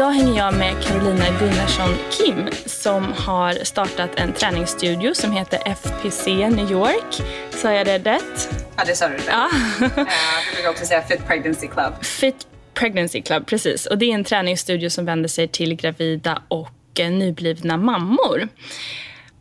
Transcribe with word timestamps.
Idag 0.00 0.10
hänger 0.10 0.36
jag 0.36 0.54
med 0.54 0.82
Carolina 0.82 1.24
Gunnarsson 1.40 1.94
Kim 2.10 2.48
som 2.66 3.12
har 3.12 3.52
startat 3.64 4.10
en 4.16 4.32
träningsstudio 4.32 5.14
som 5.14 5.32
heter 5.32 5.60
FPC 5.68 6.48
New 6.48 6.70
York. 6.70 7.22
Sa 7.50 7.72
jag 7.72 7.86
det 7.86 7.98
rätt? 7.98 8.48
Ja, 8.76 8.84
det 8.86 8.94
sa 8.96 9.08
du. 9.08 9.16
Ja. 9.28 9.48
Eh, 9.80 9.90
Jag 9.96 10.54
brukar 10.54 10.70
också 10.70 10.86
säga 10.86 11.02
Fit 11.02 11.26
Pregnancy 11.26 11.68
Club. 11.68 12.04
Fit 12.04 12.46
Pregnancy 12.74 13.22
Club, 13.22 13.46
precis. 13.46 13.86
Och 13.86 13.98
det 13.98 14.04
är 14.10 14.14
en 14.14 14.24
träningsstudio 14.24 14.90
som 14.90 15.04
vänder 15.04 15.28
sig 15.28 15.48
till 15.48 15.74
gravida 15.74 16.42
och 16.48 17.00
eh, 17.00 17.10
nyblivna 17.10 17.76
mammor. 17.76 18.48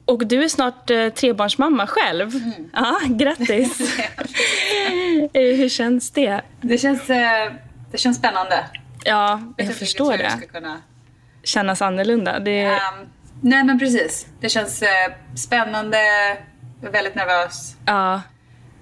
Och 0.06 0.28
du 0.28 0.44
är 0.44 0.48
snart 0.50 0.90
eh, 0.90 1.10
trebarnsmamma 1.10 1.88
själv. 1.88 2.32
Ja, 2.74 3.00
grattis. 3.08 3.98
Eh, 5.34 5.42
Hur 5.58 5.70
känns 5.70 6.12
det? 6.12 6.42
Det 6.62 6.78
känns, 6.78 7.10
eh, 7.10 7.52
det 7.92 7.98
känns 7.98 8.18
spännande. 8.18 8.66
Ja, 9.06 9.42
jag 9.58 9.66
inte 9.66 9.78
förstår 9.80 10.18
det. 10.18 10.24
jag 10.24 10.32
ska 10.38 10.48
kunna... 10.48 10.82
Kännas 11.44 11.82
annorlunda. 11.82 12.40
Det, 12.40 12.62
Ehm, 12.62 12.78
nej, 13.42 13.64
men 13.64 13.80
precis. 13.80 14.28
Det 14.40 14.50
känns 14.50 14.82
eh, 14.82 14.88
spännande. 15.36 15.98
Jag 16.82 16.92
väldigt 16.92 17.16
nervös. 17.16 17.76
ja, 17.86 18.22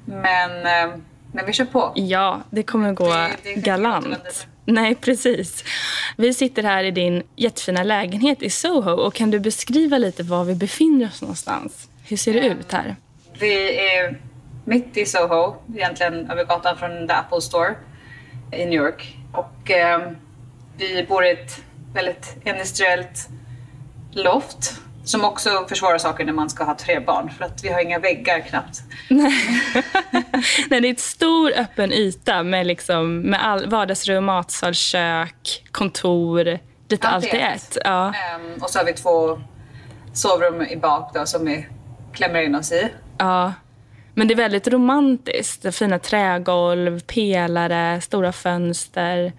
Men, 0.05 0.51
eh, 0.65 0.95
men 1.33 1.45
vi 1.45 1.53
kör 1.53 1.65
på. 1.65 1.91
ja, 1.95 2.41
det 2.49 2.63
kommer 2.63 2.93
gå 2.93 3.09
Det- 3.13 3.29
det 3.43 3.53
galant. 3.53 4.47
Nej, 4.65 4.95
precis. 4.95 5.63
Vi 6.17 6.33
sitter 6.33 6.63
här 6.63 6.83
i 6.83 6.91
din 6.91 7.23
jättefina 7.35 7.83
lägenhet 7.83 8.41
i 8.43 8.49
Soho. 8.49 8.91
Och 8.91 9.13
Kan 9.13 9.31
du 9.31 9.39
beskriva 9.39 9.97
lite 9.97 10.23
var 10.23 10.43
vi 10.43 10.55
befinner 10.55 11.05
oss 11.07 11.21
någonstans? 11.21 11.89
Hur 12.07 12.17
ser 12.17 12.33
det 12.33 12.39
ut 12.47 12.71
här? 12.71 12.95
Vi 13.39 13.77
är 13.89 14.21
mitt 14.65 14.97
i 14.97 15.05
Soho, 15.05 15.55
egentligen 15.75 16.31
över 16.31 16.45
gatan 16.45 16.77
från 16.77 17.07
The 17.07 17.13
Apple 17.13 17.41
Store 17.41 17.75
i 18.51 18.65
New 18.65 18.73
York. 18.73 19.16
Och 19.31 19.71
eh, 19.71 20.11
vi 20.77 21.05
bor 21.09 21.25
i 21.25 21.31
ett 21.31 21.63
väldigt 21.93 22.35
industriellt 22.43 23.29
loft 24.11 24.81
som 25.03 25.25
också 25.25 25.65
försvårar 25.69 25.97
saker 25.97 26.25
när 26.25 26.33
man 26.33 26.49
ska 26.49 26.63
ha 26.63 26.75
tre 26.75 26.99
barn 26.99 27.29
för 27.29 27.45
att 27.45 27.63
vi 27.63 27.69
har 27.69 27.81
inga 27.81 27.99
väggar 27.99 28.39
knappt. 28.39 28.81
Nej, 29.09 29.33
det 30.69 30.75
är 30.75 30.85
ett 30.85 30.99
stor 30.99 31.51
öppen 31.51 31.93
yta 31.93 32.43
med, 32.43 32.67
liksom, 32.67 33.21
med 33.21 33.45
all, 33.45 33.69
vardagsrum, 33.69 34.25
matsal, 34.25 34.73
kök, 34.73 35.63
kontor. 35.71 36.59
Lite 36.89 37.07
allt 37.07 37.25
i 37.25 37.39
ett. 37.39 37.77
Ja. 37.83 38.13
Ehm, 38.13 38.53
och 38.61 38.69
så 38.69 38.79
har 38.79 38.85
vi 38.85 38.93
två 38.93 39.41
sovrum 40.13 40.61
i 40.61 40.77
bak 40.77 41.11
då 41.13 41.25
som 41.25 41.45
vi 41.45 41.67
klämmer 42.13 42.41
in 42.41 42.55
oss 42.55 42.71
i. 42.71 42.89
ja. 43.17 43.53
Men 44.17 44.27
det 44.27 44.33
är 44.33 44.35
väldigt 44.35 44.67
romantiskt. 44.67 45.61
Det 45.61 45.67
är 45.67 45.71
Fina 45.71 45.99
trägolv, 45.99 46.99
pelare, 46.99 48.01
stora 48.01 48.31
fönster. 48.31 49.33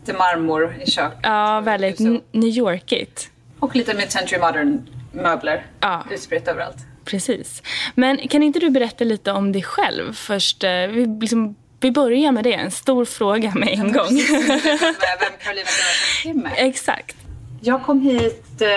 Lite 0.00 0.12
marmor 0.12 0.76
i 0.86 0.90
köket. 0.90 1.18
Ja, 1.22 1.60
väldigt 1.60 1.98
New 2.32 2.48
Yorkigt. 2.56 3.30
Och 3.60 3.76
lite 3.76 3.94
mid-century 3.94 4.38
modern 4.40 4.80
möbler 5.12 5.66
Ja. 5.80 6.04
utspritt 6.10 6.48
överallt. 6.48 6.76
Precis. 7.04 7.62
Men 7.94 8.28
kan 8.28 8.42
inte 8.42 8.58
du 8.58 8.70
berätta 8.70 9.04
lite 9.04 9.32
om 9.32 9.52
dig 9.52 9.62
själv 9.62 10.12
först? 10.12 10.64
Eh, 10.64 10.70
Vi, 10.70 11.06
liksom, 11.20 11.56
vi 11.80 11.90
börjar 11.90 12.32
med 12.32 12.44
det. 12.44 12.52
En 12.54 12.70
stor 12.70 13.04
fråga 13.04 13.52
med 13.54 13.68
en 13.68 13.92
gång. 13.92 14.08
Vem 14.08 15.32
Gunnarsson 15.44 16.22
Kim 16.22 16.46
är. 16.46 16.52
Exakt. 16.66 17.16
Jag 17.60 17.82
kom 17.82 18.00
hit 18.00 18.62
eh, 18.62 18.68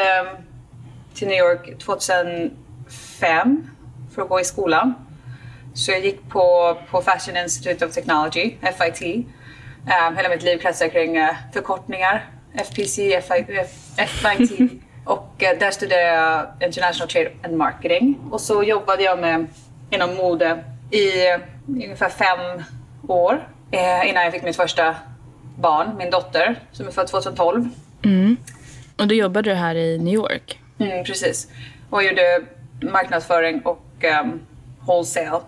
till 1.13 1.27
New 1.27 1.37
York 1.39 1.77
2005 1.79 3.69
för 4.15 4.21
att 4.21 4.29
gå 4.29 4.39
i 4.39 4.43
skolan. 4.43 4.93
Så 5.79 5.91
jag 5.91 6.05
gick 6.05 6.29
på, 6.29 6.77
på 6.91 7.01
Fashion 7.01 7.37
Institute 7.37 7.85
of 7.85 7.93
Technology, 7.93 8.55
FIT. 8.61 9.25
Eh, 9.87 10.15
hela 10.15 10.29
mitt 10.29 10.43
liv 10.43 10.57
kretsar 10.57 10.87
kring 10.87 11.17
eh, 11.17 11.35
förkortningar. 11.53 12.29
FPC, 12.53 13.21
FIT. 13.21 14.71
Och 15.05 15.43
eh, 15.43 15.59
där 15.59 15.71
studerade 15.71 16.07
jag 16.07 16.67
International 16.67 17.07
Trade 17.07 17.31
and 17.43 17.57
Marketing. 17.57 18.19
Och 18.31 18.41
så 18.41 18.63
jobbade 18.63 19.03
jag 19.03 19.19
med, 19.19 19.47
inom 19.89 20.15
mode 20.15 20.63
i 20.91 21.27
eh, 21.27 21.39
ungefär 21.67 22.09
fem 22.09 22.63
år. 23.07 23.47
Eh, 23.71 24.09
innan 24.09 24.23
jag 24.23 24.33
fick 24.33 24.43
mitt 24.43 24.55
första 24.55 24.95
barn, 25.57 25.97
min 25.97 26.09
dotter, 26.09 26.59
som 26.71 26.87
är 26.87 26.91
född 26.91 27.07
2012. 27.07 27.69
Och 28.97 29.07
då 29.07 29.15
jobbade 29.15 29.49
du 29.49 29.55
här 29.55 29.75
i 29.75 29.97
New 29.97 30.13
York. 30.13 30.59
Mm, 30.79 31.03
precis. 31.03 31.47
Och 31.89 32.03
jag 32.03 32.09
gjorde 32.09 32.41
marknadsföring 32.91 33.61
och 33.61 34.03
um, 34.23 34.39
wholesale. 34.85 35.41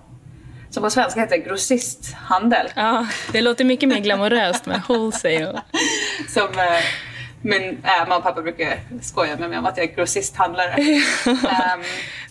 Som 0.72 0.84
på 0.84 0.90
svenska 0.90 1.20
heter 1.20 1.38
grossisthandel. 1.38 2.68
Ja, 2.76 3.08
det 3.32 3.42
låter 3.42 3.66
mycket 3.66 3.90
mer 3.90 4.00
glamoröst 4.00 4.66
med 4.66 4.82
wholesale. 4.88 5.62
Som 6.30 6.44
uh, 6.44 6.82
min 7.42 7.62
äh, 7.84 8.00
mamma 8.00 8.18
och 8.18 8.24
pappa 8.24 8.42
brukar 8.42 8.80
skoja 9.02 9.38
med 9.38 9.50
mig 9.50 9.60
om 9.60 9.66
att 9.66 9.78
jag 9.78 9.90
är 9.90 9.96
grossisthandlare. 9.96 10.72
Ehm, 11.28 11.82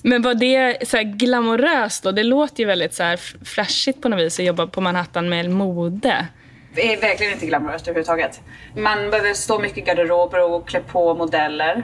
Men 0.03 0.23
var 0.23 0.35
det 0.35 0.89
så 0.89 0.97
här 0.97 1.05
glamoröst 1.05 2.03
då? 2.03 2.13
Det 2.13 2.23
låter 2.23 2.61
ju 2.61 2.67
väldigt 2.67 2.95
så 2.95 3.03
här 3.03 3.21
flashigt 3.45 4.03
på 4.03 4.09
något 4.09 4.21
vis 4.21 4.39
att 4.39 4.45
jobba 4.45 4.67
på 4.67 4.81
Manhattan 4.81 5.29
med 5.29 5.51
mode. 5.51 6.27
det 6.75 6.93
är 6.93 7.01
verkligen 7.01 7.33
inte 7.33 7.47
glamoröst 7.47 7.89
överhuvudtaget. 7.89 8.41
Man 8.77 9.11
behöver 9.11 9.35
stå 9.35 9.59
mycket 9.59 9.79
i 9.79 9.81
garderober 9.81 10.43
och 10.51 10.69
klä 10.69 10.81
på 10.81 11.15
modeller. 11.15 11.83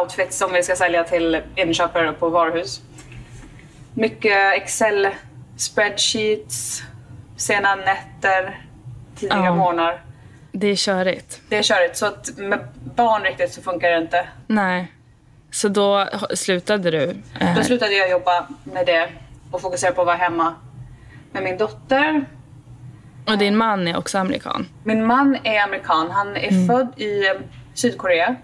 Outfits 0.00 0.38
som 0.38 0.52
vi 0.52 0.62
ska 0.62 0.76
sälja 0.76 1.04
till 1.04 1.40
inköpare 1.56 2.12
på 2.12 2.28
varuhus. 2.28 2.80
Mycket 3.94 4.54
Excel 4.56 5.08
spreadsheets, 5.60 6.82
sena 7.36 7.74
nätter, 7.74 8.64
tidiga 9.16 9.36
Ja. 9.44 9.54
morgnar. 9.54 10.02
Det 10.52 10.66
är 10.66 10.76
körigt. 10.76 11.40
Det 11.48 11.56
är 11.56 11.62
körigt. 11.62 11.96
Så 11.96 12.06
att 12.06 12.30
med 12.36 12.58
barn 12.94 13.22
riktigt 13.22 13.52
så 13.52 13.62
funkar 13.62 13.90
det 13.90 13.98
inte. 13.98 14.28
Nej. 14.46 14.92
Så 15.50 15.68
då 15.68 16.06
slutade 16.34 16.90
du? 16.90 17.16
eh, 17.40 17.54
Då 17.56 17.62
slutade 17.64 17.92
jag 17.92 18.10
jobba 18.10 18.46
med 18.64 18.86
det 18.86 19.08
och 19.50 19.60
fokusera 19.60 19.92
på 19.92 20.00
att 20.00 20.06
vara 20.06 20.16
hemma 20.16 20.54
med 21.32 21.42
min 21.42 21.58
dotter. 21.58 22.24
Och 23.26 23.38
din 23.38 23.56
man 23.56 23.88
är 23.88 23.96
också 23.96 24.18
amerikan? 24.18 24.68
Min 24.84 25.06
man 25.06 25.38
är 25.44 25.60
amerikan. 25.62 26.10
Han 26.10 26.36
är 26.36 26.66
född 26.66 26.92
i 27.00 27.26
eh, 27.26 27.32
Sydkorea 27.74 28.36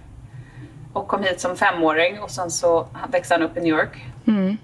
och 0.92 1.08
kom 1.08 1.22
hit 1.22 1.40
som 1.40 1.56
femåring 1.56 2.20
och 2.20 2.30
sen 2.30 2.50
så 2.50 2.88
växte 3.12 3.34
han 3.34 3.42
upp 3.42 3.56
i 3.56 3.60
New 3.60 3.78
York. 3.78 4.04
En 4.26 4.58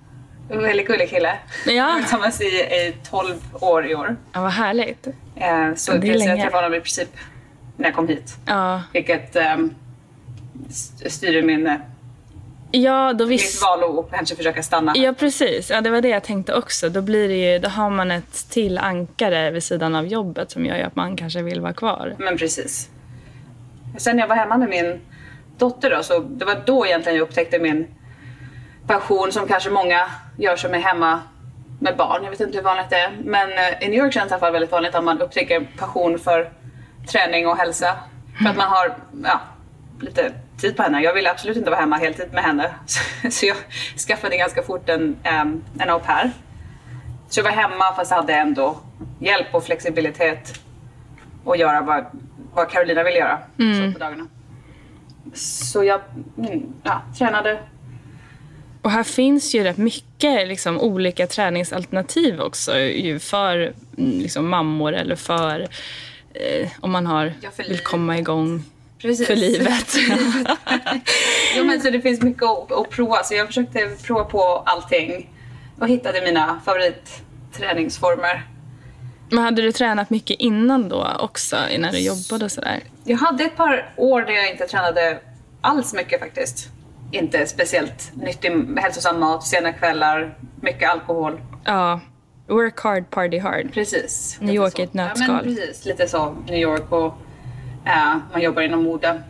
väldigt 0.59 0.87
gullig 0.87 1.11
kille. 1.11 1.33
Ja. 1.67 1.97
tillsammans 2.01 2.41
i, 2.41 2.45
i 2.45 2.95
12 3.11 3.35
år 3.53 3.87
i 3.87 3.95
år. 3.95 4.17
ja, 4.33 4.41
vad 4.43 4.51
härligt. 4.53 5.07
Eh, 5.37 5.75
så 5.75 5.93
det 5.93 5.97
är 5.97 6.01
precis, 6.01 6.21
jag 6.23 6.29
länge. 6.29 6.43
träffade 6.43 6.63
honom 6.67 6.75
i 6.79 6.81
princip 6.81 7.09
när 7.77 7.85
jag 7.87 7.95
kom 7.95 8.09
hit. 8.09 8.37
Ja, 8.47 8.83
Vilket 8.93 9.37
um, 9.37 9.75
styr 11.07 11.43
min 11.43 11.67
eh, 11.67 11.75
Ja, 12.75 13.13
då 13.13 13.27
Mitt 13.27 13.41
visst. 13.41 13.63
val 13.63 13.99
att 13.99 14.11
kanske 14.11 14.37
försöka 14.37 14.63
stanna. 14.63 14.93
Ja, 14.97 15.13
precis. 15.13 15.71
Ja, 15.71 15.81
det 15.81 15.91
var 15.91 16.01
det 16.01 16.09
jag 16.09 16.23
tänkte 16.23 16.55
också. 16.55 16.89
Då, 16.89 17.03
blir 17.03 17.29
det 17.29 17.53
ju, 17.53 17.59
då 17.59 17.69
har 17.69 17.91
man 17.91 18.11
ett 18.11 18.51
till 18.51 18.79
ankare 18.79 19.51
vid 19.51 19.63
sidan 19.63 19.95
av 19.95 20.07
jobbet 20.07 20.51
som 20.51 20.67
gör 20.67 20.79
att 20.85 20.97
man 20.97 21.17
kanske 21.17 21.43
vill 21.43 21.61
vara 21.61 21.73
kvar. 21.73 22.17
Men 22.19 22.37
precis. 22.39 22.89
Sen 23.99 24.17
när 24.17 24.23
jag 24.23 24.29
var 24.29 24.37
hemma 24.37 24.57
med 24.57 24.69
min 24.69 25.01
dotter 25.59 25.91
då, 25.91 26.03
så 26.03 26.19
det 26.19 26.45
var 26.45 26.63
då 26.67 26.87
egentligen 26.87 27.19
jag 27.19 27.23
upptäckte 27.29 27.59
min 27.59 27.87
passion 28.87 29.33
som 29.33 29.49
kanske 29.49 29.71
många 29.71 30.07
gör 30.39 30.57
som 30.57 30.75
är 30.75 30.79
hemma 30.79 31.21
med 31.79 31.97
barn. 31.97 32.25
Jag 32.25 32.31
vet 32.31 32.41
inte 32.41 32.59
hur 32.59 32.65
vanligt 32.65 32.91
det 32.91 32.97
är. 32.97 33.19
Men 33.25 33.53
eh, 33.53 33.83
i 33.83 33.89
New 33.89 33.99
York 33.99 34.13
känns 34.13 34.29
det 34.29 34.33
i 34.33 34.35
alla 34.35 34.41
fall 34.41 34.53
väldigt 34.53 34.73
vanligt 34.73 34.95
att 34.95 35.05
man 35.05 35.21
upptäcker 35.21 35.69
passion 35.79 36.19
för 36.19 36.53
träning 37.13 37.47
och 37.47 37.57
hälsa. 37.57 37.97
För 38.43 38.51
att 38.51 38.57
man 38.57 38.69
har 38.69 38.95
ja, 39.25 39.41
lite 40.01 40.33
tid 40.61 40.77
på 40.77 40.83
henne. 40.83 41.03
Jag 41.03 41.15
ville 41.15 41.31
absolut 41.31 41.57
inte 41.57 41.71
vara 41.71 41.81
hemma 41.81 41.97
heltid 41.97 42.33
med 42.33 42.43
henne. 42.43 42.71
Så 43.31 43.47
jag 43.47 43.57
skaffade 44.09 44.37
ganska 44.37 44.63
fort 44.63 44.89
en, 44.89 45.17
en 45.79 45.91
au 45.91 45.99
pair. 45.99 46.31
Så 47.29 47.41
jag 47.41 47.45
var 47.45 47.51
hemma 47.51 47.93
fast 47.97 48.13
hade 48.13 48.35
ändå 48.35 48.77
hjälp 49.19 49.55
och 49.55 49.65
flexibilitet 49.65 50.61
och 51.45 51.57
göra 51.57 51.81
vad, 51.81 52.05
vad 52.55 52.71
Carolina 52.71 53.03
vill 53.03 53.15
göra 53.15 53.39
så 53.57 53.93
på 53.93 53.99
dagarna. 53.99 54.27
Så 55.35 55.85
jag 55.85 56.01
mm, 56.39 56.75
ja, 56.83 57.03
tränade. 57.19 57.59
Och 58.83 58.91
här 58.91 59.03
finns 59.03 59.55
ju 59.55 59.65
rätt 59.65 59.77
mycket 59.77 60.49
liksom, 60.49 60.81
olika 60.81 61.27
träningsalternativ 61.27 62.41
också 62.41 62.73
för 63.21 63.73
mm, 63.99 64.19
liksom, 64.21 64.49
mammor 64.49 64.93
eller 64.93 65.17
för 65.17 65.69
eh, 66.35 66.69
om 66.81 66.91
man 66.91 67.07
har, 67.07 67.33
Ja, 67.41 67.51
vill 67.69 67.79
komma 67.79 68.19
igång 68.19 68.65
Precis. 68.99 69.27
för 69.27 69.37
livet. 69.37 69.95
jo, 71.57 71.65
men 71.65 71.81
så 71.81 71.91
det 71.91 72.01
finns 72.01 72.23
mycket 72.23 72.43
att, 72.43 72.73
att 72.73 72.91
prova 72.91 73.23
så 73.25 73.35
jag 73.35 73.47
försökte 73.47 73.91
prova 74.03 74.25
på 74.25 74.63
allting 74.67 75.31
och 75.79 75.89
hittade 75.89 76.23
mina 76.23 76.61
favoritträningsformer. 76.65 78.47
Men 79.31 79.45
hade 79.45 79.63
du 79.63 79.73
tränat 79.73 80.11
mycket 80.11 80.41
innan 80.41 80.89
då 80.89 81.07
också, 81.19 81.57
innan 81.71 81.93
du 81.93 81.99
jobbade 81.99 82.45
och 82.45 82.53
sådär? 82.53 82.81
Jag 83.05 83.17
hade 83.19 83.45
ett 83.45 83.57
par 83.57 83.93
år 83.97 84.23
där 84.23 84.33
jag 84.33 84.51
inte 84.51 84.67
tränade 84.67 85.19
alls 85.61 85.95
mycket 85.95 86.21
faktiskt. 86.21 86.69
Inte 87.13 87.47
speciellt 87.47 88.11
nyttig 88.15 88.51
hälsosam 88.77 89.21
mat, 89.21 89.43
sena 89.47 89.73
kvällar, 89.73 90.39
mycket 90.61 90.91
alkohol. 90.91 91.41
Ja. 91.65 92.01
Work 92.47 92.81
hard, 92.81 93.11
party 93.11 93.39
hard. 93.39 93.73
Precis. 93.75 94.37
New 94.41 94.55
York 94.55 94.79
i 94.79 94.83
ett 94.83 94.91
Ja, 94.93 95.05
nötskal. 95.05 95.29
men 95.35 95.45
precis, 95.57 95.85
lite 95.85 96.09
så. 96.09 96.37
New 96.47 96.59
York 96.59 96.93
och 96.93 97.15
eh, 97.87 98.17
man 98.33 98.43
jobbar 98.43 98.63
inom 98.63 98.83
mode. 98.85 99.23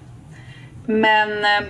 Men 0.87 1.31
eh, 1.44 1.69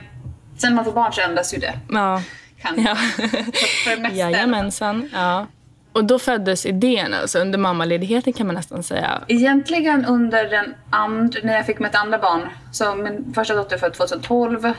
sen 0.59 0.75
man 0.75 0.85
får 0.85 0.93
barn 0.93 1.13
så 1.13 1.21
ändras 1.21 1.55
ju 1.55 1.59
det. 1.59 1.75
Ja. 1.91 2.23
Kan. 2.63 2.83
ja. 2.85 2.95
För 3.85 3.97
det 3.97 4.03
mesta. 4.03 4.17
Jajamensan. 4.17 5.11
Ja. 5.13 5.47
Och 5.93 6.05
då 6.05 6.19
föddes 6.19 6.67
idén 6.67 7.15
alltså. 7.15 7.39
Under 7.39 7.59
mammaledigheten 7.59 8.33
kan 8.33 8.47
man 8.47 8.57
nästan 8.57 8.83
säga. 8.83 9.23
Egentligen 9.29 10.05
under 10.05 10.51
den 10.51 10.75
andra, 10.91 11.39
när 11.43 11.55
jag 11.55 11.67
fick 11.67 11.79
mitt 11.79 11.95
andra 11.95 12.19
barn. 12.19 12.49
Så 12.73 12.95
min 12.95 13.33
första 13.35 13.55
dotter 13.55 13.79
född 13.79 13.95
2012 13.95 14.73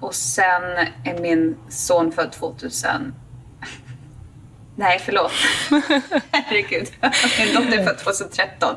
och 0.00 0.14
sen 0.14 0.62
är 1.04 1.20
min 1.20 1.56
son 1.68 2.12
född 2.12 2.32
2000. 2.32 3.14
Nej, 4.78 5.00
förlåt. 5.04 5.32
Herregud. 6.32 6.88
Min 7.38 7.54
dotter 7.54 7.78
är 7.78 7.84
född 7.84 7.98
2013. 7.98 8.74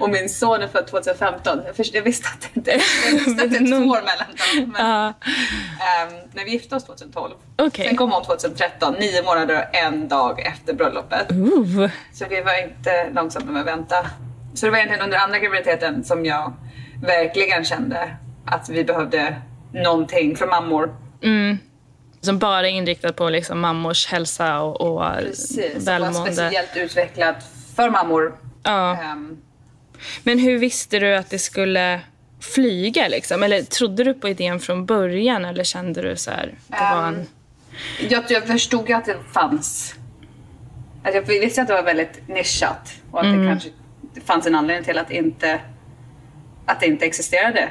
Och 0.00 0.10
min 0.10 0.28
son 0.28 0.62
är 0.62 0.68
född 0.68 0.86
2015. 0.86 1.60
Jag, 1.66 1.76
först, 1.76 1.94
jag 1.94 2.02
visste 2.02 2.28
att 2.28 2.40
det 2.40 2.48
inte 2.58 2.70
jag 2.70 3.12
visste 3.12 3.42
att 3.44 3.50
det 3.50 3.56
är 3.56 3.66
två 3.80 3.88
år 3.90 4.00
mellan 4.02 4.26
dem. 4.28 4.72
Men, 4.72 4.86
Ja. 4.86 5.06
ehm, 5.08 6.28
när 6.32 6.44
vi 6.44 6.50
gifte 6.50 6.76
oss 6.76 6.84
2012. 6.84 7.34
Okej. 7.58 7.86
Sen 7.86 7.96
kom 7.96 8.12
hon 8.12 8.24
2013, 8.24 8.94
nio 9.00 9.22
månader 9.22 9.56
och 9.70 9.76
en 9.76 10.08
dag 10.08 10.40
efter 10.40 10.72
bröllopet. 10.74 11.32
Ooh. 11.32 11.88
Så 12.12 12.24
vi 12.30 12.40
var 12.40 12.62
inte 12.62 13.10
långsamma 13.12 13.52
med 13.52 13.60
att 13.60 13.66
vänta. 13.66 14.06
Så 14.54 14.66
det 14.66 14.70
var 14.70 14.78
egentligen 14.78 15.04
under 15.04 15.18
andra 15.18 15.38
graviditeten 15.38 16.04
som 16.04 16.24
jag 16.24 16.52
verkligen 17.02 17.64
kände 17.64 18.16
att 18.46 18.68
vi 18.68 18.84
behövde 18.84 19.36
någonting 19.72 20.36
för 20.36 20.46
mammor. 20.46 20.94
Som 22.20 22.38
bara 22.38 22.68
är 22.68 22.72
inriktad 22.72 23.12
på 23.12 23.30
liksom 23.30 23.60
mammors 23.60 24.06
hälsa 24.06 24.60
och, 24.60 24.80
och 24.80 25.12
Precis, 25.18 25.86
välmående. 25.88 26.32
speciellt 26.32 26.76
utvecklad 26.76 27.34
för 27.76 27.90
mammor. 27.90 28.34
Ja. 28.62 28.96
Ehm, 29.02 29.36
Men 30.22 30.38
hur 30.38 30.58
visste 30.58 30.98
du 30.98 31.16
att 31.16 31.30
det 31.30 31.38
skulle 31.38 32.00
flyga 32.40 33.08
liksom? 33.08 33.42
Eller 33.42 33.62
trodde 33.62 34.04
du 34.04 34.14
på 34.14 34.28
idén 34.28 34.60
från 34.60 34.86
början 34.86 35.44
eller 35.44 35.64
kände 35.64 36.02
du 36.02 36.16
så 36.16 36.30
här, 36.30 36.54
det 36.66 36.76
var 36.76 37.06
en... 37.08 37.26
jag, 38.08 38.24
jag 38.28 38.46
förstod 38.46 38.88
ju 38.88 38.94
att 38.94 39.04
det 39.04 39.16
fanns. 39.32 39.94
Att 41.04 41.14
jag 41.14 41.22
visste 41.22 41.62
att 41.62 41.68
det 41.68 41.74
var 41.74 41.82
väldigt 41.82 42.28
nischat 42.28 42.92
och 43.10 43.20
att 43.20 43.26
det 43.36 43.46
kanske 43.46 43.68
fanns 44.24 44.46
en 44.46 44.54
anledning 44.54 44.84
till 44.84 44.98
att, 44.98 45.10
inte, 45.10 45.60
att 46.66 46.80
det 46.80 46.86
inte 46.86 47.04
existerade. 47.06 47.68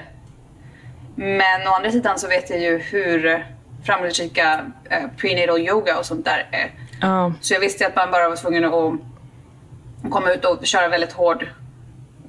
Men 1.20 1.68
å 1.68 1.72
andra 1.72 1.92
sidan 1.92 2.20
så 2.20 2.28
vet 2.28 2.50
jag 2.50 2.60
ju 2.60 2.78
hur 2.78 3.46
framgångsrika 3.86 4.66
eh, 4.90 5.04
prenatal 5.18 5.60
yoga 5.60 5.98
och 6.00 6.06
sånt 6.06 6.26
där 6.26 6.48
är. 6.52 6.72
Ja. 7.02 7.34
Så 7.42 7.54
jag 7.54 7.60
visste 7.60 7.88
att 7.88 7.96
man 7.96 8.12
bara 8.12 8.30
var 8.30 8.36
tvungen 8.36 8.66
att 8.66 8.94
komma 10.12 10.32
ut 10.32 10.46
och 10.46 10.66
köra 10.66 10.88
väldigt 10.88 11.14
hård 11.14 11.48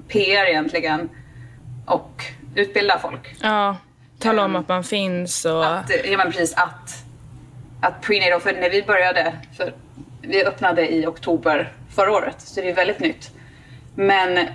PR 0.08 0.44
egentligen 0.44 1.08
och 1.87 2.25
utbilda 2.55 2.99
folk. 2.99 3.37
ja. 3.43 3.76
Tala 4.19 4.44
om 4.44 4.56
att 4.56 4.69
man 4.69 4.85
finns 4.85 5.44
och... 5.44 5.67
Att, 5.67 5.90
ja 6.05 6.19
men 6.19 6.32
precis 6.32 6.55
att, 6.55 7.05
att 7.81 8.02
prenatal, 8.02 8.40
för 8.40 8.52
när 8.52 8.70
vi 8.70 8.82
började, 8.82 9.32
för 9.56 9.75
vi 10.23 10.44
öppnade 10.44 10.94
i 10.94 11.06
oktober 11.06 11.73
förra 11.94 12.12
året, 12.12 12.40
så 12.40 12.61
det 12.61 12.70
är 12.70 12.75
väldigt 12.75 13.00
nytt. 13.00 13.31
Men 13.94 14.49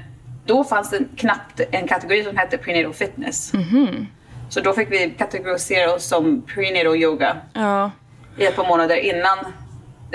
då 0.45 0.63
fanns 0.63 0.89
det 0.89 0.99
knappt 1.17 1.61
en 1.71 1.87
kategori 1.87 2.23
som 2.23 2.37
hette 2.37 2.57
prenatal 2.57 2.93
fitness. 2.93 3.51
Så 4.53 4.59
då 4.59 4.73
fick 4.73 4.91
vi 4.91 5.09
kategorisera 5.17 5.93
oss 5.93 6.05
som 6.05 6.41
prenatal 6.41 6.95
yoga 6.95 7.37
Ja. 7.53 7.91
i 8.37 8.45
ett 8.45 8.55
par 8.55 8.67
månader 8.67 8.95
innan 8.95 9.37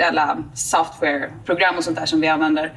alla 0.03 0.43
softwareprogram 0.53 1.77
och 1.77 1.83
sånt 1.83 1.97
där 1.97 2.05
som 2.05 2.21
vi 2.21 2.27
använder 2.27 2.73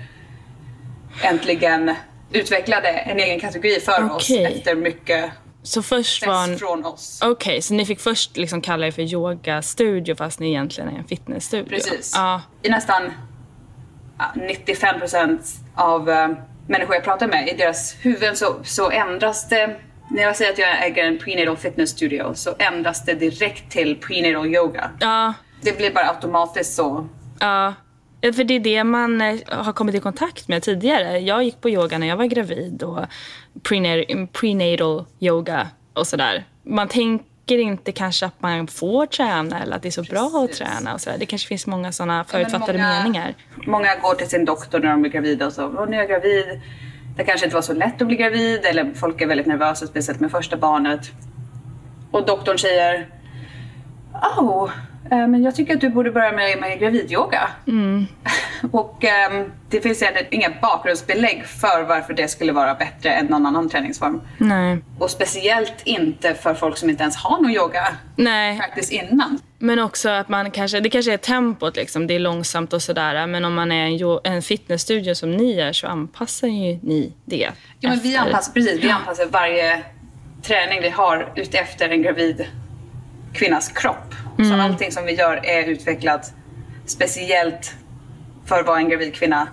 äntligen 1.23 1.95
utvecklade 2.33 2.89
en 2.89 3.19
egen 3.19 3.41
kategori 3.41 3.81
för 3.81 4.11
oss 4.11 4.31
Okej. 4.31 4.45
efter 4.45 4.75
mycket 4.77 5.31
Så 5.63 5.83
först 5.83 6.27
var... 6.27 6.45
En... 6.45 6.59
från 6.59 6.85
oss. 6.85 7.21
Okej, 7.25 7.63
så 7.63 7.75
ni 7.75 7.87
fick 7.87 8.01
först 8.01 8.37
liksom 8.37 8.61
kalla 8.61 8.87
er 8.87 8.91
för 8.91 9.03
yogastudio 9.03 10.15
fast 10.15 10.41
ni 10.41 10.49
egentligen 10.49 10.91
är 10.91 10.99
en 10.99 11.05
fitnessstudio? 11.05 11.69
Precis. 11.69 12.13
Ja. 12.15 12.43
I 12.63 12.69
nästan 12.69 13.13
ja, 14.19 14.25
95% 14.35 15.39
av 15.75 16.11
eh, 16.11 16.29
människor 16.67 16.95
jag 16.95 17.05
pratar 17.05 17.29
med, 17.29 17.49
i 17.49 17.57
deras 17.57 17.97
huvuden 18.01 18.37
så, 18.37 18.57
så 18.65 18.91
ändras 18.91 19.49
det. 19.49 19.77
När 20.11 20.23
jag 20.23 20.37
säger 20.37 20.53
att 20.53 20.59
jag 20.59 20.87
äger 20.87 21.05
en 21.05 21.19
prenatal 21.19 21.57
fitness 21.57 21.91
studio 21.91 22.35
så 22.35 22.55
ändras 22.59 23.05
det 23.05 23.15
direkt 23.15 23.71
till 23.73 23.97
prenatal 24.01 24.47
yoga. 24.55 24.91
Ja. 25.01 25.35
Det 25.63 25.77
blir 25.77 25.95
bara 25.95 26.09
automatiskt 26.09 26.75
så. 26.75 27.09
Ja. 27.41 27.75
Ja, 28.25 28.33
För 28.33 28.45
det 28.45 28.55
är 28.55 28.61
det 28.61 28.85
man 28.85 29.21
eh, 29.21 29.37
har 29.49 29.73
kommit 29.73 29.95
i 29.95 30.01
kontakt 30.01 30.49
med 30.49 30.63
tidigare. 30.63 31.19
Jag 31.19 31.43
gick 31.45 31.61
på 31.61 31.71
yoga 31.71 31.99
när 31.99 32.07
jag 32.07 32.17
var 32.17 32.25
gravid 32.25 32.83
och 32.83 32.99
prenatal, 33.63 34.27
prenatal 34.33 35.05
yoga 35.21 35.69
och 35.95 36.07
sådär. 36.07 36.45
Man 36.63 36.89
tänker 36.89 37.59
inte 37.59 37.93
kanske 37.93 38.27
att 38.27 38.43
man 38.43 38.67
får 38.67 39.07
träna 39.07 39.63
eller 39.63 39.77
att 39.77 39.83
det 39.83 39.89
är 39.89 39.91
så 39.91 40.03
bra 40.03 40.27
att 40.27 40.49
Precis. 40.51 40.59
träna 40.59 40.95
och 40.95 41.01
sådär. 41.01 41.17
Det 41.19 41.27
kanske 41.27 41.49
finns 41.49 41.67
många 41.67 41.93
sådana 41.93 42.25
förutfattade 42.25 42.79
många- 42.79 42.99
meningar. 42.99 43.35
Många 43.67 43.97
går 43.97 44.15
till 44.15 44.29
sin 44.29 44.45
doktor 44.45 44.79
när 44.81 44.91
de 44.91 45.01
blir 45.03 45.11
gravida 45.13 45.47
och 45.47 45.53
så, 45.53 45.65
Åh, 45.79 45.87
nu 45.89 45.97
är 45.97 46.01
jag 46.01 46.09
gravid. 46.09 46.61
Det 47.17 47.25
kanske 47.25 47.47
inte 47.47 47.55
var 47.55 47.63
så 47.63 47.73
lätt 47.73 48.03
att 48.03 48.09
bli 48.09 48.17
gravid 48.17 48.65
eller 48.65 48.95
folk 48.95 49.21
är 49.21 49.27
väldigt 49.27 49.47
nervösa, 49.47 49.87
speciellt 49.87 50.21
med 50.21 50.31
första 50.31 50.57
barnet. 50.57 51.11
Och 52.11 52.27
doktorn 52.27 52.59
säger, 52.59 53.07
oh, 54.37 54.71
men 55.11 55.43
jag 55.43 55.55
tycker 55.55 55.75
att 55.75 55.81
du 55.81 55.89
borde 55.89 56.11
börja 56.11 56.33
med, 56.33 56.61
med 56.61 56.79
gravidyoga. 56.79 57.49
och 58.73 59.05
ehm, 59.05 59.53
det 59.71 59.81
finns 59.81 60.03
egentligen 60.03 60.35
inga 60.35 60.51
bakgrundsbelägg 60.63 61.45
för 61.47 61.83
varför 61.83 62.15
det 62.15 62.29
skulle 62.29 62.53
vara 62.53 62.75
bättre 62.75 63.11
än 63.11 63.27
någon 63.27 63.47
annan 63.47 63.69
träningsform. 63.69 64.21
Nej. 64.39 64.79
Och 64.99 65.11
speciellt 65.11 65.83
inte 65.85 66.35
för 66.35 66.55
folk 66.55 66.77
som 66.77 66.91
inte 66.91 67.03
ens 67.03 67.17
har 67.17 67.43
någon 67.43 67.51
yoga 67.51 67.89
Nej. 68.17 68.59
faktiskt 68.59 68.93
innan. 68.93 69.39
Men 69.65 69.79
också 69.79 70.09
att 70.09 70.29
man 70.29 70.51
kanske, 70.51 70.81
det 70.81 70.91
kanske 70.91 71.13
är 71.13 71.17
tempot 71.17 71.77
liksom, 71.77 72.07
det 72.07 72.15
är 72.15 72.19
långsamt 72.19 72.73
och 72.73 72.83
sådär. 72.83 73.27
Men 73.27 73.45
om 73.45 73.55
man 73.55 73.73
är 73.73 73.87
en, 73.87 74.21
en 74.35 74.43
fitnessstudio 74.43 75.15
som 75.15 75.37
ni 75.37 75.59
är 75.59 75.73
så 75.73 75.87
anpassar 75.87 76.49
ju 76.49 76.79
ni 76.83 77.13
det. 77.25 77.51
Ja, 77.81 77.89
men 77.89 77.99
vi 77.99 78.17
anpassar, 78.17 78.53
precis, 78.53 78.85
vi 78.85 78.91
anpassar 78.91 79.27
varje 79.27 79.83
träning 80.43 80.83
vi 80.83 80.89
har 80.89 81.33
utefter 81.37 81.89
en 81.89 82.03
gravid 82.03 82.47
kvinnas 83.35 83.69
kropp. 83.69 84.15
Så 84.49 84.55
allting 84.55 84.93
som 84.93 85.05
vi 85.05 85.13
gör 85.13 85.47
är 85.47 85.69
utvecklat 85.69 86.33
speciellt 86.87 87.75
för 88.47 88.63
vad 88.63 88.79
en 88.79 88.89
gravid 88.89 89.15
kvinna 89.15 89.49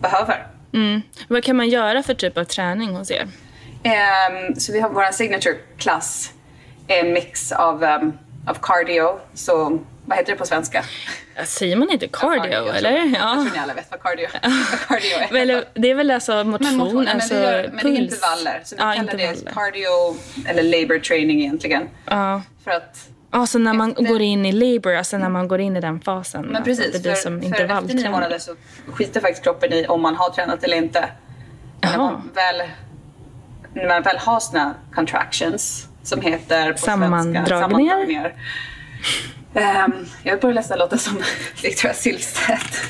behöver. 0.00 0.46
Mm. 0.74 1.02
Vad 1.28 1.44
kan 1.44 1.56
man 1.56 1.68
göra 1.68 2.02
för 2.02 2.14
typ 2.14 2.38
av 2.38 2.44
träning 2.44 2.96
hos 2.96 3.10
er? 3.10 3.28
Ehm, 3.82 4.54
så 4.54 4.72
vi 4.72 4.80
har 4.80 4.90
vår 4.90 5.12
signature 5.12 5.56
klass 5.78 6.32
är 6.86 7.04
en 7.04 7.12
mix 7.12 7.52
av 7.52 7.84
ehm, 7.84 8.12
av 8.46 8.54
cardio. 8.62 9.18
Så 9.34 9.78
vad 10.06 10.18
heter 10.18 10.32
det 10.32 10.38
på 10.38 10.46
svenska? 10.46 10.84
Säger 11.44 11.76
man 11.76 11.90
inte 11.90 12.08
cardio, 12.08 12.52
jag 12.52 12.64
tror- 12.64 12.74
eller? 12.74 12.90
Jag 12.96 13.06
Ja. 13.08 13.34
tror 13.34 13.52
ni 13.52 13.58
alla 13.58 13.74
vet 13.74 13.90
vad 13.90 14.02
cardio, 14.02 14.28
vad 14.70 14.80
cardio 14.80 15.10
är. 15.18 15.36
Eller, 15.42 15.64
det 15.74 15.90
är 15.90 15.94
väl 15.94 16.10
alltså 16.10 16.44
motion, 16.44 16.58
Men 16.68 16.76
motion, 16.76 17.08
alltså 17.08 17.34
men, 17.34 17.42
gör, 17.42 17.62
men 17.72 17.76
det 17.76 17.80
är 17.80 17.96
puls. 17.96 17.98
intervaller. 17.98 18.60
Så 18.64 18.76
vi 18.76 18.82
ja, 18.82 18.92
kallar 18.92 19.12
det 19.16 19.22
intervaller. 19.24 19.52
cardio 19.52 20.16
eller 20.46 20.62
labor 20.62 20.98
training 20.98 21.40
egentligen. 21.40 21.88
Ja. 22.06 22.42
För 22.64 22.70
att 22.70 23.08
Ja, 23.34 23.46
så 23.46 23.58
när 23.58 23.74
man 23.74 23.90
Efter- 23.90 24.04
går 24.04 24.20
in 24.20 24.46
i 24.46 24.52
labor, 24.52 24.94
alltså 24.94 25.18
när 25.18 25.28
man 25.28 25.48
går 25.48 25.60
in 25.60 25.76
i 25.76 25.80
den 25.80 26.00
fasen. 26.00 26.42
Men 26.42 26.56
alltså, 26.56 26.64
precis, 26.64 26.92
det 26.92 27.02
blir 27.02 27.12
för, 27.14 27.20
som 27.22 27.42
för 27.42 27.48
efter 27.64 27.94
nio 27.94 28.10
månader 28.10 28.38
så 28.38 28.54
skiter 28.92 29.20
faktiskt 29.20 29.42
kroppen 29.44 29.72
i 29.72 29.86
om 29.86 30.02
man 30.02 30.16
har 30.16 30.30
tränat 30.30 30.64
eller 30.64 30.76
inte. 30.76 31.08
När 31.80 31.98
man 31.98 32.30
väl, 32.34 32.62
när 33.74 33.88
man 33.88 34.02
väl 34.02 34.18
har 34.18 34.40
sina 34.40 34.74
contractions 34.94 35.88
som 36.02 36.20
heter 36.20 36.72
på 36.72 36.78
Sammandragningar. 36.78 37.46
svenska 37.46 37.60
sammandragningar. 37.68 38.34
Um, 39.54 40.06
jag 40.22 40.40
börjar 40.40 40.54
nästan 40.54 40.78
låta 40.78 40.98
som 40.98 41.22
Victoria 41.62 41.94
Silvstedt. 41.94 42.80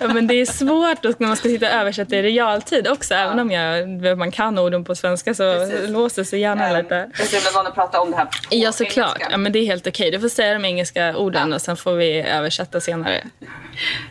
Ja, 0.00 0.08
men 0.08 0.26
det 0.26 0.34
är 0.34 0.46
svårt 0.46 1.02
då 1.02 1.12
när 1.18 1.26
man 1.26 1.36
ska 1.36 1.48
sitta 1.48 1.66
och 1.66 1.72
översätta 1.72 2.16
i 2.16 2.22
realtid 2.22 2.88
också. 2.88 3.14
Även 3.14 3.38
om 3.38 3.50
jag, 3.50 4.18
man 4.18 4.30
kan 4.30 4.58
orden 4.58 4.84
på 4.84 4.94
svenska 4.94 5.34
så 5.34 5.52
Precis. 5.52 5.90
låser 5.90 6.24
sig 6.24 6.40
hjärnan 6.40 6.70
Um, 6.70 6.76
lite. 6.82 7.10
jag 7.18 7.26
himla 7.26 7.50
van 7.54 7.66
att 7.66 7.74
prata 7.74 8.00
om 8.00 8.10
det 8.10 8.16
här 8.16 8.24
på 8.24 8.30
Ja, 8.50 8.72
såklart. 8.72 9.06
engelska. 9.16 9.28
Ja, 9.30 9.36
men 9.38 9.52
det 9.52 9.58
är 9.58 9.66
helt 9.66 9.86
okej. 9.86 10.10
Du 10.10 10.20
får 10.20 10.28
säga 10.28 10.54
de 10.54 10.64
engelska 10.64 11.16
orden 11.16 11.52
och 11.52 11.62
sen 11.62 11.76
får 11.76 11.92
vi 11.92 12.20
översätta 12.20 12.80
senare. 12.80 13.24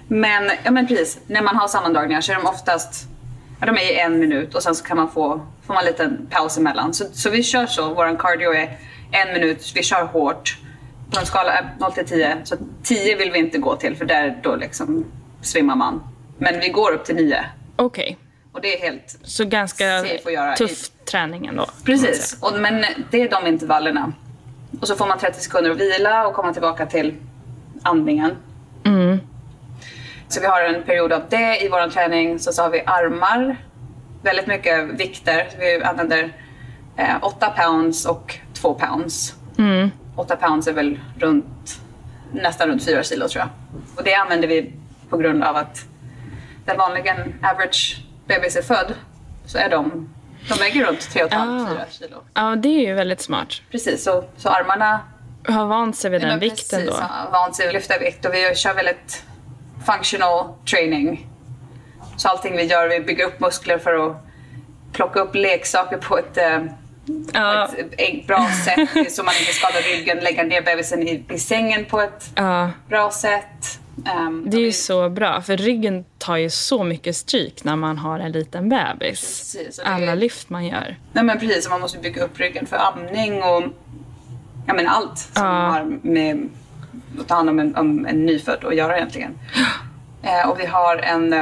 Men, 0.07 0.51
ja, 0.63 0.71
men 0.71 0.87
precis, 0.87 1.19
när 1.27 1.41
man 1.41 1.55
har 1.55 1.67
sammandragningar 1.67 2.21
så 2.21 2.31
är 2.31 2.35
de 2.35 2.45
oftast 2.45 3.07
ja, 3.59 3.65
de 3.65 3.77
är 3.77 3.91
i 3.91 3.99
en 3.99 4.19
minut 4.19 4.55
och 4.55 4.63
sen 4.63 4.75
så 4.75 4.83
kan 4.83 4.97
man 4.97 5.11
få, 5.11 5.41
får 5.65 5.73
man 5.73 5.83
en 5.83 5.91
liten 5.91 6.27
paus 6.29 6.57
emellan. 6.57 6.93
Så, 6.93 7.05
så 7.13 7.29
vi 7.29 7.43
kör 7.43 7.65
så, 7.65 7.93
vår 7.93 8.19
cardio 8.19 8.53
är 8.53 8.77
en 9.11 9.33
minut, 9.33 9.71
vi 9.75 9.83
kör 9.83 10.03
hårt. 10.03 10.57
På 11.11 11.19
en 11.19 11.25
skala 11.25 11.65
0 11.79 11.91
till 11.91 12.05
10, 12.05 12.37
så 12.43 12.55
10 12.83 13.15
vill 13.15 13.31
vi 13.31 13.39
inte 13.39 13.57
gå 13.57 13.75
till 13.75 13.95
för 13.95 14.05
där 14.05 14.39
då 14.43 14.55
liksom 14.55 15.05
svimmar 15.41 15.75
man. 15.75 16.03
Men 16.37 16.59
vi 16.59 16.69
går 16.69 16.91
upp 16.91 17.05
till 17.05 17.15
9 17.15 17.45
Okej, 17.75 18.17
och 18.51 18.61
det 18.61 18.77
är 18.77 18.81
helt 18.81 19.19
så 19.23 19.45
ganska 19.45 20.05
tuff 20.57 20.89
träning 21.11 21.45
ändå. 21.45 21.65
Precis, 21.85 22.37
och, 22.41 22.59
men 22.59 22.85
det 23.11 23.21
är 23.21 23.29
de 23.29 23.47
intervallerna. 23.47 24.13
Och 24.81 24.87
så 24.87 24.95
får 24.95 25.07
man 25.07 25.19
30 25.19 25.41
sekunder 25.41 25.71
att 25.71 25.77
vila 25.77 26.27
och 26.27 26.33
komma 26.33 26.53
tillbaka 26.53 26.85
till 26.85 27.15
andningen. 27.83 28.31
Mm. 28.83 29.19
Så 30.29 30.41
vi 30.41 30.45
har 30.47 30.61
en 30.61 30.83
period 30.83 31.13
av 31.13 31.21
det 31.29 31.63
i 31.63 31.69
vår 31.69 31.89
träning. 31.89 32.39
Så, 32.39 32.51
så 32.53 32.61
har 32.61 32.69
vi 32.69 32.83
armar, 32.85 33.57
väldigt 34.21 34.47
mycket 34.47 34.83
vikter. 34.89 35.47
Vi 35.59 35.83
använder 35.83 36.33
eh, 36.97 37.15
8 37.21 37.49
pounds 37.49 38.05
och 38.05 38.35
2 38.53 38.73
pounds. 38.73 39.33
Mm. 39.57 39.91
8 40.15 40.35
pounds 40.35 40.67
är 40.67 40.73
väl 40.73 40.99
runt, 41.19 41.79
nästan 42.31 42.67
runt 42.69 42.85
4 42.85 43.03
kilo 43.03 43.27
tror 43.27 43.39
jag. 43.41 43.49
Och 43.97 44.03
det 44.03 44.13
använder 44.15 44.47
vi 44.47 44.73
på 45.09 45.17
grund 45.17 45.43
av 45.43 45.55
att 45.55 45.85
den 46.65 46.77
vanliga 46.77 47.15
average 47.43 48.01
bebis 48.27 48.55
är 48.55 48.61
född 48.61 48.93
så 49.45 49.57
är 49.57 49.69
de, 49.69 50.09
de 50.49 50.53
väger 50.59 50.85
runt 50.85 50.99
3,5-4 50.99 51.29
Ah. 51.31 51.85
kilo. 51.91 52.17
Ja, 52.33 52.55
det 52.55 52.69
är 52.69 52.87
ju 52.87 52.93
väldigt 52.93 53.21
smart. 53.21 53.61
Precis, 53.71 54.03
så, 54.03 54.23
så 54.37 54.49
armarna 54.49 54.99
Har 55.47 55.65
vant 55.65 55.95
sig 55.97 56.11
vid 56.11 56.21
den 56.21 56.39
vikten 56.39 56.79
precis, 56.79 56.95
då. 56.99 57.05
har 57.05 57.31
vant 57.31 57.55
sig 57.55 57.67
att 57.67 57.73
lyfta 57.73 57.97
vikt 57.99 58.25
och 58.25 58.33
vi 58.33 58.55
kör 58.55 58.73
väldigt 58.73 59.23
functional 59.91 60.45
training. 60.71 61.27
Så 62.17 62.27
allting 62.29 62.55
vi 62.57 62.63
gör, 62.63 62.89
vi 62.89 62.99
bygger 62.99 63.25
upp 63.25 63.39
muskler 63.39 63.77
för 63.77 64.09
att 64.09 64.17
plocka 64.93 65.19
upp 65.19 65.35
leksaker 65.35 65.97
på 65.97 66.17
ett, 66.17 66.37
eh, 66.37 66.63
Ja, 67.33 67.69
på 67.75 67.81
ett 67.97 68.27
bra 68.27 68.49
sätt 68.65 69.11
så 69.13 69.23
man 69.23 69.33
inte 69.39 69.53
skadar 69.53 69.81
ryggen, 69.97 70.17
lägga 70.17 70.43
ner 70.43 70.61
bebisen 70.61 71.07
i, 71.07 71.23
i 71.33 71.39
sängen 71.39 71.85
på 71.85 72.01
ett 72.01 72.31
ja. 72.35 72.71
bra 72.89 73.11
sätt. 73.11 73.79
Ehm, 74.05 74.43
Det 74.49 74.57
är 74.57 74.61
ju 74.61 74.65
vi- 74.65 74.73
så 74.73 75.09
bra, 75.09 75.41
för 75.41 75.57
ryggen 75.57 76.05
tar 76.17 76.37
ju 76.37 76.49
så 76.49 76.83
mycket 76.83 77.15
stryk 77.15 77.63
när 77.63 77.75
man 77.75 77.97
har 77.97 78.19
en 78.19 78.31
liten 78.31 78.69
bebis. 78.69 79.19
Precis, 79.55 79.79
Alla 79.79 80.15
lyft 80.15 80.49
man 80.49 80.65
gör. 80.65 80.95
Nej 81.13 81.23
men 81.23 81.39
precis, 81.39 81.69
man 81.69 81.81
måste 81.81 81.99
bygga 81.99 82.23
upp 82.23 82.39
ryggen 82.39 82.65
för 82.65 82.77
amning 82.77 83.43
och 83.43 83.63
ja, 84.67 84.73
men 84.73 84.87
allt 84.87 85.17
som 85.17 85.45
Ja. 85.45 85.51
har 85.51 85.97
med 86.01 86.49
att 87.19 87.27
ta 87.27 87.35
hand 87.35 87.49
om 87.49 87.59
en, 87.59 87.75
om 87.75 88.05
en 88.05 88.25
nyfödd 88.25 88.65
att 88.65 88.75
göra 88.75 88.97
egentligen. 88.97 89.39
Eh, 90.23 90.49
och 90.49 90.59
vi 90.59 90.65
har 90.65 90.97
en, 90.97 91.33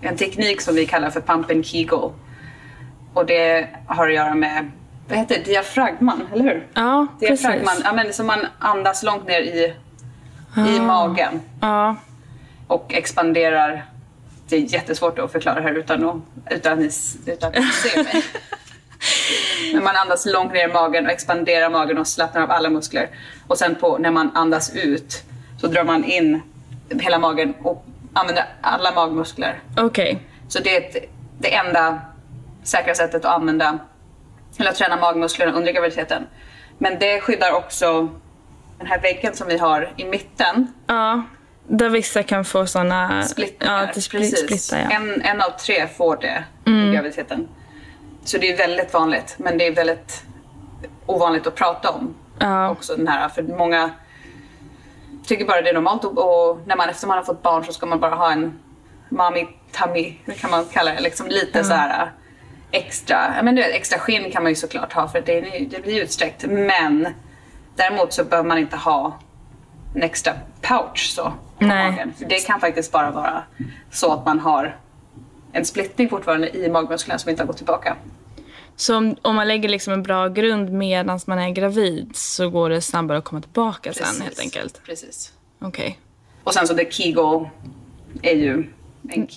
en 0.00 0.16
teknik 0.16 0.60
som 0.60 0.74
vi 0.74 0.86
kallar 0.86 1.10
för 1.10 1.20
pump 1.20 1.50
and 1.50 1.66
kegel. 1.66 2.10
Och 3.14 3.26
det 3.26 3.68
har 3.86 4.08
att 4.08 4.14
göra 4.14 4.34
med, 4.34 4.70
vad 5.08 5.18
heter 5.18 5.34
det, 5.38 5.44
diafragman, 5.44 6.22
eller 6.32 6.44
hur? 6.44 6.66
Ja, 6.74 7.06
Diafragman, 7.20 7.64
precis. 7.64 7.82
ja, 7.84 7.92
men, 7.92 8.12
så 8.12 8.24
man 8.24 8.46
andas 8.58 9.02
långt 9.02 9.26
ner 9.26 9.40
i, 9.40 9.74
i 10.56 10.78
Ah. 10.78 10.82
magen 10.82 11.40
Ja, 11.60 11.96
och 12.66 12.94
expanderar. 12.94 13.84
Det 14.48 14.56
är 14.56 14.60
jättesvårt 14.60 15.18
att 15.18 15.32
förklara 15.32 15.60
här 15.60 15.72
utan 15.72 16.08
att, 16.08 16.16
utan 16.50 16.72
att, 16.72 16.92
utan 17.26 17.48
att 17.54 17.74
ser 17.74 18.04
mig. 18.04 18.24
Men 19.74 19.84
man 19.84 19.96
andas 19.96 20.26
långt 20.26 20.52
ner 20.52 20.68
i 20.68 20.72
magen 20.72 21.06
och 21.06 21.12
expanderar 21.12 21.70
magen 21.70 21.98
och 21.98 22.06
slappnar 22.06 22.42
av 22.42 22.50
alla 22.50 22.70
muskler. 22.70 23.08
Och 23.48 23.58
sen 23.58 23.74
på, 23.74 23.98
när 23.98 24.10
man 24.10 24.30
andas 24.36 24.72
ut 24.76 25.22
så 25.60 25.66
drar 25.66 25.84
man 25.84 26.04
in 26.04 26.42
hela 27.00 27.18
magen 27.18 27.54
och 27.62 27.84
använder 28.12 28.44
alla 28.60 28.92
magmuskler. 28.94 29.60
okej. 29.78 30.18
Så 30.48 30.58
det 30.62 30.76
är 30.76 30.80
ett, 30.80 31.10
det 31.38 31.54
enda 31.54 32.00
säkra 32.64 32.94
sättet 32.94 33.24
att 33.24 33.34
använda 33.34 33.78
eller 34.58 34.70
att 34.70 34.76
träna 34.76 34.96
magmusklerna 34.96 35.52
under 35.52 35.72
graviditeten. 35.72 36.26
Men 36.78 36.98
det 36.98 37.20
skyddar 37.20 37.52
också 37.52 38.08
den 38.78 38.86
här 38.86 39.00
väggen 39.00 39.34
som 39.34 39.48
vi 39.48 39.58
har 39.58 39.92
i 39.96 40.04
mitten 40.04 40.72
Ja, 40.86 41.22
där 41.68 41.88
vissa 41.88 42.22
kan 42.22 42.44
få 42.44 42.66
såna... 42.66 43.22
Splittningar, 43.22 43.82
Ja, 43.82 43.86
spli- 44.00 44.10
precis. 44.10 44.40
splittar 44.44 44.78
ja. 44.90 44.96
en, 44.96 45.22
en 45.22 45.40
av 45.42 45.50
tre 45.50 45.86
får 45.88 46.16
det 46.20 46.44
Mm. 46.66 46.88
i 46.90 46.94
graviditeten. 46.94 47.48
Så 48.24 48.38
det 48.38 48.52
är 48.52 48.56
väldigt 48.56 48.94
vanligt, 48.94 49.34
men 49.38 49.58
det 49.58 49.66
är 49.66 49.74
väldigt 49.74 50.24
ovanligt 51.06 51.46
att 51.46 51.54
prata 51.54 51.90
om 51.90 52.14
Ja. 52.38 52.70
också 52.70 52.96
den 52.96 53.08
här. 53.08 53.28
För 53.28 53.42
många 53.42 53.90
tycker 55.26 55.44
bara 55.46 55.62
det 55.62 55.70
är 55.70 55.74
normalt 55.74 56.04
och, 56.04 56.18
och 56.18 56.58
när 56.66 56.76
man 56.76 56.88
efter 56.88 57.06
man 57.06 57.16
har 57.16 57.24
fått 57.24 57.42
barn 57.42 57.64
så 57.64 57.72
ska 57.72 57.86
man 57.86 58.00
bara 58.00 58.14
ha 58.14 58.32
en 58.32 58.58
mommy 59.08 59.46
tummy, 59.72 60.14
kan 60.40 60.50
man 60.50 60.64
kalla 60.64 60.94
det, 60.94 61.00
liksom 61.00 61.26
lite 61.26 61.64
så 61.64 61.72
här 61.74 62.10
extra, 62.70 63.34
ja, 63.36 63.42
men 63.42 63.54
du 63.54 63.62
vet, 63.62 63.74
extra 63.74 63.98
skinn 63.98 64.30
kan 64.30 64.42
man 64.42 64.52
ju 64.52 64.56
såklart 64.56 64.92
ha 64.92 65.08
för 65.08 65.20
det, 65.20 65.40
det 65.70 65.82
blir 65.82 66.02
utsträckt. 66.02 66.44
Men 66.48 67.08
däremot 67.76 68.12
så 68.12 68.24
behöver 68.24 68.48
man 68.48 68.58
inte 68.58 68.76
ha 68.76 69.18
en 69.94 70.02
extra 70.02 70.32
pouch 70.60 71.12
så 71.14 71.22
på 71.58 71.64
Nej. 71.64 71.90
magen. 71.90 72.12
För 72.18 72.24
det 72.24 72.46
kan 72.46 72.60
faktiskt 72.60 72.92
bara 72.92 73.10
vara 73.10 73.42
så 73.90 74.12
att 74.12 74.26
man 74.26 74.40
har 74.40 74.76
en 75.52 75.64
splittning 75.64 76.08
fortfarande 76.08 76.56
i 76.56 76.68
magmusklerna 76.70 77.18
som 77.18 77.30
inte 77.30 77.42
har 77.42 77.46
gått 77.46 77.56
tillbaka. 77.56 77.96
Så 78.76 78.96
om, 78.96 79.16
om 79.22 79.36
man 79.36 79.48
lägger 79.48 79.68
liksom 79.68 79.92
en 79.92 80.02
bra 80.02 80.28
grund 80.28 80.70
medan 80.72 81.20
man 81.26 81.38
är 81.38 81.50
gravid 81.50 82.10
så 82.16 82.50
går 82.50 82.70
det 82.70 82.80
snabbare 82.80 83.18
att 83.18 83.24
komma 83.24 83.40
tillbaka 83.40 83.92
sen 83.92 84.06
helt 84.06 84.20
Precis. 84.24 84.40
enkelt? 84.40 84.82
Precis. 84.86 85.32
Okej. 85.58 85.98
Och 86.44 86.54
sen 86.54 86.66
så 86.66 86.74
det 86.74 86.92
Kegel 86.92 87.48
är 88.22 88.34
ju. 88.34 88.64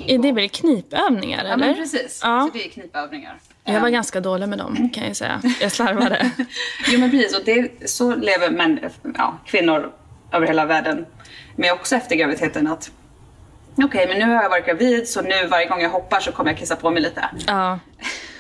Är 0.07 0.17
det 0.17 0.31
väl 0.31 0.49
knipövningar 0.49 1.45
Ja 1.45 1.53
eller? 1.53 1.65
men 1.65 1.75
precis. 1.75 2.19
Ja. 2.23 2.49
Så 2.51 2.57
det 2.57 2.65
är 2.65 2.69
knipövningar. 2.69 3.39
Jag 3.63 3.79
var 3.79 3.87
Ehm, 3.87 3.93
ganska 3.93 4.19
dålig 4.19 4.49
med 4.49 4.57
dem 4.57 4.89
kan 4.93 5.07
jag 5.07 5.15
säga. 5.15 5.41
Jag 5.61 5.71
slarvade. 5.71 6.31
Jo 6.87 6.99
men 6.99 7.11
precis, 7.11 7.37
och 7.37 7.45
det, 7.45 7.89
så 7.89 8.15
lever 8.15 8.49
män, 8.49 8.79
ja, 9.17 9.37
kvinnor 9.45 9.91
över 10.31 10.47
hela 10.47 10.65
världen 10.65 11.05
med 11.55 11.71
också 11.73 11.95
efter 11.95 12.15
graviditeten 12.15 12.67
att 12.67 12.91
okej 13.83 14.07
men 14.07 14.19
nu 14.19 14.35
har 14.35 14.43
jag 14.43 14.49
varit 14.49 14.65
gravid 14.65 15.07
så 15.07 15.21
nu 15.21 15.47
varje 15.47 15.67
gång 15.67 15.81
jag 15.81 15.89
hoppar 15.89 16.19
så 16.19 16.31
kommer 16.31 16.51
jag 16.51 16.59
kissa 16.59 16.75
på 16.75 16.91
mig 16.91 17.01
lite. 17.01 17.29
Ja. 17.47 17.79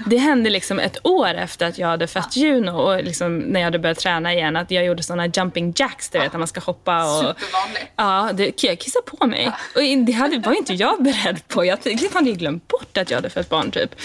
Det 0.05 0.17
hände 0.17 0.49
liksom 0.49 0.79
ett 0.79 0.97
år 1.03 1.33
efter 1.33 1.67
att 1.67 1.77
jag 1.77 1.87
hade 1.87 2.07
fött 2.07 2.35
Juno 2.35 2.71
och 2.71 3.03
liksom 3.03 3.37
när 3.37 3.59
jag 3.59 3.65
hade 3.65 3.79
börjat 3.79 3.99
träna 3.99 4.33
igen 4.33 4.55
att 4.55 4.71
jag 4.71 4.85
gjorde 4.85 5.03
såna 5.03 5.27
jumping 5.27 5.73
jacks, 5.75 6.09
du 6.09 6.19
vet, 6.19 6.33
när 6.33 6.39
man 6.39 6.47
ska 6.47 6.59
hoppa 6.59 7.03
och... 7.03 7.19
Supervanligt. 7.19 7.91
Ja, 7.95 8.29
det, 8.33 8.63
jag 8.63 8.79
kissade 8.79 9.05
på 9.05 9.27
mig. 9.27 9.51
Och 9.75 10.05
det 10.05 10.11
hade, 10.11 10.39
var 10.39 10.53
inte 10.53 10.73
jag 10.73 11.03
beredd 11.03 11.47
på. 11.47 11.65
Jag 11.65 11.77
hade 12.13 12.31
glömt 12.31 12.67
bort 12.67 12.97
att 12.97 13.09
jag 13.09 13.17
hade 13.17 13.29
fött 13.29 13.49
barn 13.49 13.71
typ. 13.71 13.95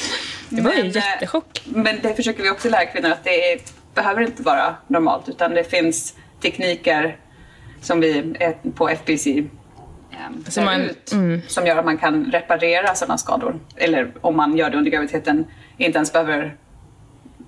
Det 0.48 0.62
var 0.62 0.72
Men, 0.72 0.86
eh, 0.86 0.96
jättechock. 0.96 1.62
Men 1.64 2.00
det 2.02 2.14
försöker 2.14 2.42
vi 2.42 2.50
också 2.50 2.68
lära 2.68 2.86
kvinnor 2.86 3.10
att 3.10 3.24
det 3.24 3.52
är, 3.52 3.60
behöver 3.94 4.22
inte 4.22 4.42
vara 4.42 4.76
normalt 4.86 5.28
utan 5.28 5.54
det 5.54 5.64
finns 5.64 6.14
tekniker 6.42 7.16
som 7.82 8.00
vi 8.00 8.36
är 8.40 8.70
på 8.70 8.88
FBC 8.88 9.26
ehm, 10.26 10.44
Som 10.48 10.64
lär 10.64 10.70
man- 10.78 10.80
ut, 10.80 11.12
mm. 11.12 11.42
som 11.48 11.66
gör 11.66 11.76
att 11.76 11.84
man 11.84 11.98
kan 11.98 12.24
reparera 12.32 12.94
sådana 12.94 13.18
skador. 13.18 13.58
Eller 13.76 14.12
om 14.20 14.36
man 14.36 14.56
gör 14.56 14.70
det 14.70 14.78
under 14.78 14.90
graviditeten, 14.90 15.46
inte 15.76 15.96
ens 15.98 16.12
behöver 16.12 16.56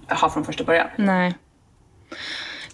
ha 0.08 0.30
från 0.30 0.44
första 0.44 0.64
början. 0.64 0.86
Nej. 0.96 1.34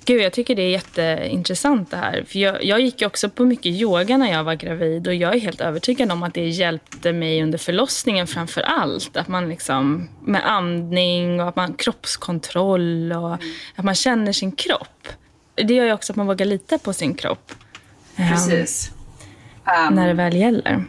Gud, 0.05 0.23
jag 0.23 0.33
tycker 0.33 0.55
det 0.55 0.63
är 0.63 0.71
jätteintressant 0.71 1.91
det 1.91 1.97
här. 1.97 2.25
För 2.29 2.39
jag, 2.39 2.65
jag 2.65 2.81
gick 2.81 3.03
också 3.03 3.31
på 3.31 3.45
mycket 3.45 3.67
yoga 3.67 4.17
när 4.17 4.33
jag 4.33 4.45
var 4.45 4.55
gravid 4.55 5.07
och 5.09 5.15
jag 5.15 5.35
är 5.35 5.41
helt 5.41 5.61
övertygad 5.61 6.13
om 6.13 6.23
att 6.23 6.35
det 6.35 6.49
hjälpte 6.49 7.13
mig 7.13 7.43
under 7.43 7.59
förlossningen 7.59 8.27
framför 8.27 8.61
allt. 8.61 9.17
Att 9.17 9.29
man 9.29 9.49
liksom, 9.49 10.09
med 10.25 10.51
andning 10.51 11.41
och 11.41 11.49
att 11.49 11.57
man 11.57 11.75
kroppskontroll 11.75 13.13
och 13.13 13.35
att 13.77 13.85
man 13.85 13.95
känner 13.95 14.33
sin 14.33 14.53
kropp. 14.53 15.09
det 15.55 15.75
gör 15.75 15.85
ju 15.85 15.93
också 15.93 16.13
att 16.13 16.17
man 16.17 16.27
vågar 16.27 16.47
lita 16.47 16.79
på 16.79 16.93
sin 16.93 17.15
kropp. 17.15 17.53
eh, 18.17 18.31
Precis. 18.31 18.91
Um, 19.89 19.95
När 19.95 20.07
det 20.09 20.15
väl 20.15 20.37
gäller. 20.37 20.85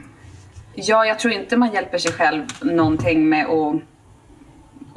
Ja, 0.75 1.05
jag 1.05 1.19
tror 1.19 1.33
inte 1.33 1.57
man 1.57 1.73
hjälper 1.73 1.97
sig 1.97 2.11
själv 2.11 2.43
någonting 2.61 3.29
med 3.29 3.45
att, 3.45 3.75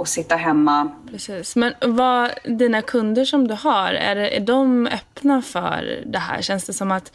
att 0.00 0.08
sitta 0.08 0.36
hemma. 0.36 0.92
Precis. 1.10 1.56
Men 1.56 1.74
vad, 1.80 2.30
dina 2.44 2.82
kunder 2.82 3.24
som 3.24 3.48
du 3.48 3.54
har, 3.54 3.92
är, 3.92 4.14
det- 4.14 4.36
är 4.36 4.40
de 4.40 4.86
öppna 4.86 5.42
för 5.42 6.02
det 6.06 6.18
här? 6.18 6.42
Känns 6.42 6.64
det 6.64 6.72
som 6.72 6.90
att 6.92 7.12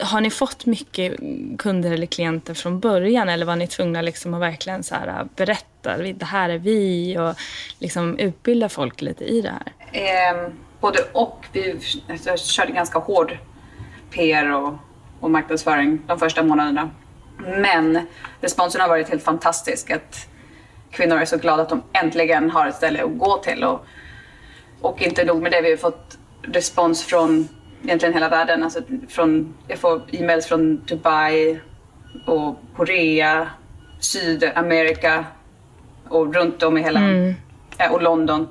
har 0.00 0.20
ni 0.20 0.30
fått 0.30 0.66
mycket 0.66 1.16
kunder 1.58 1.92
eller 1.92 2.06
klienter 2.06 2.54
från 2.54 2.80
början 2.80 3.28
eller 3.28 3.46
var 3.46 3.56
ni 3.56 3.66
tvungna 3.66 4.02
liksom 4.02 4.34
att 4.34 4.40
verkligen 4.40 4.82
så 4.82 4.94
här, 4.94 5.28
berätta, 5.36 5.96
det 5.96 6.24
här 6.24 6.48
är 6.50 6.58
vi 6.58 7.18
och 7.18 7.34
liksom 7.78 8.18
utbilda 8.18 8.68
folk 8.68 9.02
lite 9.02 9.24
i 9.24 9.40
det 9.40 9.52
här? 9.52 9.72
Eh, 10.32 10.48
både 10.80 10.98
och. 11.12 11.44
Vi 11.52 11.80
jag 12.24 12.38
körde 12.38 12.72
ganska 12.72 12.98
hård 12.98 13.38
PR 14.10 14.50
och, 14.52 14.74
och 15.24 15.30
marknadsföring 15.30 16.00
de 16.06 16.18
första 16.18 16.42
månaderna. 16.42 16.90
Men 17.38 18.06
responsen 18.40 18.80
har 18.80 18.88
varit 18.88 19.08
helt 19.08 19.22
fantastisk. 19.22 19.90
Att 19.90 20.28
kvinnor 20.90 21.16
är 21.16 21.24
så 21.24 21.36
glada 21.36 21.62
att 21.62 21.68
de 21.68 21.82
äntligen 21.92 22.50
har 22.50 22.66
ett 22.66 22.74
ställe 22.74 23.04
att 23.04 23.18
gå 23.18 23.38
till. 23.38 23.64
Och, 23.64 23.86
och 24.80 25.02
inte 25.02 25.24
nog 25.24 25.42
med 25.42 25.52
det, 25.52 25.60
vi 25.60 25.70
har 25.70 25.76
fått 25.76 26.18
respons 26.42 27.04
från 27.04 27.48
egentligen 27.84 28.14
hela 28.14 28.28
världen. 28.28 28.62
Alltså 28.62 28.80
från, 29.08 29.54
jag 29.68 29.78
får 29.78 30.02
e-mails 30.12 30.46
från 30.46 30.84
Dubai 30.84 31.60
och 32.26 32.60
Korea, 32.76 33.48
Sydamerika 34.00 35.24
och 36.08 36.34
runt 36.34 36.62
om 36.62 36.78
i 36.78 36.82
hela... 36.82 37.00
eh, 37.78 37.92
Och 37.92 38.02
London. 38.02 38.48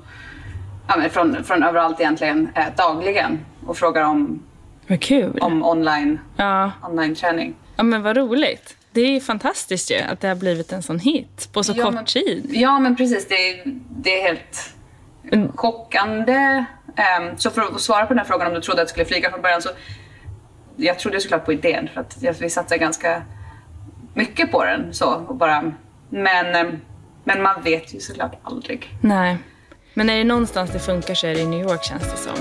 Ja, 0.88 1.08
från, 1.10 1.44
från 1.44 1.62
överallt 1.62 2.00
egentligen 2.00 2.48
eh, 2.54 2.66
dagligen 2.76 3.38
och 3.66 3.76
frågar 3.76 4.04
om, 4.04 4.42
Vad 4.86 5.00
kul. 5.00 5.38
om 5.40 5.64
online, 5.64 6.18
Ja. 6.36 6.70
online 6.82 7.14
träning. 7.14 7.54
ja, 7.76 7.82
men 7.82 8.02
vad 8.02 8.16
roligt. 8.16 8.76
Det 8.92 9.00
är 9.00 9.08
ju 9.10 9.20
fantastiskt 9.20 9.90
ju 9.90 9.98
att 9.98 10.20
det 10.20 10.28
har 10.28 10.34
blivit 10.34 10.72
en 10.72 10.82
sån 10.82 10.98
hit 10.98 11.48
på 11.52 11.62
så 11.64 11.72
Ja, 11.76 11.84
kort 11.84 11.94
men- 11.94 12.04
tid. 12.04 12.46
Ja, 12.52 12.78
men 12.78 12.96
precis. 12.96 13.28
Det 13.28 13.34
är, 13.50 13.62
det 13.90 14.20
är 14.20 14.22
helt 14.26 14.70
Mm. 15.32 15.52
chockande. 15.56 16.64
Ehm, 16.96 17.36
så 17.38 17.50
för 17.50 17.62
att 17.62 17.80
svara 17.80 18.06
på 18.06 18.08
den 18.08 18.18
här 18.18 18.24
frågan 18.24 18.46
om 18.48 18.54
du 18.54 18.60
trodde 18.60 18.82
att 18.82 18.86
jag 18.86 18.88
skulle 18.90 19.04
flyga 19.04 19.30
från 19.30 19.42
början 19.42 19.62
så 19.62 19.68
jag 20.76 20.98
trodde 20.98 21.20
såklart 21.20 21.44
på 21.44 21.52
idén 21.52 21.88
för 21.94 22.00
att 22.00 22.40
vi 22.40 22.50
satsar 22.50 22.76
ganska 22.76 23.22
mycket 24.14 24.52
på 24.52 24.64
den. 24.64 24.94
Så, 24.94 25.14
och 25.14 25.36
bara, 25.36 25.72
men, 26.10 26.54
ehm, 26.54 26.80
men 27.24 27.42
man 27.42 27.62
vet 27.62 27.94
ju 27.94 28.00
såklart 28.00 28.32
aldrig. 28.42 28.88
Nej. 29.00 29.38
Men 29.94 30.10
är 30.10 30.18
det 30.18 30.24
någonstans 30.24 30.70
det 30.70 30.78
funkar 30.78 31.14
så 31.14 31.26
är 31.26 31.34
det 31.34 31.40
i 31.40 31.46
New 31.46 31.60
York 31.62 31.84
känns 31.84 32.02
det 32.10 32.16
som. 32.16 32.36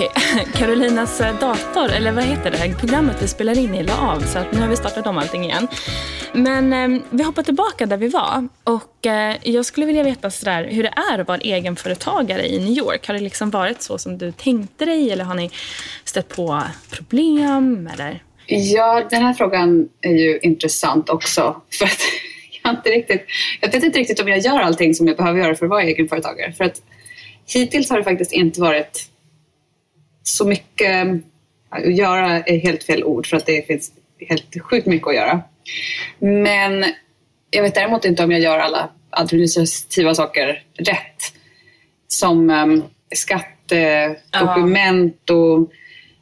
Okej, 0.00 0.44
Carolinas 0.54 1.20
eh, 1.20 1.40
dator, 1.40 1.92
eller 1.92 2.12
vad 2.12 2.24
heter 2.24 2.50
det 2.50 2.56
här 2.56 2.74
programmet 2.74 3.22
vi 3.22 3.28
spelar 3.28 3.58
in 3.58 3.74
i, 3.74 3.82
la 3.82 4.12
av. 4.12 4.20
Så 4.20 4.38
att 4.38 4.52
nu 4.52 4.60
har 4.60 4.68
vi 4.68 4.76
startat 4.76 5.06
om 5.06 5.18
allting 5.18 5.44
igen. 5.44 5.68
Men 6.32 6.72
eh, 6.72 7.02
vi 7.10 7.22
hoppar 7.22 7.42
tillbaka 7.42 7.86
där 7.86 7.96
vi 7.96 8.08
var. 8.08 8.48
Och 8.64 9.06
eh, 9.06 9.36
jag 9.42 9.64
skulle 9.64 9.86
vilja 9.86 10.02
veta 10.02 10.30
sådär, 10.30 10.68
hur 10.70 10.82
det 10.82 10.92
är 11.12 11.18
att 11.18 11.28
vara 11.28 11.38
egenföretagare 11.38 12.48
i 12.48 12.58
New 12.58 12.78
York. 12.78 13.06
Har 13.06 13.14
det 13.14 13.20
liksom 13.20 13.50
varit 13.50 13.82
så 13.82 13.98
som 13.98 14.18
du 14.18 14.32
tänkte 14.32 14.84
dig? 14.84 15.10
Eller 15.10 15.24
har 15.24 15.34
ni 15.34 15.50
stött 16.04 16.28
på 16.28 16.62
problem? 16.90 17.90
Eller? 17.94 18.22
Ja, 18.46 19.06
den 19.10 19.22
här 19.22 19.34
frågan 19.34 19.88
är 20.00 20.14
ju 20.14 20.38
intressant 20.42 21.08
också. 21.08 21.62
För 21.78 21.84
att 21.84 22.00
jag, 22.62 22.72
inte 22.72 22.90
riktigt, 22.90 23.24
jag 23.60 23.72
vet 23.72 23.84
inte 23.84 23.98
riktigt 23.98 24.20
om 24.20 24.28
jag 24.28 24.38
gör 24.38 24.60
allting 24.60 24.94
som 24.94 25.06
jag 25.06 25.16
behöver 25.16 25.40
göra 25.40 25.54
för 25.54 25.66
att 25.66 25.70
vara 25.70 25.82
egenföretagare. 25.82 26.52
För 26.52 26.64
att 26.64 26.82
hittills 27.54 27.90
har 27.90 27.98
det 27.98 28.04
faktiskt 28.04 28.32
inte 28.32 28.60
varit 28.60 29.09
så 30.22 30.46
mycket... 30.46 31.06
Att 31.72 31.96
göra 31.96 32.40
är 32.40 32.58
helt 32.58 32.84
fel 32.84 33.04
ord 33.04 33.26
för 33.26 33.36
att 33.36 33.46
det 33.46 33.66
finns 33.66 33.92
helt 34.28 34.62
sjukt 34.62 34.86
mycket 34.86 35.08
att 35.08 35.14
göra. 35.14 35.42
Men 36.18 36.84
jag 37.50 37.62
vet 37.62 37.74
däremot 37.74 38.04
inte 38.04 38.24
om 38.24 38.32
jag 38.32 38.40
gör 38.40 38.58
alla 38.58 38.88
administrativa 39.10 40.14
saker 40.14 40.62
rätt. 40.78 41.32
Som 42.08 42.50
um, 42.50 42.84
skattedokument 43.14 45.30
och 45.30 45.70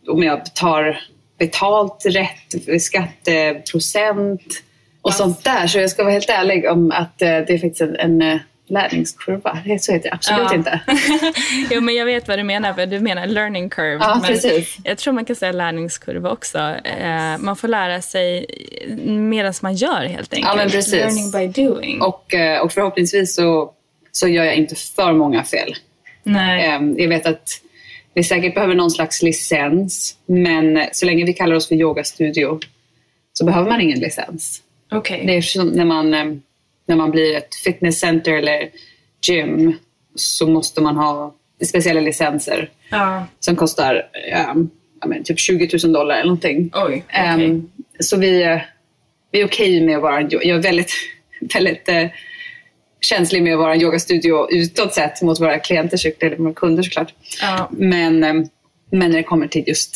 om 0.09 0.23
jag 0.23 0.55
tar 0.55 1.01
betalt 1.39 2.07
rätt, 2.07 2.83
skatteprocent 2.83 4.63
och 5.03 5.15
sånt 5.15 5.45
där. 5.45 5.67
Så 5.67 5.79
jag 5.79 5.91
ska 5.91 6.03
vara 6.03 6.13
helt 6.13 6.31
ärlig 6.31 6.71
om 6.71 6.91
att 6.91 7.23
eh, 7.23 7.29
det 7.29 7.51
är 7.51 7.59
faktiskt 7.59 7.81
en, 7.81 7.97
en 7.97 8.23
eh, 8.23 8.39
lärningskurva. 8.71 9.59
Det- 9.65 9.83
Så 9.83 9.93
heter 9.93 10.09
det 10.11 10.15
absolut 10.15 10.41
Ja. 10.51 10.55
inte. 10.55 10.81
jo, 11.71 11.81
men 11.81 11.95
jag 11.95 12.05
vet 12.05 12.29
vad 12.29 12.39
du 12.39 12.43
menar. 12.43 12.73
för 12.73 12.87
Du 12.87 13.01
menar 13.01 13.27
learning 13.27 13.71
curve. 13.71 13.99
Ja, 14.05 14.23
precis. 14.27 14.77
Jag 14.85 14.99
tror 14.99 15.15
man 15.15 15.25
kan 15.25 15.37
säga 15.37 15.53
lärningskurva 15.53 16.31
också. 16.31 16.59
Eh, 16.85 17.39
man 17.39 17.57
får 17.57 17.69
lära 17.69 18.01
sig 18.03 18.47
medan 19.07 19.55
man 19.63 19.75
gör 19.75 20.05
helt 20.07 20.35
enkelt. 20.35 20.49
Ja, 20.51 20.57
men 20.57 20.71
precis. 20.71 20.93
Learning 20.93 21.31
by 21.55 21.63
doing. 21.63 22.03
Och, 22.03 22.35
eh, 22.35 22.61
och 22.61 22.73
förhoppningsvis 22.73 23.35
så, 23.35 23.73
så 24.13 24.29
gör 24.29 24.45
jag 24.45 24.55
inte 24.55 24.75
för 24.75 25.13
många 25.13 25.45
fel. 25.45 25.75
Nej. 26.23 26.67
Ehm, 26.67 26.99
Jag 26.99 27.09
vet 27.09 27.27
att 27.27 27.49
vi 28.15 28.25
säkert 28.25 28.55
behöver 28.55 28.75
någon 28.75 28.91
slags 28.91 29.23
licens, 29.23 30.17
men 30.27 30.81
så 30.93 31.07
länge 31.07 31.25
vi 31.25 31.33
kallar 31.33 31.57
oss 31.57 31.69
för 31.69 31.75
yogastudio 31.75 32.61
så 33.33 33.45
behöver 33.45 33.71
man 33.71 33.81
ingen 33.81 33.99
licens. 34.01 34.63
Okej. 34.93 35.23
Det 35.27 35.37
är 35.37 35.65
när 35.77 35.85
man, 35.85 36.15
eh, 36.15 36.25
när 36.89 36.97
man 36.97 37.11
blir 37.11 37.37
ett 37.37 37.55
fitnesscenter 37.55 38.33
eller 38.33 38.71
gym 39.29 39.77
så 40.15 40.47
måste 40.47 40.81
man 40.81 40.97
ha 40.97 41.35
speciella 41.69 42.01
licenser 42.01 42.71
Ja. 42.91 43.27
som 43.41 43.57
kostar 43.57 44.09
ja, 44.31 44.55
men 45.07 45.25
typ 45.25 45.39
20 45.41 45.69
000 45.85 45.93
dollar 45.93 46.15
eller 46.15 46.25
någonting. 46.25 46.71
Oj, 46.75 46.83
okej. 46.83 47.05
Ehm, 47.09 47.71
så 48.01 48.17
vi, 48.17 48.61
vi 49.31 49.41
är 49.41 49.45
okej 49.47 49.81
med 49.81 49.97
att 49.97 50.03
vara 50.03 50.19
en, 50.21 50.29
jag 50.31 50.47
är 50.49 50.63
väldigt, 50.63 50.93
väldigt 51.55 51.89
eh, 51.89 52.07
känslig 53.01 53.43
med 53.43 53.53
att 53.53 53.59
vara 53.59 53.75
en 53.75 53.81
yogastudio 53.83 54.49
utåt 54.51 54.95
sett 54.95 55.23
mot 55.23 55.41
våra 55.41 55.59
klienter 55.59 55.99
eller 56.21 56.37
våra 56.37 56.55
kunder 56.55 56.83
såklart. 56.83 57.15
Ja. 57.41 57.69
Men, 57.73 58.25
eh, 58.25 58.35
men 58.91 59.11
när 59.11 59.17
det 59.17 59.23
kommer 59.23 59.49
till 59.49 59.65
just 59.67 59.95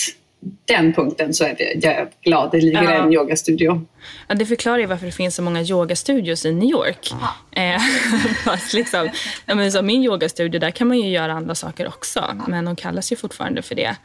den 0.64 0.92
punkten 0.92 1.35
så 1.35 1.44
är 1.44 1.55
det, 1.59 1.87
jag 1.87 1.94
är 1.94 2.09
glad. 2.24 2.50
Det 2.52 2.61
ligger 2.61 2.83
Ja. 2.83 2.90
en 2.92 3.12
yogastudio. 3.12 3.87
Ja, 4.28 4.35
det 4.35 4.46
förklarar 4.46 4.78
ju 4.78 4.87
varför 4.87 5.07
det 5.07 5.12
finns 5.12 5.35
så 5.35 5.42
många 5.42 5.62
yogastudios 5.62 6.44
i 6.46 6.52
New 6.52 6.70
York. 6.70 7.12
Eh, 7.52 7.81
liksom, 8.74 9.09
men 9.46 9.87
min 9.87 10.05
yogastudio, 10.05 10.61
där 10.61 10.70
kan 10.70 10.88
man 10.88 10.98
ju 10.98 11.09
göra 11.11 11.33
andra 11.33 11.55
saker 11.55 11.88
också. 11.88 12.24
Men 12.48 12.64
de 12.64 12.76
kallas 12.76 13.12
ju 13.12 13.16
fortfarande 13.16 13.62
för 13.62 13.74
det. 13.74 13.96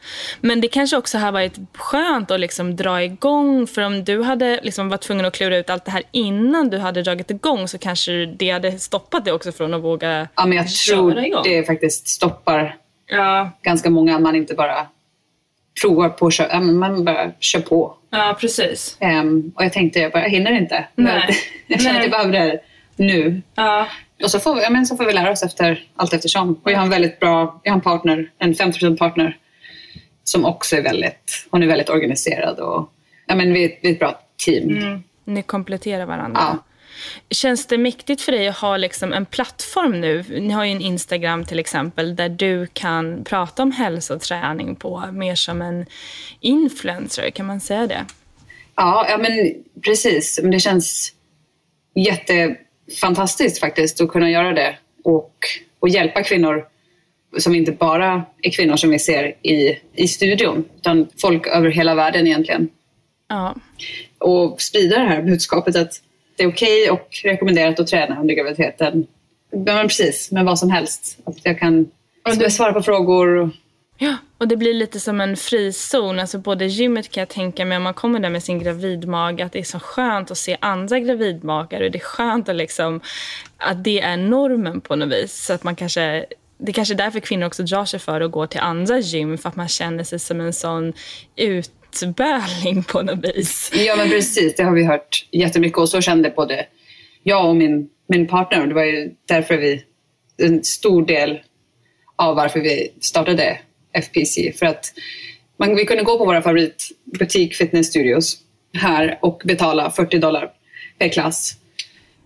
Men 0.41 0.61
det 0.61 0.67
kanske 0.67 0.97
också 0.97 1.17
har 1.17 1.31
varit 1.31 1.57
skönt 1.73 2.31
att 2.31 2.39
liksom 2.39 2.75
dra 2.75 3.03
igång. 3.03 3.67
För 3.67 3.81
om 3.81 4.03
du 4.03 4.21
hade 4.23 4.59
liksom 4.63 4.89
varit 4.89 5.01
tvungen 5.01 5.25
att 5.25 5.33
klura 5.35 5.57
ut 5.57 5.69
allt 5.69 5.85
det 5.85 5.91
här 5.91 6.03
innan 6.11 6.69
du 6.69 6.77
hade 6.77 7.01
dragit 7.03 7.31
igång 7.31 7.67
så 7.67 7.77
kanske 7.77 8.25
det 8.25 8.49
hade 8.49 8.79
stoppat 8.79 9.25
dig 9.25 9.33
också 9.33 9.51
från 9.51 9.73
att 9.73 9.81
våga 9.83 10.27
Ja, 10.35 10.45
men 10.45 10.57
jag 10.57 10.67
tror 10.69 11.19
igång. 11.19 11.43
det 11.43 11.63
faktiskt 11.63 12.07
stoppar 12.07 12.75
Ja, 13.09 13.51
ganska 13.61 13.89
många. 13.89 14.19
Man 14.19 14.35
inte 14.35 14.53
bara 14.53 14.87
provar 15.81 16.09
på 16.09 16.27
att 16.27 16.33
köra, 16.33 16.59
man 16.59 17.05
bara 17.05 17.31
kör 17.39 17.59
på. 17.59 17.97
ja 18.09 18.37
precis. 18.39 18.97
Ehm, 18.99 19.51
och 19.55 19.63
jag 19.63 19.73
tänkte, 19.73 19.99
jag, 19.99 20.11
bara, 20.11 20.23
jag 20.23 20.29
hinner 20.29 20.51
inte. 20.51 20.87
Nej. 20.95 21.29
jag 21.67 21.81
känner 21.81 21.97
att 21.97 22.03
jag 22.03 22.11
behöver 22.11 22.31
det 22.31 22.39
här 22.39 22.59
nu. 22.95 23.41
Ja. 23.55 23.87
Och 24.23 24.31
så 24.31 24.39
får, 24.39 24.55
vi, 24.55 24.61
ja, 24.61 24.69
men 24.69 24.85
så 24.85 24.97
får 24.97 25.05
vi 25.05 25.13
lära 25.13 25.31
oss 25.31 25.43
efter, 25.43 25.83
allt 25.95 26.13
eftersom. 26.13 26.61
Och 26.63 26.71
jag 26.71 26.77
har 26.77 26.83
en 26.83 26.89
väldigt 26.89 27.19
bra, 27.19 27.61
jag 27.63 27.71
har 27.71 27.77
en 27.77 27.81
partner, 27.81 28.31
en 28.39 28.53
50% 28.53 28.97
partner 28.97 29.37
som 30.23 30.45
också 30.45 30.75
är 30.75 30.81
väldigt, 30.81 31.47
hon 31.49 31.63
är 31.63 31.67
väldigt 31.67 31.89
organiserad 31.89 32.59
och 32.59 32.91
ja, 33.27 33.35
men 33.35 33.53
vi, 33.53 33.79
vi 33.81 33.89
är 33.89 33.93
ett 33.93 33.99
bra 33.99 34.19
team. 34.45 34.69
Mm. 34.69 35.03
Ni 35.25 35.43
kompletterar 35.43 36.05
varandra. 36.05 36.41
Ja. 36.41 36.63
Känns 37.29 37.65
det 37.65 37.77
mäktigt 37.77 38.21
för 38.21 38.31
dig 38.31 38.47
att 38.47 38.57
ha 38.57 38.77
liksom 38.77 39.13
en 39.13 39.25
plattform 39.25 40.01
nu? 40.01 40.23
Ni 40.29 40.49
har 40.49 40.65
ju 40.65 40.71
en 40.71 40.81
Instagram 40.81 41.45
till 41.45 41.59
exempel 41.59 42.15
där 42.15 42.29
du 42.29 42.67
kan 42.73 43.23
prata 43.23 43.63
om 43.63 43.71
hälsoträning 43.71 44.75
på 44.75 45.03
mer 45.11 45.35
som 45.35 45.61
en 45.61 45.85
influencer, 46.39 47.29
kan 47.29 47.45
man 47.45 47.59
säga 47.59 47.87
det? 47.87 48.05
Ja, 48.75 49.07
ja 49.09 49.17
men 49.17 49.53
precis. 49.81 50.39
Det 50.43 50.59
känns 50.59 51.13
jättefantastiskt 51.95 53.59
faktiskt 53.59 54.01
att 54.01 54.09
kunna 54.09 54.29
göra 54.29 54.53
det 54.53 54.77
och, 55.03 55.33
och 55.79 55.89
hjälpa 55.89 56.23
kvinnor 56.23 56.65
som 57.37 57.55
inte 57.55 57.71
bara 57.71 58.25
är 58.41 58.51
kvinnor 58.51 58.75
som 58.75 58.89
vi 58.89 58.99
ser 58.99 59.47
i, 59.47 59.79
i 59.93 60.07
studion 60.07 60.65
utan 60.77 61.07
folk 61.21 61.47
över 61.47 61.69
hela 61.69 61.95
världen 61.95 62.27
egentligen. 62.27 62.69
Ja. 63.29 63.55
och 64.17 64.61
sprida 64.61 64.99
det 64.99 65.07
här 65.07 65.21
budskapet 65.21 65.75
att 65.75 66.01
det 66.37 66.43
är 66.43 66.47
okej 66.47 66.91
och 66.91 67.07
rekommenderat 67.23 67.79
att 67.79 67.87
träna 67.87 68.19
under 68.21 68.35
graviditeten. 68.35 69.07
Men 69.51 69.87
precis, 69.87 70.31
med 70.31 70.45
vad 70.45 70.59
som 70.59 70.69
helst. 70.71 71.17
Att 71.25 71.35
jag 71.43 71.59
kan 71.59 71.91
Och 72.29 72.37
du- 72.37 72.49
svara 72.51 72.73
på 72.73 72.81
frågor. 72.81 73.49
Ja, 73.97 74.15
och 74.37 74.47
det 74.47 74.57
blir 74.57 74.73
lite 74.73 74.99
som 74.99 75.21
en 75.21 75.37
frizon. 75.37 76.19
Alltså 76.19 76.37
både 76.37 76.65
gymmet 76.65 77.11
kan 77.11 77.21
jag 77.21 77.29
tänka 77.29 77.65
mig, 77.65 77.77
om 77.77 77.83
man 77.83 77.93
kommer 77.93 78.19
där 78.19 78.29
med 78.29 78.43
sin 78.43 78.59
gravidmage, 78.59 79.41
att 79.41 79.51
det 79.51 79.59
är 79.59 79.63
så 79.63 79.79
skönt 79.79 80.31
att 80.31 80.37
se 80.37 80.57
andra 80.59 80.99
gravidmagar. 80.99 81.81
Och 81.81 81.91
det 81.91 81.97
är 81.97 81.99
skönt 81.99 82.49
att, 82.49 82.55
liksom, 82.55 83.01
att 83.57 83.83
det 83.83 83.99
är 84.01 84.17
normen 84.17 84.81
på 84.81 84.95
något 84.95 85.09
vis. 85.13 85.45
Så 85.45 85.53
att 85.53 85.63
man 85.63 85.75
kanske, 85.75 86.25
det 86.57 86.71
är 86.71 86.73
kanske 86.73 86.93
är 86.93 86.97
därför 86.97 87.19
kvinnor 87.19 87.47
också 87.47 87.63
drar 87.63 87.85
sig 87.85 87.99
för 87.99 88.21
att 88.21 88.31
gå 88.31 88.47
till 88.47 88.59
andra 88.59 88.99
gym, 88.99 89.37
för 89.37 89.49
att 89.49 89.55
man 89.55 89.67
känner 89.67 90.03
sig 90.03 90.19
som 90.19 90.41
en 90.41 90.53
sån 90.53 90.93
utböling 92.03 92.83
på 92.83 93.01
något 93.01 93.25
vis. 93.25 93.71
Ja 93.73 93.95
men 93.95 94.09
precis, 94.09 94.55
det 94.55 94.63
har 94.63 94.71
vi 94.71 94.83
hört 94.83 95.27
jättemycket 95.31 95.77
och 95.77 95.89
så 95.89 96.01
kände 96.01 96.29
både 96.29 96.65
jag 97.23 97.49
och 97.49 97.55
min, 97.55 97.89
min 98.07 98.27
partner. 98.27 98.61
Och 98.61 98.67
det 98.67 98.73
var 98.73 98.83
ju 98.83 99.11
därför 99.27 99.57
vi, 99.57 99.83
en 100.37 100.63
stor 100.63 101.05
del 101.05 101.39
av 102.15 102.35
varför 102.35 102.59
vi 102.59 102.93
startade 102.99 103.59
FPC. 103.93 104.53
För 104.59 104.65
att 104.65 104.93
man, 105.57 105.75
vi 105.75 105.85
kunde 105.85 106.03
gå 106.03 106.17
på 106.17 106.25
våra 106.25 106.41
favoritbutik 106.41 107.55
Fitness 107.55 107.87
Studios 107.87 108.37
här 108.73 109.19
och 109.21 109.41
betala 109.45 109.91
40 109.91 110.19
dollar 110.19 110.51
per 110.97 111.09
klass. 111.09 111.57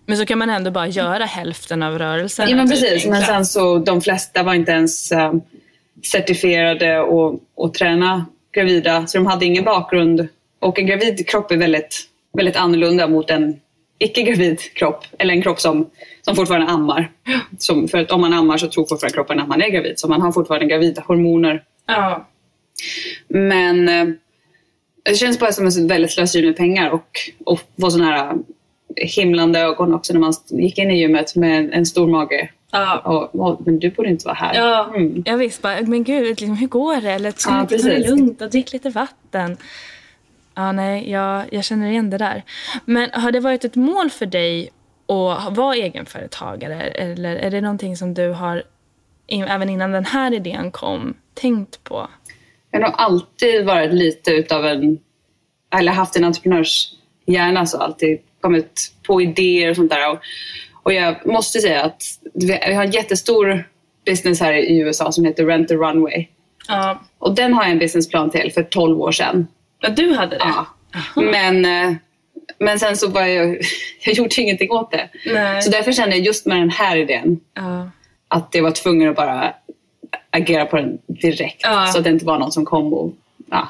Men 0.06 0.16
så 0.16 0.26
kan 0.26 0.38
man 0.38 0.50
ändå 0.50 0.70
bara 0.70 0.86
göra 0.86 1.24
hälften 1.24 1.82
av 1.82 1.98
rörelsen. 1.98 2.48
Ja 2.48 2.56
men 2.56 2.68
precis, 2.68 3.06
men 3.06 3.22
sen 3.22 3.46
så 3.46 3.78
de 3.78 4.00
flesta 4.00 4.42
var 4.42 4.54
inte 4.54 4.72
ens 4.72 5.12
um, 5.12 5.42
certifierade 6.04 7.00
och, 7.00 7.40
och 7.54 7.74
träna 7.74 8.26
gravida. 8.52 9.06
Så 9.06 9.18
de 9.18 9.26
hade 9.26 9.46
ingen 9.46 9.64
bakgrund. 9.64 10.28
Och 10.60 10.78
en 10.78 10.86
gravid 10.86 11.28
kropp 11.28 11.50
är 11.50 11.56
väldigt, 11.56 12.00
väldigt 12.32 12.56
annorlunda 12.56 13.08
mot 13.08 13.30
en 13.30 13.60
icke-gravid 13.98 14.60
kropp. 14.74 15.04
Eller 15.18 15.34
en 15.34 15.42
kropp 15.42 15.60
som, 15.60 15.90
som 16.22 16.36
fortfarande 16.36 16.66
ammar. 16.66 17.10
Som, 17.58 17.88
för 17.88 17.98
att 17.98 18.10
om 18.10 18.20
man 18.20 18.32
ammar 18.32 18.56
så 18.56 18.68
tror 18.68 18.86
fortfarande 18.86 19.14
kroppen 19.14 19.40
att 19.40 19.48
man 19.48 19.62
är 19.62 19.68
gravid. 19.68 19.98
Så 19.98 20.08
man 20.08 20.20
har 20.20 20.32
fortfarande 20.32 20.66
gravida 20.66 21.02
hormoner. 21.06 21.62
Ja. 21.86 22.28
Men 23.28 23.88
eh, 23.88 24.06
det 25.02 25.14
känns 25.14 25.38
bara 25.38 25.52
som 25.52 25.66
ett 25.66 25.78
väldigt 25.78 26.10
slöseri 26.10 26.46
med 26.46 26.56
pengar 26.56 26.90
och, 26.90 27.18
och 27.44 27.60
få 27.80 27.90
sådana 27.90 28.10
här 28.10 28.34
eh, 28.96 29.08
himlande 29.08 29.60
ögon 29.60 29.94
också 29.94 30.12
när 30.12 30.20
man 30.20 30.34
gick 30.50 30.78
in 30.78 30.90
i 30.90 30.98
gymmet 31.00 31.36
med 31.36 31.70
en 31.72 31.86
stor 31.86 32.08
mage. 32.08 32.50
Ja. 32.74 32.98
Och, 32.98 33.40
och, 33.40 33.60
men 33.66 33.78
du 33.78 33.90
borde 33.90 34.08
inte 34.08 34.24
vara 34.26 34.34
här. 34.34 34.54
Ja, 34.54 34.92
Mm. 34.96 35.22
jag 35.26 35.36
visste 35.36 35.62
bara, 35.62 35.80
men 35.80 36.04
gud, 36.04 36.26
liksom, 36.40 36.56
hur 36.56 36.66
går 36.66 37.00
det? 37.00 37.10
Eller 37.12 37.30
ska 37.30 37.50
Ja, 37.50 37.56
du 37.56 37.60
inte 37.76 37.78
ta 37.78 37.88
det 37.94 38.08
lugnt 38.10 38.42
och 38.42 38.50
drick 38.50 38.72
lite 38.72 38.90
vatten? 38.90 39.56
Ja, 40.54 40.72
nej, 40.72 41.10
jag, 41.10 41.44
jag 41.52 41.64
känner 41.64 41.90
igen 41.90 42.10
det 42.10 42.18
där. 42.18 42.42
Men 42.84 43.10
har 43.12 43.32
det 43.32 43.40
varit 43.40 43.64
ett 43.64 43.76
mål 43.76 44.10
för 44.10 44.26
dig 44.26 44.70
att 45.08 45.56
vara 45.56 45.74
egenföretagare? 45.74 46.80
Eller 46.82 47.36
är 47.36 47.50
det 47.50 47.60
någonting 47.60 47.96
som 47.96 48.14
du 48.14 48.28
har, 48.28 48.62
även 49.28 49.68
innan 49.68 49.92
den 49.92 50.04
här 50.04 50.34
idén 50.34 50.70
kom, 50.70 51.14
tänkt 51.34 51.84
på? 51.84 52.08
Jag 52.70 52.80
har 52.80 52.88
nog 52.88 52.94
alltid 52.98 53.64
varit 53.66 53.92
lite 53.94 54.30
utav 54.30 54.66
en, 54.66 54.98
eller 55.74 55.92
haft 55.92 56.16
en 56.16 56.24
entreprenörshjärna 56.24 57.66
så 57.66 57.78
alltid 57.78 58.18
kommit 58.40 58.92
på 59.06 59.22
idéer 59.22 59.70
och 59.70 59.76
sånt 59.76 59.90
där. 59.90 60.10
Och, 60.12 60.18
och 60.82 60.92
jag 60.92 61.26
måste 61.26 61.60
säga 61.60 61.82
att 61.82 62.02
vi 62.34 62.52
har 62.74 62.84
en 62.84 62.90
jättestor 62.90 63.68
business 64.06 64.40
här 64.40 64.52
i 64.52 64.78
USA 64.78 65.12
som 65.12 65.24
heter 65.24 65.46
Rent 65.46 65.68
the 65.68 65.74
Runway. 65.74 66.26
Ja, 66.68 67.02
Och 67.18 67.34
den 67.34 67.54
har 67.54 67.62
jag 67.62 67.72
en 67.72 67.78
businessplan 67.78 68.30
till 68.30 68.52
för 68.52 68.62
12 68.62 69.00
år 69.00 69.12
sedan. 69.12 69.46
du 69.96 70.14
hade 70.14 70.38
det? 70.38 70.44
Ja. 70.44 70.66
Men, 71.14 71.64
eh, 71.64 71.94
men 72.58 72.78
sen 72.78 72.96
så 72.96 73.08
var 73.08 73.22
jag, 73.26 73.58
jag 74.04 74.14
gjorde 74.14 74.40
ingenting 74.40 74.70
åt 74.70 74.90
det. 74.90 75.08
Nej. 75.26 75.62
Så 75.62 75.70
därför 75.70 75.92
kände 75.92 76.16
jag 76.16 76.26
just 76.26 76.46
med 76.46 76.56
den 76.56 76.70
här 76.70 76.96
idén 76.96 77.40
Ja. 77.54 77.90
att 78.28 78.48
jag 78.52 78.62
var 78.62 78.70
tvungen 78.70 79.08
att 79.10 79.16
bara 79.16 79.54
agera 80.30 80.64
på 80.66 80.76
den 80.76 80.98
direkt. 81.06 81.60
Ja. 81.62 81.86
Så 81.86 81.98
att 81.98 82.04
det 82.04 82.10
inte 82.10 82.24
var 82.24 82.38
någon 82.38 82.52
som 82.52 82.64
kom 82.64 82.92
och 82.94 83.12
ja, 83.50 83.68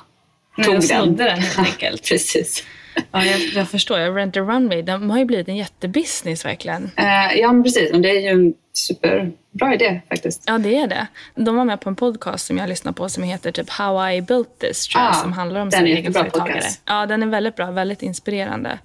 Nej, 0.57 0.67
tog 0.67 0.75
och 0.77 0.83
den. 0.83 1.17
den 1.17 1.39
helt 1.39 1.59
enkelt. 1.59 2.03
Precis. 2.09 2.65
Ja, 3.11 3.25
jag, 3.25 3.41
jag 3.41 3.69
förstår. 3.71 3.99
Jag 3.99 4.17
Rent 4.17 4.37
a 4.37 4.41
Runway, 4.41 4.83
de 4.83 5.11
har 5.11 5.19
ju 5.19 5.25
blivit 5.25 5.49
en 5.49 5.57
jättebusiness 5.57 6.45
verkligen. 6.45 6.91
Eh, 6.97 7.39
ja, 7.39 7.53
men 7.53 7.63
precis. 7.63 7.93
Och 7.93 8.01
det 8.01 8.11
är 8.11 8.21
ju 8.21 8.29
en 8.29 8.55
superbra 8.73 9.75
idé 9.75 10.01
faktiskt. 10.09 10.43
Ja, 10.47 10.59
det 10.59 10.77
är 10.77 10.87
det. 10.87 11.07
De 11.35 11.57
var 11.57 11.65
med 11.65 11.81
på 11.81 11.89
en 11.89 11.97
podcast 11.97 12.47
som 12.47 12.59
jag 12.59 12.69
lyssnar 12.69 12.93
på 12.93 13.09
som 13.09 13.23
heter 13.23 13.53
typ 13.53 13.71
How 13.71 14.11
I 14.11 14.23
Built 14.23 14.59
This, 14.59 14.89
tror 14.89 15.03
jag, 15.03 15.11
Ah, 15.11 15.15
som 15.15 15.33
handlar 15.33 15.61
om 15.61 15.71
den 15.71 15.79
sin 15.81 15.87
är 15.87 15.91
jättebra 15.97 16.21
egenföretagare. 16.21 16.53
podcast. 16.55 16.83
Ja, 16.87 17.07
den 17.07 17.23
är 17.23 17.27
väldigt 17.27 17.57
bra, 17.57 17.71
väldigt 17.71 18.03
inspirerande. 18.03 18.79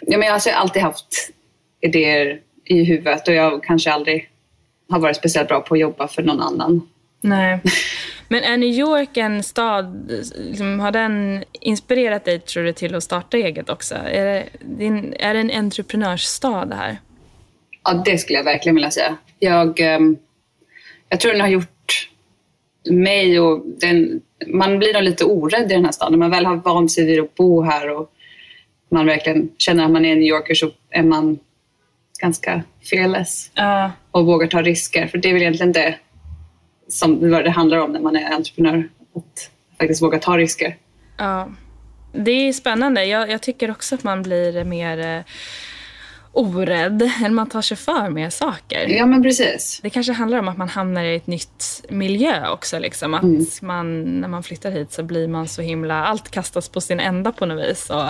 Ja, 0.00 0.18
men 0.18 0.28
jag 0.28 0.34
har 0.34 0.52
alltid 0.52 0.82
haft 0.82 1.30
idéer 1.80 2.40
i 2.64 2.84
huvudet 2.84 3.28
och 3.28 3.34
jag 3.34 3.64
kanske 3.64 3.92
aldrig 3.92 4.28
har 4.90 4.98
varit 4.98 5.16
speciellt 5.16 5.48
bra 5.48 5.60
på 5.60 5.74
att 5.74 5.80
jobba 5.80 6.08
för 6.08 6.22
någon 6.22 6.40
annan. 6.40 6.88
Nej. 7.20 7.60
Men 8.32 8.42
är 8.42 8.56
New 8.56 8.68
York 8.68 9.16
en 9.16 9.42
stad, 9.42 10.12
liksom, 10.36 10.80
har 10.80 10.92
den 10.92 11.44
inspirerat 11.52 12.24
dig 12.24 12.40
tror 12.40 12.62
du 12.62 12.72
till 12.72 12.94
att 12.94 13.02
starta 13.02 13.36
eget 13.36 13.68
också? 13.68 13.94
Är 13.94 14.24
det, 14.24 14.44
din, 14.60 15.14
är 15.18 15.34
det 15.34 15.40
en 15.40 15.50
entreprenörsstad 15.50 16.64
det 16.64 16.74
här? 16.74 16.98
Ja, 17.84 18.02
det 18.04 18.18
skulle 18.18 18.38
jag 18.38 18.44
verkligen 18.44 18.74
vilja 18.74 18.90
säga. 18.90 19.16
Jag, 19.38 19.80
ehm, 19.80 20.16
jag 21.08 21.20
tror 21.20 21.32
den 21.32 21.40
har 21.40 21.48
gjort 21.48 22.08
mig 22.90 23.40
och 23.40 23.62
den... 23.66 24.20
Man 24.46 24.78
blir 24.78 24.94
nog 24.94 25.02
lite 25.02 25.24
orädd 25.24 25.72
i 25.72 25.74
den 25.74 25.84
här 25.84 25.92
staden. 25.92 26.12
När 26.12 26.18
man 26.18 26.30
väl 26.30 26.46
har 26.46 26.56
vant 26.56 26.92
sig 26.92 27.04
vid 27.04 27.20
att 27.20 27.34
bo 27.34 27.62
här 27.62 27.90
och 27.96 28.12
man 28.90 29.06
verkligen 29.06 29.50
känner 29.58 29.84
att 29.84 29.90
man 29.90 30.04
är 30.04 30.14
New 30.14 30.28
Yorker 30.28 30.54
så 30.54 30.70
är 30.90 31.02
man 31.02 31.38
ganska 32.20 32.62
fearless 32.90 33.50
Ja. 33.54 33.92
och 34.10 34.26
vågar 34.26 34.46
ta 34.46 34.62
risker. 34.62 35.06
För 35.06 35.18
det 35.18 35.28
är 35.28 35.32
väl 35.32 35.42
egentligen 35.42 35.72
det 35.72 35.94
som 36.90 37.20
det 37.30 37.50
handlar 37.50 37.78
om 37.78 37.92
när 37.92 38.00
man 38.00 38.16
är 38.16 38.32
entreprenör. 38.34 38.88
Att 39.16 39.50
faktiskt 39.78 40.02
våga 40.02 40.18
ta 40.18 40.38
risker. 40.38 40.76
Ja. 41.16 41.48
Det 42.12 42.30
är 42.30 42.52
spännande. 42.52 43.04
Jag, 43.04 43.30
jag 43.30 43.42
tycker 43.42 43.70
också 43.70 43.94
att 43.94 44.04
man 44.04 44.22
blir 44.22 44.64
mer 44.64 44.98
eh, 44.98 45.22
orädd. 46.32 47.02
Eller 47.24 47.30
man 47.30 47.48
tar 47.48 47.62
sig 47.62 47.76
för 47.76 48.10
mer 48.10 48.30
saker. 48.30 48.86
Ja, 48.88 49.06
men 49.06 49.22
precis. 49.22 49.80
Det 49.82 49.90
kanske 49.90 50.12
handlar 50.12 50.38
om 50.38 50.48
att 50.48 50.56
man 50.56 50.68
hamnar 50.68 51.04
i 51.04 51.16
ett 51.16 51.26
nytt 51.26 51.84
miljö 51.88 52.48
också. 52.50 52.78
Liksom. 52.78 53.14
Att 53.14 53.22
Mm. 53.22 53.44
man, 53.62 54.02
när 54.20 54.28
man 54.28 54.42
flyttar 54.42 54.70
hit 54.70 54.92
så 54.92 55.02
blir 55.02 55.28
man 55.28 55.48
så 55.48 55.62
himla... 55.62 56.04
Allt 56.06 56.30
kastas 56.30 56.68
på 56.68 56.80
sin 56.80 57.00
ända 57.00 57.32
på 57.32 57.46
något 57.46 57.64
vis. 57.70 57.90
Och 57.90 58.04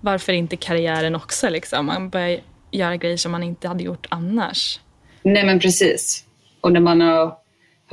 varför 0.00 0.32
inte 0.32 0.56
karriären 0.56 1.14
också? 1.14 1.48
Liksom. 1.48 1.86
Man 1.86 2.08
börjar 2.10 2.40
göra 2.70 2.96
grejer 2.96 3.16
som 3.16 3.32
man 3.32 3.42
inte 3.42 3.68
hade 3.68 3.84
gjort 3.84 4.06
annars. 4.08 4.80
Nej, 5.22 5.46
men 5.46 5.60
precis. 5.60 6.24
Och 6.60 6.72
när 6.72 6.80
man 6.80 7.00
har, 7.00 7.34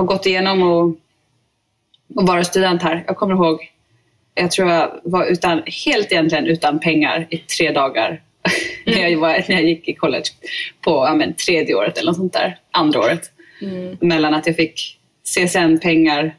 har 0.01 0.07
gått 0.07 0.25
igenom 0.25 0.61
och, 0.61 0.83
och 2.15 2.27
vara 2.27 2.43
student 2.43 2.83
här. 2.83 3.03
Jag 3.07 3.17
kommer 3.17 3.33
ihåg, 3.33 3.71
jag 4.35 4.51
tror 4.51 4.69
jag 4.69 4.99
var 5.03 5.25
utan, 5.25 5.61
helt 5.85 6.11
egentligen 6.11 6.45
utan 6.45 6.79
pengar 6.79 7.27
i 7.29 7.37
tre 7.37 7.71
dagar. 7.71 8.21
när, 8.85 9.07
jag 9.07 9.19
var, 9.19 9.29
när 9.29 9.55
jag 9.55 9.63
gick 9.63 9.87
i 9.87 9.93
college 9.93 10.25
på 10.81 10.91
ja, 10.91 11.15
men, 11.15 11.33
tredje 11.33 11.75
året 11.75 11.97
eller 11.97 12.11
något 12.11 12.17
sånt 12.17 12.33
där. 12.33 12.57
Andra 12.71 12.99
året. 12.99 13.31
Mellan 13.99 14.33
att 14.33 14.47
jag 14.47 14.55
fick 14.55 14.99
CSN-pengar 15.23 16.35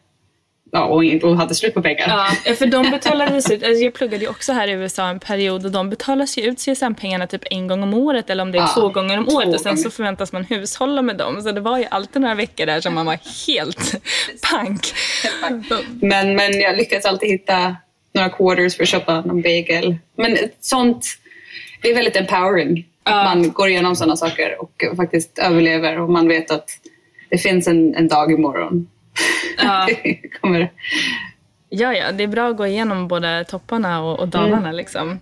ja, 0.73 0.85
och, 0.85 1.05
och 1.31 1.37
hade 1.37 1.55
slut 1.55 1.75
på 1.75 1.83
pengar. 1.83 2.09
Ja, 2.45 2.55
för 2.55 2.67
de 2.67 2.91
betalades 2.91 3.51
ut. 3.51 3.63
Alltså 3.65 3.85
jag 3.85 3.95
pluggade 3.95 4.25
ju 4.25 4.31
också 4.31 4.53
här 4.53 4.69
i 4.69 4.71
USA 4.73 5.09
en 5.09 5.21
period 5.21 5.65
och 5.65 5.73
de 5.73 5.91
betalas 5.91 6.39
ju 6.39 6.43
ut 6.43 6.59
CSN-pengarna 6.59 7.27
typ 7.27 7.43
en 7.51 7.67
gång 7.69 7.83
om 7.83 7.95
året 7.95 8.31
eller 8.31 8.43
om 8.43 8.53
det 8.53 8.59
är 8.59 8.63
Ja, 8.63 8.73
två 8.75 8.89
gånger 8.89 9.19
om 9.19 9.27
två 9.27 9.37
året 9.37 9.49
och 9.55 9.61
sen 9.61 9.71
gånger. 9.71 9.83
så 9.83 9.91
förväntas 9.91 10.33
man 10.33 10.45
hushålla 10.45 11.03
med 11.03 11.17
dem. 11.17 11.43
Så 11.43 11.53
det 11.53 11.61
var 11.61 11.79
ju 11.79 11.85
alltid 11.91 12.23
några 12.23 12.35
veckor 12.35 12.67
där 12.67 12.81
som 12.81 12.95
man 12.95 13.07
var 13.07 13.19
helt 13.47 14.03
pank. 14.51 14.93
Men, 16.01 16.35
men 16.37 16.61
jag 16.61 16.77
lyckades 16.77 17.05
alltid 17.07 17.29
hitta 17.29 17.77
några 18.15 18.29
quarters 18.29 18.77
för 18.77 18.83
att 18.83 18.89
köpa 18.89 19.21
någon 19.21 19.43
bagel. 19.43 19.97
Men 20.17 20.39
sånt, 20.61 21.07
det 21.83 21.91
är 21.91 21.95
väldigt 21.95 22.17
empowering. 22.17 22.87
Att 23.03 23.25
man 23.25 23.53
går 23.53 23.69
igenom 23.69 23.97
sådana 23.97 24.17
saker 24.17 24.63
och 24.63 24.97
faktiskt 24.97 25.39
överlever 25.39 26.01
och 26.01 26.11
man 26.11 26.29
vet 26.29 26.51
att 26.51 26.69
det 27.31 27.39
finns 27.39 27.67
en, 27.69 27.95
en 27.95 28.09
dag 28.09 28.33
imorgon. 28.33 28.89
Ja. 29.59 29.89
Det 30.03 30.29
kommer, 30.41 30.73
Ja, 31.69 31.95
ja, 31.95 32.13
det 32.13 32.23
är 32.25 32.29
bra 32.29 32.49
att 32.51 32.57
gå 32.57 32.67
igenom 32.67 33.09
både 33.09 33.45
topparna 33.45 34.03
och, 34.03 34.19
och 34.21 34.29
dalarna. 34.29 34.73
Liksom. 34.73 35.19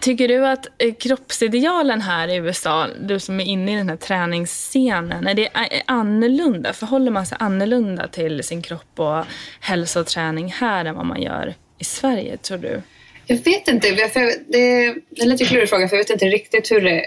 Tycker 0.00 0.28
du 0.28 0.46
att 0.46 0.66
eh, 0.82 0.94
kroppsidealen 0.94 2.00
här 2.00 2.28
i 2.28 2.36
USA, 2.36 2.86
du 3.00 3.20
som 3.20 3.40
är 3.40 3.44
inne 3.44 3.72
i 3.72 3.76
den 3.76 3.88
här 3.88 3.96
träningsscenen, 3.96 5.26
är 5.26 5.34
det 5.34 5.48
a- 5.54 5.82
annorlunda? 5.86 6.72
Förhåller 6.72 7.10
man 7.10 7.26
sig 7.26 7.38
annorlunda 7.40 8.08
till 8.08 8.42
sin 8.44 8.62
kropp 8.62 9.00
och 9.00 9.24
hälsa 9.60 10.00
och 10.00 10.06
träning 10.06 10.48
här 10.52 10.84
än 10.84 10.94
vad 10.94 11.06
man 11.06 11.22
gör 11.22 11.54
i 11.78 11.84
Sverige, 11.84 12.36
tror 12.36 12.58
du? 12.58 12.82
jag 13.26 13.36
vet 13.36 13.68
inte, 13.68 13.88
jag- 13.88 14.10
det 14.48 14.58
är 14.58 14.94
en 15.22 15.28
lite 15.28 15.44
klurig 15.44 15.68
fråga 15.68 15.88
för 15.88 15.96
jag 15.96 16.02
vet 16.04 16.10
inte 16.10 16.26
riktigt 16.26 16.70
hur 16.70 16.80
det 16.80 17.06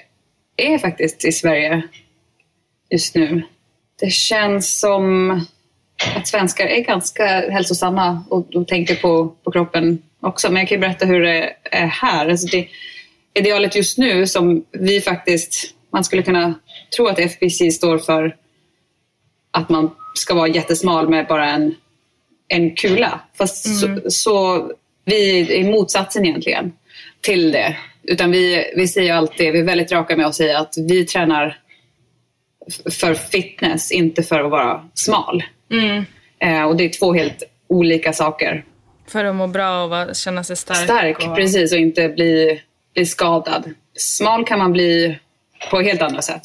är 0.58 0.78
faktiskt 0.78 1.26
i 1.26 1.32
Sverige 1.32 1.82
just 2.90 3.16
nu. 3.16 3.42
Det 4.00 4.10
känns 4.10 4.80
som 4.80 5.32
att 6.16 6.28
svenskar 6.28 6.66
är 6.66 6.82
ganska 6.82 7.26
hälsosamma 7.26 8.24
och, 8.30 8.56
och 8.56 8.68
tänker 8.68 8.96
på, 8.96 9.36
på 9.44 9.52
kroppen 9.52 10.02
också. 10.20 10.52
Men 10.52 10.60
jag 10.60 10.68
kan 10.68 10.76
ju 10.76 10.82
berätta 10.82 11.06
hur 11.06 11.22
det 11.22 11.54
är 11.64 11.86
här. 11.88 12.30
Alltså 12.30 12.48
det, 12.48 12.68
idealet 13.34 13.76
just 13.76 13.98
nu 13.98 14.28
som 14.28 14.66
vi 14.72 15.02
faktiskt, 15.02 15.74
man 15.94 16.04
skulle 16.04 16.24
kunna 16.24 16.54
tro 16.96 17.08
att 17.08 17.20
FBC 17.20 17.72
står 17.72 17.98
för 17.98 18.36
att 19.52 19.70
man 19.70 19.92
ska 20.14 20.34
vara 20.34 20.48
jättesmal 20.48 21.10
med 21.10 21.28
bara 21.28 21.50
en, 21.50 21.76
en 22.48 22.76
kula. 22.76 23.20
Fast 23.38 23.80
så, 23.80 24.10
så 24.10 24.68
vi 25.06 25.40
är 25.60 25.72
motsatsen 25.72 26.26
egentligen 26.26 26.74
till 27.22 27.52
det. 27.52 27.78
Utan 28.04 28.32
vi, 28.32 28.74
vi 28.76 28.88
säger 28.88 29.14
alltid, 29.14 29.54
vi 29.54 29.60
är 29.60 29.64
väldigt 29.64 29.92
raka 29.92 30.18
med 30.18 30.26
att 30.26 30.36
säga 30.36 30.60
att 30.60 30.74
vi 30.78 31.06
tränar 31.06 31.60
för 32.92 33.14
fitness, 33.14 33.92
inte 33.92 34.24
för 34.24 34.40
att 34.40 34.52
vara 34.52 34.90
smal. 34.94 35.44
Eh, 36.40 36.64
och 36.64 36.76
det 36.76 36.84
är 36.86 37.00
två 37.00 37.14
helt 37.14 37.44
olika 37.70 38.14
saker. 38.14 38.66
För 39.08 39.26
att 39.26 39.36
må 39.36 39.48
bra 39.48 39.84
och 39.84 39.90
vara- 39.90 40.14
känna 40.14 40.44
sig 40.44 40.56
stark. 40.56 40.78
Stark, 40.78 41.28
och... 41.28 41.36
precis, 41.36 41.72
och 41.72 41.78
inte 41.78 42.10
bli, 42.10 42.62
bli 42.94 43.06
skadad. 43.06 43.74
Smal 43.98 44.46
kan 44.46 44.60
man 44.60 44.74
bli 44.74 45.20
på 45.72 45.82
helt 45.82 46.02
andra 46.02 46.22
sätt. 46.22 46.42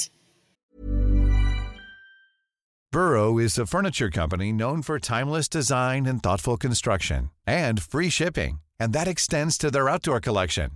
Burrow 2.93 3.41
is 3.41 3.59
a 3.59 3.67
furniture 3.67 4.11
company 4.11 4.53
known 4.53 4.83
for 4.83 4.99
timeless 4.99 5.49
design 5.49 6.07
and 6.07 6.23
thoughtful 6.23 6.59
construction 6.59 7.31
and 7.47 7.83
free 7.83 8.11
shipping, 8.11 8.61
and 8.81 8.93
that 8.95 9.09
extends 9.09 9.59
to 9.59 9.71
their 9.71 9.89
outdoor 9.89 10.21
collection. 10.21 10.71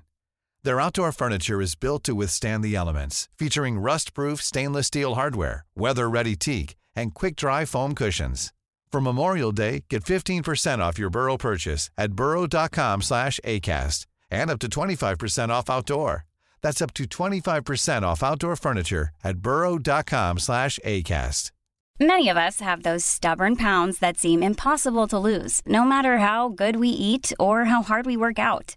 Their 0.67 0.81
outdoor 0.81 1.13
furniture 1.13 1.61
is 1.63 1.77
built 1.77 2.03
to 2.03 2.17
withstand 2.17 2.65
the 2.65 2.75
elements, 2.75 3.29
featuring 3.39 3.79
rust-proof 3.79 4.43
stainless 4.43 4.89
steel 4.89 5.15
hardware, 5.15 5.65
weather-ready 5.77 6.35
teak, 6.35 6.75
and 6.97 7.15
quick-dry 7.15 7.67
foam 7.67 7.95
cushions. 7.95 8.53
For 8.91 9.01
Memorial 9.01 9.53
Day, 9.53 9.85
get 9.89 10.03
15% 10.03 10.81
off 10.81 10.99
your 10.99 11.09
Burrow 11.09 11.37
purchase 11.37 11.89
at 11.97 12.15
burrow.com 12.15 13.03
slash 13.03 13.39
ACAST 13.45 14.07
and 14.29 14.51
up 14.51 14.59
to 14.59 14.67
25% 14.67 15.51
off 15.51 15.71
outdoor. 15.71 16.25
That's 16.63 16.83
up 16.83 16.93
to 16.95 17.05
25% 17.05 18.03
off 18.03 18.25
outdoor 18.25 18.57
furniture 18.57 19.11
at 19.23 19.39
burrow.com 19.39 20.41
slash 20.41 20.81
ACAST. 20.85 21.53
Many 22.01 22.29
of 22.29 22.37
us 22.37 22.59
have 22.59 22.83
those 22.83 23.05
stubborn 23.05 23.55
pounds 23.55 24.01
that 24.01 24.19
seem 24.19 24.43
impossible 24.43 25.07
to 25.07 25.17
lose, 25.29 25.63
no 25.65 25.85
matter 25.85 26.19
how 26.19 26.49
good 26.49 26.75
we 26.75 26.89
eat 26.89 27.33
or 27.39 27.67
how 27.67 27.85
hard 27.85 28.05
we 28.05 28.17
work 28.17 28.41
out. 28.41 28.77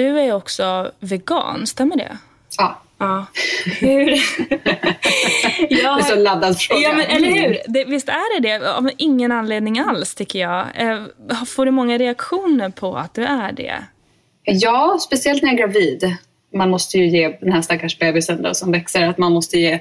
Du 0.00 0.20
är 0.20 0.32
också 0.32 0.90
vegan, 1.00 1.66
stämmer 1.66 1.96
det? 1.96 2.18
Ja, 2.58 2.82
Ja. 2.98 3.26
Hur? 3.80 4.06
det 5.68 5.82
är 5.82 6.02
så 6.02 6.14
laddad 6.14 6.60
fråga. 6.60 6.80
Ja, 6.80 6.92
men 6.92 7.06
eller 7.06 7.28
hur? 7.28 7.58
Det, 7.68 7.84
visst 7.84 8.08
är 8.08 8.40
det 8.40 8.48
det? 8.48 8.72
Av 8.72 8.90
ingen 8.96 9.32
anledning 9.32 9.78
alls, 9.78 10.14
tycker 10.14 10.38
jag. 10.38 10.66
Eh, 10.76 11.04
får 11.46 11.64
du 11.64 11.70
många 11.70 11.98
reaktioner 11.98 12.70
på 12.70 12.96
att 12.96 13.14
du 13.14 13.24
är 13.24 13.52
det? 13.52 13.84
Ja, 14.44 14.98
speciellt 15.00 15.42
när 15.42 15.50
jag 15.50 15.60
är 15.60 15.66
gravid. 15.66 16.16
Man 16.54 16.70
måste 16.70 16.98
ju 16.98 17.08
ge 17.08 17.28
den 17.40 17.52
här 17.52 17.62
stackars 17.62 17.98
bebisen 17.98 18.42
då, 18.42 18.54
som 18.54 18.72
växer, 18.72 19.08
att 19.08 19.18
man 19.18 19.32
måste 19.32 19.58
ge, 19.58 19.78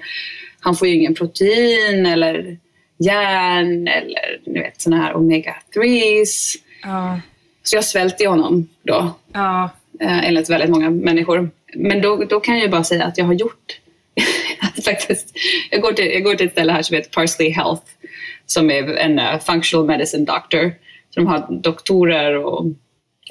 han 0.60 0.75
får 0.75 0.88
ju 0.88 0.95
ingen 0.95 1.15
protein 1.15 2.05
eller 2.05 2.58
järn 2.97 3.88
eller 3.88 4.41
ni 4.45 4.60
vet 4.60 4.82
såna 4.82 4.97
här 4.97 5.13
omega-3s. 5.13 6.55
Ja. 6.84 7.19
Så 7.63 7.75
jag 7.75 7.86
svälter 7.86 8.27
honom 8.27 8.67
då, 8.84 9.13
Ja 9.34 9.69
eh, 10.01 10.27
enligt 10.27 10.49
väldigt 10.49 10.69
många 10.69 10.89
människor. 10.89 11.49
Men 11.75 12.01
då, 12.01 12.15
då 12.15 12.39
kan 12.39 12.55
jag 12.55 12.63
ju 12.63 12.69
bara 12.69 12.83
säga 12.83 13.05
att 13.05 13.17
jag 13.17 13.25
har 13.25 13.33
gjort 13.33 13.79
faktiskt. 14.85 15.31
Jag 15.71 15.81
går, 15.81 15.93
till, 15.93 16.12
jag 16.12 16.23
går 16.23 16.35
till 16.35 16.45
ett 16.45 16.51
ställe 16.51 16.71
här 16.71 16.81
som 16.81 16.95
heter 16.95 17.09
Parsley 17.09 17.49
Health 17.49 17.85
som 18.51 18.71
är 18.71 18.95
en 18.95 19.19
uh, 19.19 19.39
functional 19.39 19.85
medicine 19.85 20.25
doctor. 20.25 20.73
Så 21.09 21.19
de 21.19 21.27
har 21.27 21.47
doktorer 21.49 22.38
och, 22.38 22.65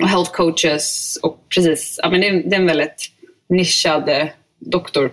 och 0.00 0.08
health 0.08 0.32
coaches 0.32 1.18
och 1.22 1.44
precis, 1.48 2.00
ja, 2.02 2.10
men 2.10 2.20
det, 2.20 2.28
är, 2.28 2.32
det 2.32 2.56
är 2.56 2.60
en 2.60 2.66
väldigt 2.66 3.10
nischad 3.48 4.08
eh, 4.08 4.26
doktor 4.58 5.10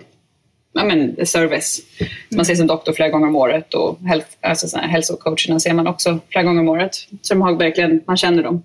ja, 0.72 0.84
men, 0.84 1.26
service. 1.26 1.80
Man 2.28 2.40
ses 2.40 2.58
som 2.58 2.66
doktor 2.66 2.92
flera 2.92 3.08
gånger 3.08 3.26
om 3.26 3.36
året 3.36 3.74
och 3.74 3.98
health, 4.00 4.28
alltså, 4.40 4.78
hälsocoacherna 4.78 5.60
ser 5.60 5.74
man 5.74 5.86
också 5.86 6.18
flera 6.28 6.44
gånger 6.44 6.60
om 6.60 6.68
året. 6.68 6.94
Så 7.22 7.34
de 7.34 7.42
har 7.42 7.52
verkligen, 7.52 8.00
man 8.06 8.16
känner 8.16 8.42
dem. 8.42 8.62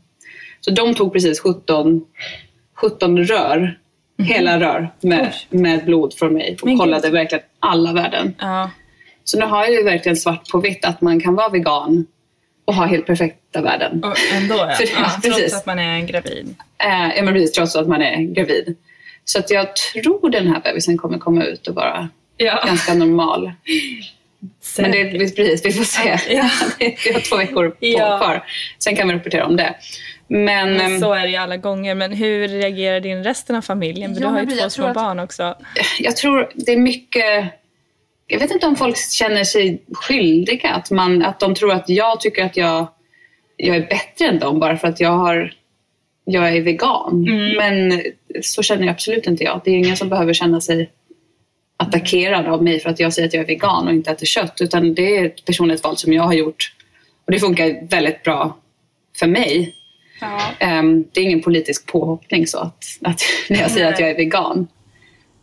Så 0.61 0.71
de 0.71 0.95
tog 0.95 1.13
precis 1.13 1.39
17, 1.39 2.05
17 2.81 3.17
rör, 3.25 3.77
hela 4.23 4.59
rör 4.59 4.89
med, 5.01 5.33
med 5.49 5.85
blod 5.85 6.13
från 6.13 6.33
mig 6.33 6.57
och 6.61 6.67
Men 6.67 6.77
kollade 6.77 7.07
gud. 7.07 7.13
verkligen 7.13 7.43
alla 7.59 7.93
värden. 7.93 8.35
Ja. 8.39 8.71
Så 9.23 9.39
nu 9.39 9.45
har 9.45 9.63
jag 9.63 9.71
ju 9.73 9.83
verkligen 9.83 10.15
svart 10.15 10.49
på 10.51 10.59
vitt 10.59 10.85
att 10.85 11.01
man 11.01 11.19
kan 11.21 11.35
vara 11.35 11.49
vegan 11.49 12.05
och 12.65 12.75
ha 12.75 12.85
helt 12.85 13.05
perfekta 13.05 13.61
värden. 13.61 14.03
Och 14.03 14.15
ändå, 14.33 14.55
ja. 14.55 14.69
För- 14.77 14.83
ja 15.01 15.09
precis. 15.23 15.35
trots 15.37 15.53
att 15.53 15.65
man 15.65 15.79
är 15.79 15.99
gravid. 16.01 16.55
Eh, 16.77 17.15
ja, 17.17 17.23
men 17.23 17.33
precis, 17.33 17.51
trots 17.51 17.75
att 17.75 17.87
man 17.87 18.01
är 18.01 18.21
gravid. 18.33 18.75
Så 19.25 19.39
att 19.39 19.51
jag 19.51 19.75
tror 19.75 20.29
den 20.29 20.47
här 20.47 20.61
bebisen 20.61 20.97
kommer 20.97 21.17
komma 21.17 21.43
ut 21.43 21.67
och 21.67 21.75
vara 21.75 22.09
Ja. 22.37 22.63
ganska 22.65 22.93
normal. 22.93 23.51
Men 24.79 24.91
det, 24.91 25.05
precis, 25.35 25.65
vi 25.65 25.71
får 25.71 25.83
se. 25.83 26.19
Ja. 26.35 26.49
vi 26.79 27.13
har 27.13 27.19
två 27.29 27.35
veckor 27.37 27.69
på, 27.69 27.75
Ja. 27.79 28.17
kvar. 28.17 28.43
Sen 28.79 28.95
kan 28.95 29.07
vi 29.07 29.13
rapportera 29.13 29.45
om 29.45 29.55
det. 29.57 29.75
Men, 30.33 30.45
Men 30.73 30.79
ehm, 30.79 30.99
så 30.99 31.13
är 31.13 31.21
det 31.21 31.29
ju 31.29 31.35
alla 31.35 31.57
gånger. 31.57 31.95
Men 31.95 32.11
hur 32.13 32.47
reagerar 32.47 32.99
din 32.99 33.23
resten 33.23 33.55
av 33.55 33.61
familjen? 33.61 34.15
För 34.15 34.21
Ja, 34.21 34.27
du 34.27 34.33
har 34.33 34.41
ju 34.41 34.45
två 34.45 34.69
små 34.69 34.93
barn 34.93 35.19
också. 35.19 35.55
jag 35.99 36.15
tror 36.15 36.51
det 36.55 36.71
är 36.71 36.77
mycket... 36.77 37.45
Jag 38.27 38.39
vet 38.39 38.51
inte 38.51 38.67
om 38.67 38.75
folk 38.75 38.97
känner 38.97 39.43
sig 39.43 39.83
skyldiga. 39.93 40.69
Att, 40.69 40.91
man, 40.91 41.23
att 41.25 41.39
de 41.39 41.55
tror 41.55 41.73
att 41.73 41.89
jag 41.89 42.19
tycker 42.19 42.45
att 42.45 42.57
jag, 42.57 42.87
jag 43.57 43.75
är 43.75 43.87
bättre 43.87 44.27
än 44.27 44.39
dem 44.39 44.59
bara 44.59 44.77
för 44.77 44.87
att 44.87 44.99
jag, 44.99 45.11
har, 45.11 45.53
jag 46.25 46.55
är 46.55 46.61
vegan. 46.61 47.25
Men 47.57 48.03
så 48.41 48.63
känner 48.63 48.83
jag 48.83 48.91
absolut 48.91 49.27
inte 49.27 49.43
jag. 49.43 49.61
Det 49.65 49.71
är 49.71 49.75
ingen 49.75 49.97
som 49.97 50.09
behöver 50.09 50.33
känna 50.33 50.61
sig 50.61 50.89
attackerad 51.77 52.47
av 52.47 52.63
mig 52.63 52.79
för 52.79 52.89
att 52.89 52.99
jag 52.99 53.13
säger 53.13 53.27
att 53.27 53.33
jag 53.33 53.43
är 53.43 53.47
vegan 53.47 53.87
och 53.87 53.93
inte 53.93 54.11
äter 54.11 54.25
kött. 54.25 54.61
Utan 54.61 54.93
det 54.93 55.17
är 55.17 55.25
ett 55.25 55.45
personligt 55.45 55.83
val 55.83 55.97
som 55.97 56.13
jag 56.13 56.23
har 56.23 56.33
gjort. 56.33 56.73
Och 57.25 57.31
det 57.31 57.39
funkar 57.39 57.87
väldigt 57.89 58.23
bra 58.23 58.57
för 59.19 59.27
mig. 59.27 59.75
Ja. 60.21 60.39
Ehm, 60.59 61.05
det 61.11 61.19
är 61.19 61.23
ingen 61.23 61.41
politisk 61.41 61.85
påhoppning 61.85 62.47
så 62.47 62.59
att, 62.59 62.85
att 63.01 63.21
när 63.49 63.59
jag 63.61 63.71
säger 63.71 63.93
att 63.93 63.99
jag 63.99 64.09
är 64.09 64.15
vegan. 64.15 64.67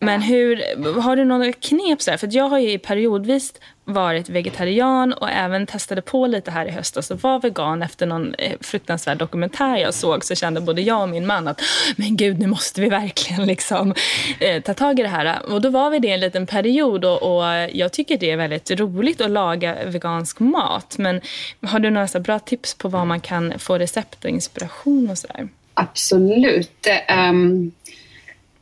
Men 0.01 0.23
hur, 0.23 1.01
har 1.01 1.17
du 1.17 1.25
några 1.25 1.53
knep? 1.53 2.03
Så 2.03 2.11
här? 2.11 2.19
För 2.19 2.29
jag 2.33 2.49
har 2.49 2.59
ju 2.59 2.79
periodvis 2.79 3.53
varit 3.85 4.29
vegetarian 4.29 5.13
och 5.13 5.31
även 5.31 5.67
testade 5.67 6.03
på 6.03 6.27
lite 6.27 6.51
här 6.51 6.67
i 6.67 6.71
höstas 6.71 7.11
och 7.11 7.23
var 7.23 7.41
vegan 7.41 7.83
efter 7.83 8.07
någon 8.07 8.35
eh, 8.35 8.53
fruktansvärd 8.61 9.19
dokumentär 9.19 9.77
jag 9.77 9.95
såg 9.95 10.25
så 10.25 10.35
kände 10.35 10.61
både 10.61 10.83
jag 10.83 11.03
och 11.03 11.09
min 11.09 11.27
man 11.27 11.49
att 11.49 11.61
men 11.97 12.17
gud 12.17 12.39
nu 12.39 12.47
måste 12.47 12.81
vi 12.81 12.89
verkligen 12.89 13.47
liksom 13.47 13.95
eh, 14.41 14.63
ta 14.63 14.75
tag 14.75 15.01
i 15.01 15.03
det 15.03 15.09
här. 15.09 15.53
Och 15.53 15.61
då 15.61 15.71
var 15.71 15.91
vi 15.91 15.99
det 15.99 16.11
en 16.11 16.21
liten 16.21 16.47
period 16.47 17.05
och, 17.05 17.23
och 17.23 17.45
jag 17.73 17.93
tycker 17.93 18.19
det 18.19 18.31
är 18.31 18.37
väldigt 18.37 18.71
roligt 18.71 19.21
att 19.21 19.31
laga 19.31 19.77
vegansk 19.87 20.41
mat. 20.41 20.99
Men 20.99 21.21
har 21.63 21.79
du 21.79 21.91
några 21.91 22.21
bra 22.21 22.39
tips 22.39 22.75
på 22.75 22.89
vad 22.89 23.07
man 23.07 23.21
kan 23.21 23.59
få 23.59 23.79
recept 23.79 24.25
och 24.25 24.31
inspiration 24.31 25.11
och 25.11 25.19
sådär? 25.19 25.49
Absolut. 25.75 26.87
Ehm, 27.07 27.73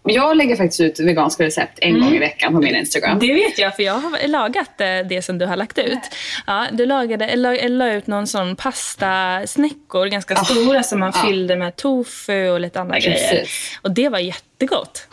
jag 0.07 0.37
lägger 0.37 0.57
faktiskt 0.57 0.81
ut 0.81 1.01
veganska 1.01 1.45
recept 1.45 1.79
en 1.83 2.01
gång 2.01 2.15
i 2.15 2.19
veckan 2.19 2.53
på 2.53 2.61
min 2.61 2.77
Instagram. 2.77 3.19
Det 3.19 3.35
vet 3.35 3.59
jag, 3.59 3.77
för 3.77 3.83
jag 3.83 3.95
har 3.95 4.29
lagat 4.29 4.81
eh, 4.81 4.87
det 5.09 5.23
som 5.23 5.39
du 5.39 5.47
har 5.47 5.57
lagt 5.57 5.79
ut. 5.79 5.99
Ja, 6.47 6.67
du 6.73 6.87
lagade, 6.87 7.37
la, 7.37 7.53
la 7.69 7.93
ut 7.93 8.07
någon 8.07 8.27
sån 8.27 8.57
pastasnäckor, 8.57 10.07
ganska 10.07 10.37
stora, 10.37 10.83
som 10.83 11.01
man 11.01 11.13
fyllde 11.13 11.57
med 11.57 11.77
tofu 11.77 12.49
och 12.49 12.61
lite 12.61 12.81
andra 12.81 12.95
Precis. 12.95 13.31
grejer. 13.31 13.49
Och 13.83 13.91
det 13.91 14.09
var 14.09 14.19
jättegott. 14.19 15.09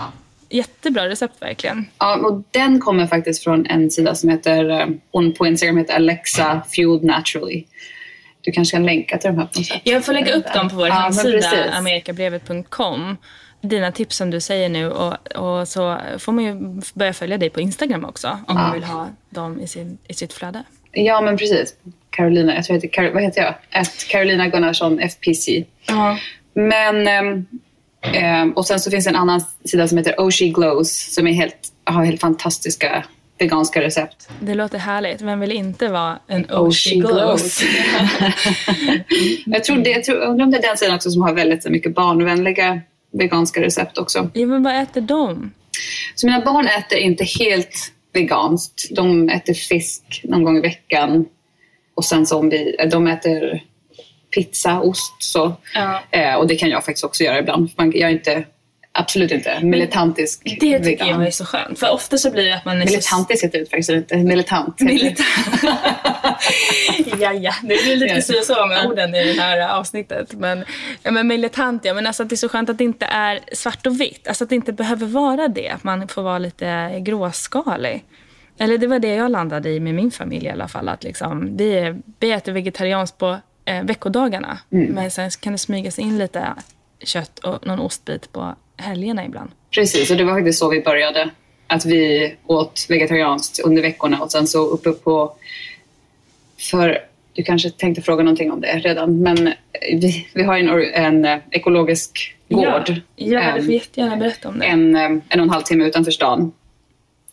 Jättebra 0.50 1.10
recept 1.10 1.42
verkligen. 1.42 1.86
Ja, 2.00 2.16
och 2.16 2.44
den 2.52 2.80
kommer 2.80 3.08
faktiskt 3.08 3.44
från 3.44 3.66
en 3.66 3.92
sida 3.92 4.16
som 4.16 4.30
heter, 4.30 4.70
eh, 4.70 4.88
hon 5.12 5.34
på 5.34 5.48
Instagram 5.48 5.78
heter 5.78 5.96
Alexa 5.96 6.62
Fueled 6.76 7.04
Naturally. 7.04 7.64
du 8.42 8.52
kanske 8.52 8.76
kan 8.78 8.86
länka 8.86 9.18
till 9.18 9.30
de 9.32 9.38
här 9.38 9.46
på 9.46 9.60
något 9.60 9.66
sätt. 9.68 9.82
Jag 9.84 10.06
får 10.06 10.14
lägga 10.14 10.34
upp 10.34 10.54
dem 10.54 10.70
på 10.70 10.76
vår 10.76 10.88
Ja, 10.88 10.94
hemsida, 10.94 11.48
amerikabrevet.com. 11.74 13.18
Dina 13.64 13.92
tips 13.92 14.16
som 14.16 14.30
du 14.30 14.42
säger 14.42 14.70
nu 14.70 14.92
och, 14.92 15.36
och 15.36 15.68
så 15.68 15.98
får 16.20 16.32
man 16.32 16.44
ju 16.44 16.82
börja 16.94 17.14
följa 17.14 17.38
dig 17.38 17.50
på 17.50 17.62
Instagram 17.62 18.06
också 18.06 18.40
om 18.48 18.56
man 18.56 18.74
vill 18.74 18.84
ha 18.84 19.10
dem 19.30 19.62
i, 19.62 19.68
sin, 19.68 19.98
i 20.08 20.14
sitt 20.14 20.34
flöde. 20.34 20.64
Ja, 20.92 21.22
men 21.22 21.38
precis. 21.38 21.76
Carolina, 22.10 22.56
jag 22.56 22.64
tror 22.64 22.78
jag 22.78 22.84
heter, 22.84 23.14
vad 23.14 23.24
heter 23.24 23.42
jag? 23.42 23.82
Att 23.82 24.08
Carolina 24.10 24.48
Gunnarsson 24.48 25.00
FPC. 25.00 25.66
Ja. 25.86 26.18
Men, 26.54 27.08
ehm, 28.02 28.52
och 28.52 28.66
sen 28.66 28.80
så 28.80 28.92
finns 28.92 29.06
det 29.06 29.10
en 29.10 29.16
annan 29.16 29.42
sida 29.66 29.88
som 29.88 29.98
heter 29.98 30.20
Oshi 30.20 30.50
Glows 30.50 31.14
som 31.16 31.28
är 31.28 31.34
helt, 31.34 31.74
har 31.84 32.06
helt 32.06 32.22
fantastiska 32.22 33.06
veganska 33.38 33.82
recept. 33.82 34.30
Det 34.40 34.54
låter 34.54 34.78
härligt. 34.78 35.22
Vem 35.22 35.40
vill 35.40 35.52
inte 35.52 35.88
vara 35.88 36.20
en 36.28 36.46
Oshi 36.46 36.56
Oshi 36.56 36.96
Glows? 36.96 37.64
jag 39.46 39.64
tror 39.64 39.78
det, 39.78 39.90
jag 39.90 40.04
tror, 40.04 40.20
jag 40.20 40.30
undrar 40.30 40.46
om 40.46 40.52
det 40.52 40.58
är 40.58 40.62
den 40.62 40.78
sidan 40.78 40.96
också 40.96 41.12
som 41.12 41.22
har 41.22 41.34
väldigt 41.34 41.70
mycket 41.70 41.96
barnvänliga 41.96 42.82
veganska 43.14 43.62
recept 43.62 43.98
också. 43.98 44.30
Jag 44.34 44.48
vill 44.48 44.62
bara 44.62 44.82
äta 44.82 45.02
dem. 45.02 45.54
Så 46.16 46.28
mina 46.28 46.46
barn 46.46 46.68
äter 46.68 46.98
inte 46.98 47.24
helt 47.24 47.92
veganskt. 48.14 48.96
De 48.96 49.30
äter 49.30 49.54
fisk 49.54 50.22
någon 50.24 50.44
gång 50.44 50.58
i 50.58 50.62
veckan. 50.62 51.26
Och 51.96 52.06
sen 52.06 52.26
så 52.26 52.40
om 52.40 52.50
vi, 52.50 52.76
de 52.92 53.08
äter 53.08 53.64
pizza, 54.34 54.80
ost 54.80 55.14
så. 55.20 55.54
Ja. 55.74 56.04
Eh, 56.12 56.36
och 56.36 56.48
det 56.48 56.56
kan 56.56 56.70
jag 56.70 56.86
faktiskt 56.86 57.06
också 57.06 57.24
göra 57.24 57.40
ibland. 57.40 57.70
Man, 57.76 57.92
jag 57.92 58.10
är 58.10 58.14
inte, 58.14 58.46
absolut 58.94 59.32
inte 59.32 59.60
militantisk 59.64 60.42
Det 60.44 60.50
tycker 60.60 60.80
vegan. 60.80 61.08
jag 61.08 61.28
är 61.28 61.32
så 61.32 61.46
skönt. 61.46 61.80
För 61.80 61.92
ofta 61.92 62.18
så 62.18 62.32
blir 62.32 62.44
det 62.44 62.56
att 62.56 62.66
man 62.66 62.82
är 62.82 62.86
så... 62.86 62.92
Militantisk 62.92 63.44
heter 63.44 63.60
det 63.60 63.66
faktiskt 63.66 63.90
inte. 63.90 64.18
Militant. 64.18 64.80
Militant. 64.80 65.64
ja, 67.20 67.34
ja. 67.34 67.54
Det 67.62 67.84
blir 67.84 67.96
lite 67.96 68.22
så 68.22 68.38
och 68.38 68.46
så 68.46 68.66
med 68.66 68.86
orden 68.86 69.16
i 69.16 69.34
det 69.34 69.42
här 69.42 69.70
avsnittet. 69.80 70.34
Men, 70.34 70.66
ja, 71.04 71.12
men 71.12 71.28
militant, 71.28 71.86
ja. 71.86 71.94
Men 71.94 72.08
alltså 72.08 72.24
att 72.24 72.30
det 72.30 72.36
är 72.36 72.38
så 72.38 72.50
skönt 72.50 72.70
att 72.70 72.78
det 72.78 72.84
inte 72.84 73.06
är 73.06 73.40
svart 73.54 73.86
och 73.86 74.02
vitt. 74.02 74.28
Alltså 74.28 74.44
att 74.44 74.50
det 74.50 74.56
inte 74.56 74.74
behöver 74.74 75.06
vara 75.06 75.48
det. 75.48 75.70
Att 75.70 75.84
man 75.84 76.08
får 76.08 76.22
vara 76.22 76.38
lite 76.38 77.00
gråskalig. 77.00 78.04
Eller 78.58 78.78
det 78.78 78.88
var 78.88 79.00
det 79.00 79.16
jag 79.16 79.32
landade 79.32 79.70
i 79.70 79.80
med 79.80 79.96
min 79.96 80.12
familj 80.12 80.46
i 80.46 80.50
alla 80.50 80.68
fall. 80.68 80.90
Att 80.90 81.04
liksom, 81.04 81.58
vi, 81.58 81.74
är, 81.74 82.00
vi 82.20 82.32
äter 82.32 82.52
vegetarianskt 82.52 83.18
på 83.18 83.38
eh, 83.66 83.84
veckodagarna. 83.84 84.58
Men 84.70 85.12
sen 85.12 85.30
kan 85.40 85.54
det 85.54 85.60
smygas 85.60 86.00
in 86.00 86.18
lite 86.18 86.54
kött 87.04 87.40
och 87.40 87.68
någon 87.68 87.80
ostbit 87.80 88.32
på 88.32 88.56
helgerna 88.78 89.26
ibland. 89.26 89.52
Precis, 89.72 90.12
och 90.12 90.18
det 90.18 90.24
var 90.24 90.34
faktiskt 90.34 90.60
så 90.60 90.70
vi 90.70 90.82
började. 90.82 91.30
Att 91.68 91.86
vi 91.86 92.36
åt 92.46 92.86
vegetarianskt 92.90 93.60
under 93.60 93.82
veckorna 93.82 94.22
och 94.22 94.32
sen 94.32 94.48
så 94.48 94.68
uppe 94.68 94.92
på... 94.92 95.36
För 96.72 97.00
du 97.34 97.44
kanske 97.44 97.70
tänkte 97.70 98.02
fråga 98.02 98.24
någonting 98.24 98.52
om 98.52 98.62
det 98.62 98.80
redan, 98.80 99.20
men 99.22 99.54
vi, 99.94 100.28
vi 100.34 100.44
har 100.44 100.58
en, 100.58 100.94
en 100.94 101.26
eh, 101.26 101.40
ekologisk 101.52 102.36
gård. 102.50 102.90
Ja, 103.16 103.42
ja 103.42 103.56
du 103.56 103.64
får 103.64 103.74
jättegärna 103.74 104.18
berätta 104.18 104.50
om 104.50 104.60
det. 104.60 104.66
en, 104.66 104.96
eh, 104.96 105.02
en 105.04 105.20
och 105.20 105.34
en 105.34 105.50
halv 105.50 105.64
timme 105.64 105.86
utanför 105.86 106.12
stan. 106.12 106.52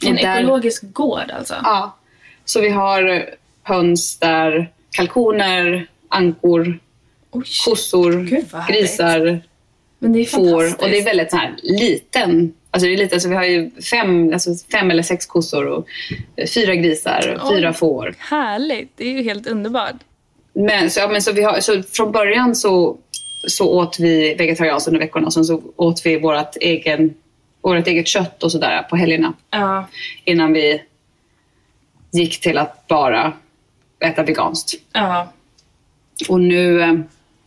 En 0.07 0.17
där- 0.17 0.39
ekologisk 0.39 0.83
gård 0.93 1.31
alltså? 1.39 1.55
Ja. 1.63 1.97
Så 2.45 2.61
vi 2.61 2.69
har 2.69 3.27
höns 3.63 4.19
där, 4.19 4.73
kalkoner, 4.91 5.87
ankor, 6.09 6.79
Oj, 7.31 7.45
kossor, 7.65 8.29
grisar, 8.69 9.41
men 10.03 10.13
det 10.13 10.21
är 10.21 10.25
får. 10.25 10.83
Och 10.83 10.91
det 10.91 10.99
är 10.99 11.05
väldigt 11.05 11.31
så 11.31 11.37
här 11.37 11.57
liten. 11.63 12.55
Alltså 12.71 12.87
det 12.87 12.95
är 12.95 12.97
lite, 12.97 13.15
alltså 13.15 13.29
vi 13.29 13.35
har 13.35 13.45
ju 13.45 13.71
fem, 13.71 14.33
alltså 14.33 14.51
fem 14.73 14.91
eller 14.91 15.03
sex 15.03 15.27
kossor 15.27 15.67
och 15.67 15.87
eh, 16.37 16.47
fyra 16.47 16.75
grisar 16.75 17.39
och 17.41 17.51
Oj. 17.51 17.57
fyra 17.57 17.73
får. 17.73 18.15
Härligt, 18.19 18.93
det 18.97 19.05
är 19.05 19.13
ju 19.13 19.23
helt 19.23 19.47
underbart. 19.47 19.97
Men, 20.53 20.91
så, 20.91 21.01
ja, 21.01 21.09
men 21.09 21.23
så, 21.23 21.33
vi 21.33 21.43
har, 21.43 21.61
så 21.61 21.83
från 21.83 22.13
början 22.13 22.55
så, 22.55 22.97
så 23.49 23.69
åt 23.69 24.01
vi 24.01 24.35
vegetarianskt 24.35 24.89
under 24.89 25.01
veckorna 25.01 25.27
och 25.27 25.33
sen 25.33 25.45
så 25.45 25.63
åt 25.77 26.07
vi 26.07 26.19
vårt, 26.19 26.57
egen, 26.61 27.15
vårt 27.61 27.87
eget 27.87 28.07
kött 28.07 28.43
och 28.43 28.53
sådär 28.53 28.83
på 28.83 28.97
helgerna. 28.97 29.33
Ja. 29.51 29.89
Innan 30.25 30.53
vi 30.53 30.83
gick 32.13 32.41
till 32.41 32.59
att 32.59 32.87
bara 32.87 33.33
äta 34.01 34.23
veganskt. 34.23 34.75
Ja. 34.93 35.33
Och 36.29 36.41
nu 36.41 37.03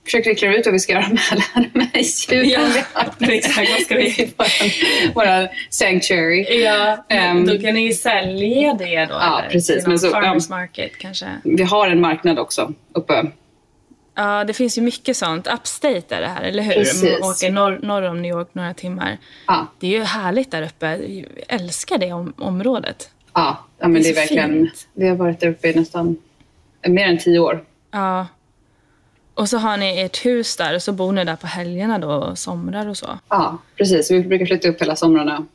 försöker 0.05 0.29
vi 0.29 0.35
klura 0.35 0.55
ut 0.55 0.65
vad 0.65 0.73
vi 0.73 0.79
ska 0.79 0.93
göra 0.93 1.07
med 1.09 1.19
alla 1.31 1.65
de 1.73 1.79
här 1.79 2.01
djuren 2.31 2.49
Ja, 2.49 3.01
exakt. 3.33 3.69
Vad 3.71 3.79
ska 3.81 3.95
vi- 3.95 4.33
Våran- 4.37 5.13
Våra 5.15 5.47
sanctuary. 5.69 6.63
Ja, 6.63 7.05
Ehm, 7.09 7.45
då 7.45 7.59
kan 7.59 7.73
ni 7.73 7.81
ju 7.87 7.93
sälja 7.93 8.73
det 8.73 9.05
då. 9.05 9.13
Ja, 9.13 9.39
eller? 9.39 9.49
precis, 9.49 9.87
men 9.87 9.99
så- 9.99 10.09
farmers 10.09 10.49
market 10.49 10.97
kanske. 10.97 11.25
Vi 11.43 11.63
har 11.63 11.87
en 11.87 12.01
marknad 12.01 12.39
också 12.39 12.73
uppe. 12.93 13.23
Ja, 14.15 14.43
det 14.43 14.53
finns 14.53 14.77
ju 14.77 14.81
mycket 14.81 15.17
sånt. 15.17 15.47
Upstate 15.47 16.15
är 16.15 16.21
det 16.21 16.27
här, 16.27 16.41
eller 16.43 16.63
hur? 16.63 16.73
Precis. 16.73 17.19
Man 17.21 17.29
åker 17.29 17.51
norr, 17.51 17.79
norr 17.83 18.01
om 18.01 18.21
New 18.21 18.31
York 18.31 18.49
några 18.53 18.73
timmar. 18.73 19.17
Ja, 19.47 19.67
Det 19.79 19.87
är 19.87 19.91
ju 19.91 20.03
härligt 20.03 20.51
där 20.51 20.61
uppe. 20.61 20.87
Jag 20.87 21.25
älskar 21.47 21.97
det 21.97 22.13
om, 22.13 22.33
området. 22.37 23.09
ja, 23.33 23.65
ja 23.79 23.87
men 23.87 23.93
Det 23.93 23.99
det 23.99 24.07
är 24.07 24.11
är, 24.11 24.13
så 24.13 24.19
verkligen... 24.35 24.51
fint. 24.53 24.87
Vi 24.93 25.07
har 25.07 25.15
varit 25.15 25.39
där 25.39 25.47
uppe 25.47 25.67
i 25.69 25.75
nästan 25.75 26.17
mer 26.87 27.07
än 27.07 27.17
tio 27.17 27.39
år. 27.39 27.63
Ja. 27.91 28.27
Och 29.35 29.49
så 29.49 29.57
har 29.57 29.77
ni 29.77 30.01
ert 30.01 30.25
hus 30.25 30.57
där 30.57 30.75
och 30.75 30.81
så 30.81 30.91
bor 30.91 31.11
ni 31.11 31.25
där 31.25 31.35
på 31.35 31.47
helgerna 31.47 31.99
då 31.99 32.09
och 32.09 32.37
somrar 32.37 32.87
och 32.87 32.97
så. 32.97 33.19
Ja, 33.29 33.57
precis. 33.77 34.11
Vi 34.11 34.21
brukar 34.21 34.45
flytta 34.45 34.69
upp 34.69 34.81
hela 34.81 34.95
somrarna 34.95 35.45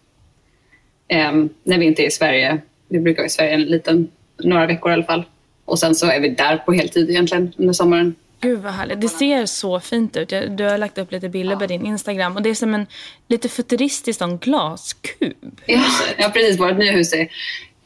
Ehm, 1.08 1.48
när 1.62 1.78
vi 1.78 1.86
inte 1.86 2.02
är 2.02 2.06
i 2.06 2.10
Sverige. 2.10 2.60
Vi 2.88 3.00
brukar 3.00 3.22
vara 3.22 3.26
i 3.26 3.30
Sverige 3.30 3.50
en 3.50 3.62
liten, 3.62 4.08
några 4.42 4.66
veckor 4.66 4.90
i 4.90 4.94
alla 4.94 5.04
fall. 5.04 5.24
Och 5.64 5.78
sen 5.78 5.94
så 5.94 6.06
är 6.06 6.20
vi 6.20 6.28
där 6.28 6.56
på 6.56 6.72
heltid 6.72 7.10
egentligen 7.10 7.52
under 7.56 7.72
sommaren. 7.72 8.14
Gud 8.40 8.58
vad 8.58 8.72
härligt. 8.72 9.00
Det 9.00 9.08
ser 9.08 9.46
så 9.46 9.80
fint 9.80 10.16
ut. 10.16 10.28
Du 10.28 10.64
har 10.64 10.78
lagt 10.78 10.98
upp 10.98 11.12
lite 11.12 11.28
bilder 11.28 11.56
på 11.56 11.66
din 11.66 11.86
Instagram. 11.86 12.36
Och 12.36 12.42
det 12.42 12.50
är 12.50 12.54
som 12.54 12.74
en 12.74 12.86
lite 13.28 13.48
futuristisk 13.48 14.20
glaskub. 14.40 15.60
Ja, 15.66 15.84
ja 16.18 16.28
precis. 16.28 16.60
Vårt 16.60 16.78
nya 16.78 16.92
hus 16.92 17.12
är, 17.12 17.28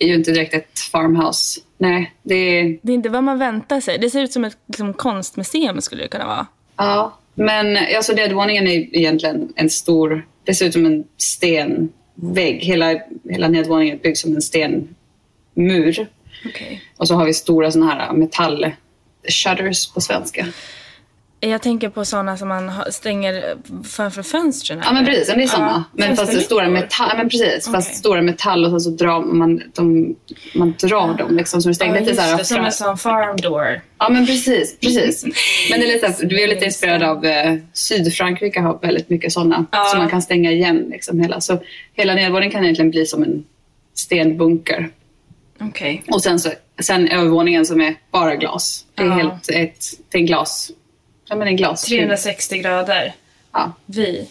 är 0.03 0.07
ju 0.07 0.15
inte 0.15 0.31
direkt 0.33 0.55
ett 0.55 0.79
farmhouse. 0.79 1.61
Nej, 1.79 2.15
det 2.23 2.35
är... 2.35 2.79
Det 2.83 2.93
är 2.93 2.95
inte 2.95 3.09
vad 3.09 3.25
man 3.25 3.39
väntar 3.39 3.81
sig. 3.81 3.99
Det 3.99 4.11
ser 4.11 4.23
ut 4.23 4.33
som 4.33 4.45
ett 4.45 4.57
liksom, 4.67 4.95
konstmuseum 4.95 5.81
skulle 5.81 6.03
det 6.03 6.09
kunna 6.09 6.27
vara. 6.27 6.47
Ja, 6.77 7.19
men 7.35 7.79
alltså 7.97 8.13
nedervåningen 8.13 8.67
är 8.67 8.97
egentligen 8.97 9.53
en 9.57 9.71
stor... 9.71 10.27
Det 10.45 10.55
ser 10.55 10.67
ut 10.67 10.73
som 10.73 10.87
en 10.87 11.05
stenvägg. 11.17 12.59
Hela, 12.61 13.01
hela 13.31 13.49
nedervåningen 13.49 13.99
byggs 14.03 14.21
som 14.21 14.35
en 14.35 14.43
stenmur. 14.43 16.07
Okej. 16.47 16.83
Och 16.97 17.09
så 17.09 17.15
har 17.15 17.25
vi 17.27 17.35
stora 17.35 17.71
såna 17.71 17.87
här 17.87 18.13
metall 18.13 18.71
shutters 19.29 19.93
på 19.93 20.01
svenska. 20.01 20.47
Jag 21.45 21.63
tänker 21.63 21.89
på 21.89 22.05
såna 22.05 22.37
som 22.37 22.49
man 22.49 22.73
stänger 22.91 23.57
framför 23.85 24.23
fönstren. 24.23 24.81
Ja 24.85 24.93
men 24.93 25.05
precis, 25.07 25.27
det 25.35 25.43
är 25.43 25.47
samma. 25.47 25.85
men 25.93 26.17
fast 26.17 26.33
det 26.33 26.41
stora 26.41 26.69
metall, 26.69 27.09
ja, 27.11 27.17
men 27.17 27.29
precis, 27.29 27.69
fast 27.73 27.89
Okej. 27.89 27.97
stora 27.99 28.23
metall 28.23 28.65
och 28.65 28.71
sen 28.71 28.81
så 28.81 28.91
drar 28.91 29.21
man, 29.23 29.63
de, 29.75 30.15
man 30.55 30.75
drar 30.83 31.15
dem 31.19 31.37
liksom 31.37 31.63
så 31.63 31.69
det 31.69 31.75
stänger 31.75 31.95
Ja, 31.95 32.01
lite 32.01 32.15
så 32.15 32.21
här 32.23 32.39
det, 32.39 32.45
som 32.45 32.65
en 32.65 32.73
sån 32.73 32.99
farm 32.99 33.37
door. 33.37 33.81
Ja 33.99 34.09
men 34.09 34.27
precis, 34.27 34.79
precis. 34.81 35.25
Men 35.71 35.81
det 35.81 35.87
är 35.87 35.95
lite, 35.95 36.27
vi 36.27 36.43
är 36.43 36.49
lite 36.49 36.65
inspirerade 36.65 37.11
av 37.11 37.25
eh, 37.25 37.55
Sydfrankrike 37.73 38.61
har 38.61 38.79
väldigt 38.83 39.11
mycket 39.11 39.33
sådana 39.33 39.67
Ja. 39.73 39.85
som 39.85 39.99
man 39.99 40.09
kan 40.09 40.23
stänga 40.23 40.53
igen 40.53 40.87
liksom 40.91 41.21
hela. 41.21 41.41
Så 41.41 41.59
hela 41.95 42.15
nedervåningen 42.15 42.53
kan 42.53 42.63
egentligen 42.65 42.91
bli 42.91 43.07
som 43.07 43.23
en 43.23 43.45
stenbunker. 43.95 44.89
Okej. 45.61 46.03
Och 46.11 46.23
sen, 46.23 46.39
så, 46.39 46.51
sen 46.81 47.09
övervåningen 47.09 47.67
som 47.67 47.81
är 47.81 47.95
bara 48.13 48.37
glas. 48.37 48.85
Det 48.95 49.03
är 49.03 49.07
Ja. 49.07 49.13
helt 49.13 49.49
ett, 49.51 49.85
det 50.11 50.19
är 50.19 50.21
en 50.21 50.27
glas. 50.27 50.71
Ja 51.33 51.37
men 51.37 51.49
en 51.49 51.57
glas. 51.57 51.83
360 51.85 52.59
grader. 52.59 53.13
Ja. 53.53 53.73
Vi. 53.87 54.29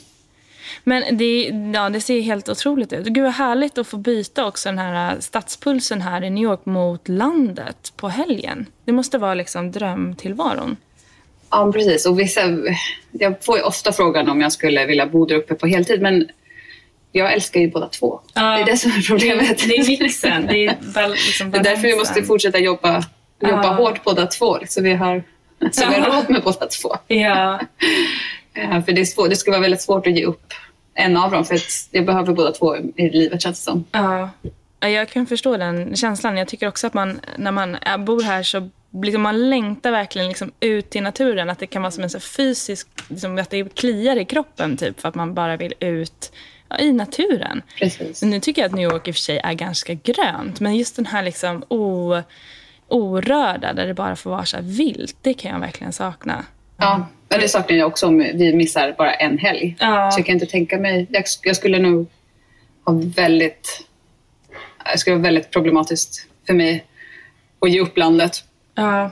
Men 0.83 1.17
det, 1.17 1.43
ja, 1.73 1.89
det 1.89 2.01
ser 2.01 2.21
helt 2.21 2.49
otroligt 2.49 2.93
ut. 2.93 3.05
Gud 3.05 3.23
vad 3.23 3.33
härligt 3.33 3.77
att 3.77 3.87
få 3.87 3.97
byta 3.97 4.45
också 4.45 4.69
den 4.69 4.79
här 4.79 5.15
stadspulsen 5.19 6.01
här 6.01 6.23
i 6.23 6.29
New 6.29 6.43
York 6.43 6.65
mot 6.65 7.07
landet 7.09 7.93
på 7.95 8.09
helgen. 8.09 8.65
Det 8.85 8.91
måste 8.91 9.17
vara 9.17 9.33
liksom 9.33 9.71
drömtillvaron. 9.71 10.77
Ja, 11.49 11.71
precis. 11.71 12.05
Och 12.05 12.19
vissa, 12.19 12.41
jag 13.11 13.43
får 13.43 13.57
ju 13.57 13.63
ofta 13.63 13.91
frågan 13.91 14.29
om 14.29 14.41
jag 14.41 14.51
skulle 14.51 14.85
vilja 14.85 15.05
bo 15.05 15.25
där 15.25 15.35
uppe 15.35 15.55
på 15.55 15.67
heltid, 15.67 16.01
men 16.01 16.29
jag 17.11 17.33
älskar 17.33 17.59
ju 17.59 17.71
båda 17.71 17.87
två. 17.87 18.19
Ja. 18.33 18.41
Det 18.41 18.61
är 18.61 18.65
det 18.65 18.77
som 18.77 18.91
är 18.91 19.01
problemet. 19.07 19.57
Det 19.67 19.75
är 19.75 19.99
mixen. 20.03 20.47
Det 20.47 20.65
är 20.65 21.09
liksom 21.09 21.51
Det 21.51 21.57
är 21.57 21.63
därför 21.63 21.83
vi 21.83 21.95
måste 21.95 22.23
fortsätta 22.23 22.57
jobba, 22.59 23.03
jobba 23.41 23.63
Ja. 23.63 23.73
hårt 23.73 24.03
båda 24.03 24.25
två. 24.25 24.57
Så 24.67 24.81
vi 24.81 24.93
har, 24.93 25.23
så 25.71 25.89
vi 25.89 25.95
har 25.95 26.11
råd 26.17 26.29
med 26.29 26.43
båda 26.43 26.65
två. 26.67 26.95
Ja. 27.07 27.59
Eh, 28.53 28.83
För 28.85 28.91
det, 28.91 29.01
är 29.01 29.05
svårt, 29.05 29.29
det 29.29 29.35
skulle 29.35 29.51
vara 29.51 29.61
väldigt 29.61 29.81
svårt 29.81 30.07
att 30.07 30.13
ge 30.13 30.25
upp 30.25 30.53
en 30.93 31.17
av 31.17 31.31
dem, 31.31 31.45
för 31.45 31.55
att 31.55 31.61
jag 31.91 32.05
behöver 32.05 32.33
båda 32.33 32.51
två 32.51 32.77
i 32.77 33.09
livet 33.09 33.41
känns 33.41 33.59
det 33.59 33.63
som. 33.71 33.85
Ja. 33.91 34.29
Ja, 34.79 34.89
Jag 34.89 35.09
kan 35.09 35.25
förstå 35.27 35.57
den 35.57 35.95
känslan. 35.95 36.37
Jag 36.37 36.47
tycker 36.47 36.67
också 36.67 36.87
att 36.87 36.93
man, 36.93 37.19
när 37.37 37.51
man 37.51 37.75
är- 37.81 37.97
bor 37.97 38.21
här 38.23 38.43
så 38.43 38.69
liksom 39.03 39.21
man 39.21 39.49
längtar 39.49 39.91
verkligen 39.91 40.27
liksom 40.27 40.51
ut 40.59 40.89
till 40.89 41.03
naturen. 41.03 41.49
Att 41.49 41.59
det 41.59 41.67
kan 41.67 41.81
vara 41.81 41.91
som 41.91 42.03
en 42.03 42.09
så 42.09 42.19
fysisk, 42.19 42.87
liksom 43.07 43.37
att 43.37 43.49
det 43.49 43.75
kliar 43.75 44.15
i 44.17 44.25
kroppen 44.25 44.77
typ 44.77 45.01
för 45.01 45.09
att 45.09 45.15
man 45.15 45.33
bara 45.33 45.57
vill 45.57 45.73
ut 45.79 46.31
ja, 46.69 46.77
i 46.79 46.93
naturen. 46.93 47.61
Precis. 47.79 48.21
Nu 48.21 48.39
tycker 48.39 48.61
jag 48.61 48.69
att 48.69 48.75
New 48.75 48.91
York 48.91 49.07
i 49.07 49.11
och 49.11 49.15
för 49.15 49.21
sig 49.21 49.37
är 49.37 49.53
ganska 49.53 49.93
grönt, 49.93 50.59
men 50.59 50.75
just 50.75 50.95
den 50.95 51.05
här 51.05 51.23
liksom 51.23 51.63
o, 51.67 52.17
orörda 52.91 53.73
där 53.73 53.87
det 53.87 53.93
bara 53.93 54.15
får 54.15 54.29
vara 54.29 54.45
så 54.45 54.57
här 54.57 54.63
vilt. 54.63 55.17
Det 55.21 55.33
kan 55.33 55.51
jag 55.51 55.59
verkligen 55.59 55.93
sakna. 55.93 56.45
Ja, 56.77 57.07
men 57.29 57.39
det 57.39 57.47
saknar 57.47 57.77
jag 57.77 57.87
också 57.87 58.07
om 58.07 58.17
vi 58.17 58.53
missar 58.55 58.95
bara 58.97 59.13
en 59.13 59.37
helg. 59.37 59.75
Ja. 59.79 60.11
Så 60.11 60.19
jag 60.19 60.25
kan 60.25 60.33
inte 60.33 60.45
tänka 60.45 60.77
mig... 60.77 61.07
Jag, 61.09 61.23
jag 61.43 61.55
skulle 61.55 61.79
nog 61.79 62.07
ha 62.85 62.93
väldigt... 63.15 63.87
Det 64.91 64.97
skulle 64.97 65.15
vara 65.15 65.23
väldigt 65.23 65.51
problematiskt 65.51 66.27
för 66.47 66.53
mig 66.53 66.85
att 67.59 67.71
ge 67.71 67.79
upp 67.79 67.97
landet. 67.97 68.43
Ja. 68.75 69.11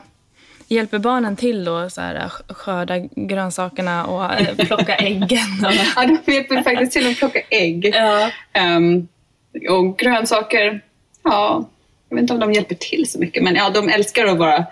Hjälper 0.68 1.00
barnen 1.00 1.36
till 1.36 1.66
då 1.66 1.90
så 1.90 2.02
här, 2.02 2.32
skörda 2.48 2.98
grönsakerna 3.16 4.06
och 4.06 4.34
eh, 4.34 4.56
plocka 4.56 4.96
äggen? 4.98 5.66
Och... 5.66 5.74
Ja, 5.96 6.18
de 6.26 6.34
hjälper 6.34 6.62
faktiskt 6.64 6.92
till 6.92 7.12
att 7.12 7.18
plocka 7.18 7.42
ägg. 7.50 7.92
Ja. 7.96 8.32
Ehm, 8.54 9.08
och 9.70 9.98
grönsaker, 9.98 10.82
ja, 11.24 11.70
jag 12.10 12.16
vet 12.16 12.22
inte 12.22 12.34
om 12.34 12.40
de 12.40 12.54
hjälper 12.54 12.76
till 12.76 13.10
så 13.12 13.20
mycket. 13.20 13.44
Men 13.44 13.56
ja, 13.56 13.70
de 13.70 13.90
älskar 13.90 14.26
att 14.26 14.38
vara 14.38 14.66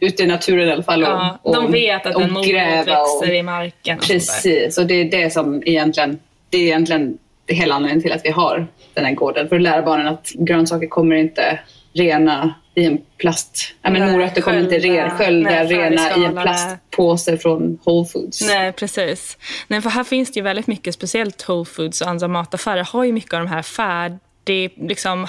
ute 0.00 0.22
i 0.22 0.26
naturen 0.26 0.68
i 0.68 0.72
alla 0.72 0.82
fall. 0.82 1.02
Och, 1.02 1.08
Ja, 1.08 1.38
de 1.42 1.72
vet 1.72 2.06
att 2.06 2.14
och 2.14 2.22
en 2.22 2.32
morot 2.32 2.46
gräva 2.48 2.98
och- 3.00 3.22
växer 3.22 3.34
i 3.34 3.42
marken. 3.42 3.98
och. 3.98 4.04
Precis, 4.04 4.78
och 4.78 4.86
det 4.86 4.94
är 4.94 5.04
det 5.10 5.30
som 5.32 5.62
egentligen, 5.66 6.18
det 6.50 6.58
är 6.58 6.62
egentligen 6.62 7.18
det 7.46 7.54
hela 7.54 7.74
anledningen 7.74 8.02
till 8.02 8.12
att 8.12 8.24
vi 8.24 8.30
har 8.30 8.66
den 8.94 9.04
här 9.04 9.12
gården. 9.14 9.48
För 9.48 9.56
att 9.56 9.62
lära 9.62 9.82
barnen 9.82 10.06
att 10.08 10.30
grönsaker 10.34 10.86
kommer 10.86 11.16
inte 11.16 11.58
rena 11.92 12.54
i 12.74 12.84
en 12.84 12.98
plast... 13.18 13.74
Ja, 13.82 13.90
men 13.90 14.02
Nej, 14.02 14.12
morötter 14.12 14.40
kommer 14.40 14.58
inte 14.60 14.78
re, 14.78 15.10
sköljda, 15.10 15.50
Nej, 15.50 15.66
rena 15.66 16.16
i 16.16 16.24
en 16.24 16.32
plastpåse 16.32 17.38
från 17.38 17.78
Whole 17.84 18.08
Foods. 18.08 18.40
Nej, 18.48 18.72
precis. 18.72 19.38
Nej, 19.68 19.80
för 19.82 19.90
här 19.90 20.04
finns 20.04 20.32
det 20.32 20.38
ju 20.40 20.44
väldigt 20.44 20.66
mycket, 20.66 20.94
speciellt 20.94 21.48
Whole 21.48 21.64
Foods 21.64 22.00
och 22.00 22.08
andra 22.08 22.28
mataffärer 22.28 22.84
har 22.92 23.04
ju 23.04 23.12
mycket 23.12 23.34
av 23.34 23.40
de 23.40 23.48
här 23.48 23.62
färdig, 23.62 24.72
liksom 24.88 25.24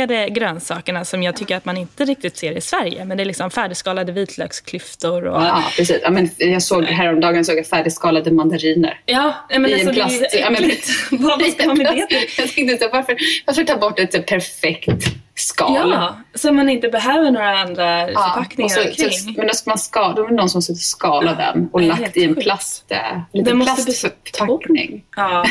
hackade 0.00 0.28
grönsakerna 0.30 1.04
som 1.04 1.22
jag 1.22 1.36
tycker 1.36 1.56
att 1.56 1.64
man 1.64 1.76
inte 1.76 2.04
riktigt 2.04 2.36
ser 2.36 2.56
i 2.56 2.60
Sverige. 2.60 3.04
Men 3.04 3.16
det 3.16 3.22
är 3.22 3.24
liksom 3.24 3.50
färdigskalade 3.50 4.12
vitlöksklyftor 4.12 5.26
och... 5.26 5.42
Ja, 5.42 5.64
precis. 5.76 5.98
Ja, 6.02 6.10
men 6.10 6.30
jag 6.38 6.62
såg 6.62 6.84
häromdagen 6.84 7.44
såg 7.44 7.58
jag 7.58 7.66
färdigskalade 7.66 8.30
mandariner. 8.30 9.00
Ja, 9.06 9.34
men 9.50 9.66
I 9.66 9.72
alltså, 9.72 9.88
en 9.88 9.94
plast. 9.94 10.20
det 10.20 10.38
är 10.38 10.40
ja, 10.40 10.50
men- 10.50 10.64
äckligt. 10.64 10.88
Vad 11.10 11.42
ska 11.42 11.66
man 11.66 11.78
med 11.78 11.86
det 11.96 12.06
till? 12.06 12.28
Jag 12.38 12.48
tänkte 12.54 12.88
varför, 12.92 13.16
varför 13.46 13.64
ta 13.64 13.76
bort 13.76 13.98
ett 13.98 14.26
perfekt 14.26 15.06
skal? 15.34 15.90
Ja, 15.90 16.16
så 16.34 16.52
man 16.52 16.68
inte 16.68 16.88
behöver 16.88 17.30
några 17.30 17.58
andra 17.58 18.10
Ja, 18.10 18.32
förpackningar 18.34 18.68
så, 18.68 18.80
omkring. 18.88 19.10
så, 19.12 19.30
men 19.36 19.46
då 19.46 19.54
ska 19.54 19.70
man 19.70 19.78
ska, 19.78 20.12
då 20.12 20.24
är 20.24 20.28
det 20.28 20.34
någon 20.34 20.50
som 20.50 20.58
och 20.58 20.76
skalat 20.78 21.38
den 21.38 21.68
och 21.72 21.82
lagt 21.82 22.16
i 22.16 22.24
en 22.24 22.34
plast, 22.34 22.92
så 23.32 23.44
plastförpackning. 23.54 25.04
Ja. 25.16 25.44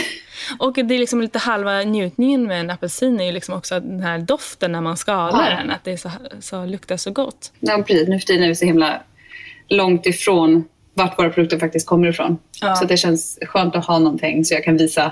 Och 0.60 0.74
det 0.74 0.96
är 0.96 1.00
liksom 1.00 1.22
lite 1.22 1.40
halva 1.40 1.82
njutningen 1.82 2.44
med 2.48 2.60
en 2.60 2.70
apelsin 2.70 3.20
är 3.20 3.26
ju 3.26 3.32
liksom 3.32 3.54
också 3.56 3.80
den 3.80 4.00
här 4.04 4.20
doften 4.20 4.72
när 4.72 4.82
man 4.82 4.98
skalar 4.98 5.52
Ja. 5.52 5.58
den. 5.58 5.72
Att 5.72 5.84
det 5.84 5.92
är 5.92 5.98
så, 5.98 6.12
så, 6.40 6.66
luktar 6.66 6.98
så 6.98 7.12
gott. 7.12 7.52
Ja, 7.60 7.84
precis. 7.88 8.08
Nu 8.08 8.20
för 8.20 8.26
tiden 8.28 8.44
är 8.44 8.48
vi 8.48 8.56
så 8.56 8.66
himla 8.66 9.02
långt 9.70 10.06
ifrån 10.06 10.64
vart 10.94 11.20
våra 11.20 11.30
produkter 11.30 11.60
faktiskt 11.60 11.88
kommer 11.88 12.08
ifrån. 12.08 12.38
Ja. 12.62 12.76
Så 12.76 12.86
det 12.86 12.98
känns 12.98 13.40
skönt 13.42 13.76
att 13.76 13.86
ha 13.86 14.00
någonting 14.00 14.46
så 14.46 14.54
jag 14.54 14.64
kan 14.64 14.78
visa 14.78 15.12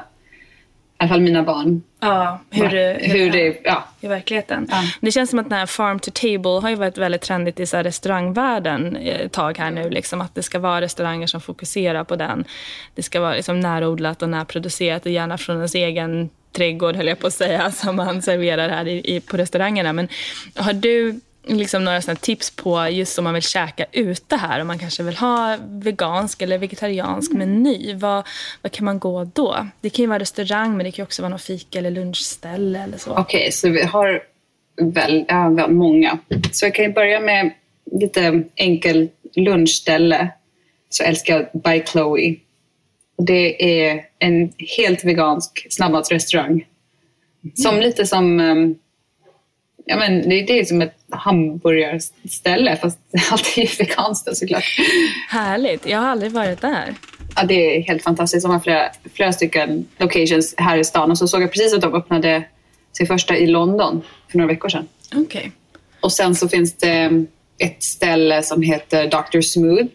i 0.99 1.03
alla 1.03 1.09
fall 1.09 1.21
mina 1.21 1.43
barn 1.43 1.81
Ja, 1.99 2.39
hur, 2.49 2.69
det- 2.69 2.97
hur 3.01 3.27
är 3.27 3.31
det 3.31 3.57
ja, 3.63 3.83
i 4.01 4.07
verkligheten. 4.07 4.67
Ja. 4.71 4.83
Det 5.01 5.11
känns 5.11 5.29
som 5.29 5.39
att 5.39 5.49
den 5.49 5.59
här 5.59 5.65
farm 5.65 5.99
to 5.99 6.11
table 6.13 6.59
har 6.61 6.69
ju 6.69 6.75
varit 6.75 6.97
väldigt 6.97 7.21
trendigt 7.21 7.59
i 7.59 7.65
så 7.65 7.77
här 7.77 7.83
restaurangvärlden 7.83 8.95
ett 8.95 9.31
tag 9.31 9.57
här 9.57 9.71
nu. 9.71 9.89
Liksom, 9.89 10.21
att 10.21 10.35
det 10.35 10.43
ska 10.43 10.59
vara 10.59 10.81
restauranger 10.81 11.27
som 11.27 11.41
fokuserar 11.41 12.03
på 12.03 12.15
den. 12.15 12.45
Det 12.95 13.03
ska 13.03 13.19
vara 13.21 13.33
liksom 13.33 13.59
närodlat 13.59 14.21
och 14.21 14.29
närproducerat 14.29 15.05
och 15.05 15.11
gärna 15.11 15.37
från 15.37 15.55
ens 15.55 15.75
egen 15.75 16.29
trädgård 16.55 16.95
höll 16.95 17.07
jag 17.07 17.19
på 17.19 17.27
att 17.27 17.33
säga, 17.33 17.71
som 17.71 17.95
man 17.95 18.21
serverar 18.21 18.69
här 18.69 18.87
i, 18.87 19.15
i, 19.15 19.19
på 19.21 19.37
restaurangerna. 19.37 19.93
Men 19.93 20.07
har 20.55 20.73
du 20.73 21.19
liksom 21.49 21.83
några 21.83 22.01
såna 22.01 22.15
tips 22.15 22.49
på 22.49 22.87
just 22.89 23.17
om 23.17 23.23
man 23.23 23.33
vill 23.33 23.43
käka 23.43 23.85
ute 23.91 24.35
här, 24.35 24.61
om 24.61 24.67
man 24.67 24.79
kanske 24.79 25.03
vill 25.03 25.17
ha 25.17 25.57
vegansk 25.69 26.41
eller 26.41 26.57
vegetariansk 26.57 27.31
meny, 27.31 27.93
vad, 27.95 28.27
vad 28.61 28.71
kan 28.71 28.85
man 28.85 28.99
gå 28.99 29.23
då? 29.23 29.67
Det 29.81 29.89
kan 29.89 30.03
ju 30.03 30.07
vara 30.09 30.19
restaurang, 30.19 30.77
men 30.77 30.85
det 30.85 30.91
kan 30.91 31.03
också 31.03 31.21
vara 31.21 31.29
någon 31.29 31.39
fika 31.39 31.79
eller 31.79 31.91
lunchställe 31.91 32.83
eller 32.83 32.97
så. 32.97 33.15
Okej, 33.15 33.51
så 33.51 33.69
vi 33.69 33.83
har 33.83 34.23
väl, 34.81 35.25
ja, 35.27 35.49
väl 35.49 35.71
många. 35.71 36.19
Så 36.51 36.65
jag 36.65 36.75
kan 36.75 36.85
ju 36.85 36.93
börja 36.93 37.19
med 37.19 37.51
lite 37.91 38.43
enkel 38.55 39.09
lunchställe. 39.35 40.29
Så 40.89 41.03
älskar 41.03 41.33
jag 41.33 41.61
By 41.61 41.83
Chloe. 41.85 42.35
Det 43.17 43.81
är 43.81 44.05
en 44.19 44.53
helt 44.77 45.05
vegansk 45.05 45.67
snabbmatsrestaurang. 45.69 46.65
Som 47.55 47.79
lite 47.79 48.05
som... 48.05 48.39
ehm, 48.39 48.75
Ja, 49.89 49.97
men 49.97 50.29
det, 50.29 50.41
det 50.41 50.59
är 50.59 50.65
som 50.65 50.81
ett 50.81 50.96
hamburgarställe 51.11 52.75
fast 52.75 52.99
allt 53.31 53.57
är 53.57 54.25
då, 54.25 54.35
såklart. 54.35 54.63
Härligt. 55.29 55.85
Jag 55.85 55.99
har 55.99 56.07
aldrig 56.07 56.31
varit 56.31 56.61
där. 56.61 56.93
Ja, 57.35 57.43
det 57.43 57.77
är 57.77 57.81
helt 57.81 58.03
fantastiskt. 58.03 58.45
De 58.45 58.51
har 58.51 58.59
flera, 58.59 58.89
flera 59.13 59.33
stycken 59.33 59.87
locations 59.97 60.53
här 60.57 60.77
i 60.77 60.83
stan. 60.83 61.11
Och 61.11 61.17
så 61.17 61.27
såg 61.27 61.41
jag 61.41 61.51
precis 61.51 61.73
att 61.73 61.81
de 61.81 61.93
öppnade 61.93 62.43
sin 62.97 63.07
första 63.07 63.37
i 63.37 63.47
London 63.47 64.01
för 64.31 64.37
några 64.37 64.47
veckor 64.47 64.69
sedan. 64.69 64.87
Okej. 65.15 65.51
Och 66.01 66.13
sen 66.13 66.35
så 66.35 66.49
finns 66.49 66.73
det 66.73 67.25
ett 67.57 67.83
ställe 67.83 68.43
som 68.43 68.61
heter 68.61 69.07
Dr. 69.07 69.41
Smooth 69.41 69.87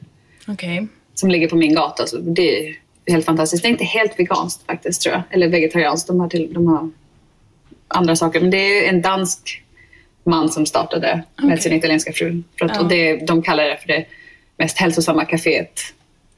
Okej. 0.48 0.88
som 1.14 1.30
ligger 1.30 1.48
på 1.48 1.56
min 1.56 1.74
gata. 1.74 2.06
Så 2.06 2.16
det 2.16 2.68
är 2.68 2.76
helt 3.06 3.24
fantastiskt. 3.24 3.62
Det 3.62 3.68
är 3.68 3.70
inte 3.70 3.84
helt 3.84 4.18
veganskt 4.18 4.66
faktiskt 4.66 5.02
tror 5.02 5.14
jag. 5.14 5.22
Eller 5.30 5.48
vegetarianskt. 5.48 6.08
De 6.08 6.20
har, 6.20 6.28
till, 6.28 6.52
de 6.52 6.66
har 6.66 6.90
andra 7.88 8.16
saker. 8.16 8.40
Men 8.40 8.50
det 8.50 8.56
är 8.56 8.88
en 8.88 9.02
dansk 9.02 9.62
man 10.24 10.48
som 10.48 10.66
startade 10.66 11.22
med 11.36 11.44
Okej. 11.46 11.58
sin 11.60 11.72
italienska 11.72 12.12
fru. 12.12 12.42
För 12.58 12.66
att, 12.66 12.72
Ja. 12.74 12.80
och 12.80 12.88
det, 12.88 13.16
de 13.26 13.42
kallar 13.42 13.64
det 13.64 13.76
för 13.76 13.88
det 13.88 14.04
mest 14.56 14.78
hälsosamma 14.78 15.24
kaféet 15.24 15.80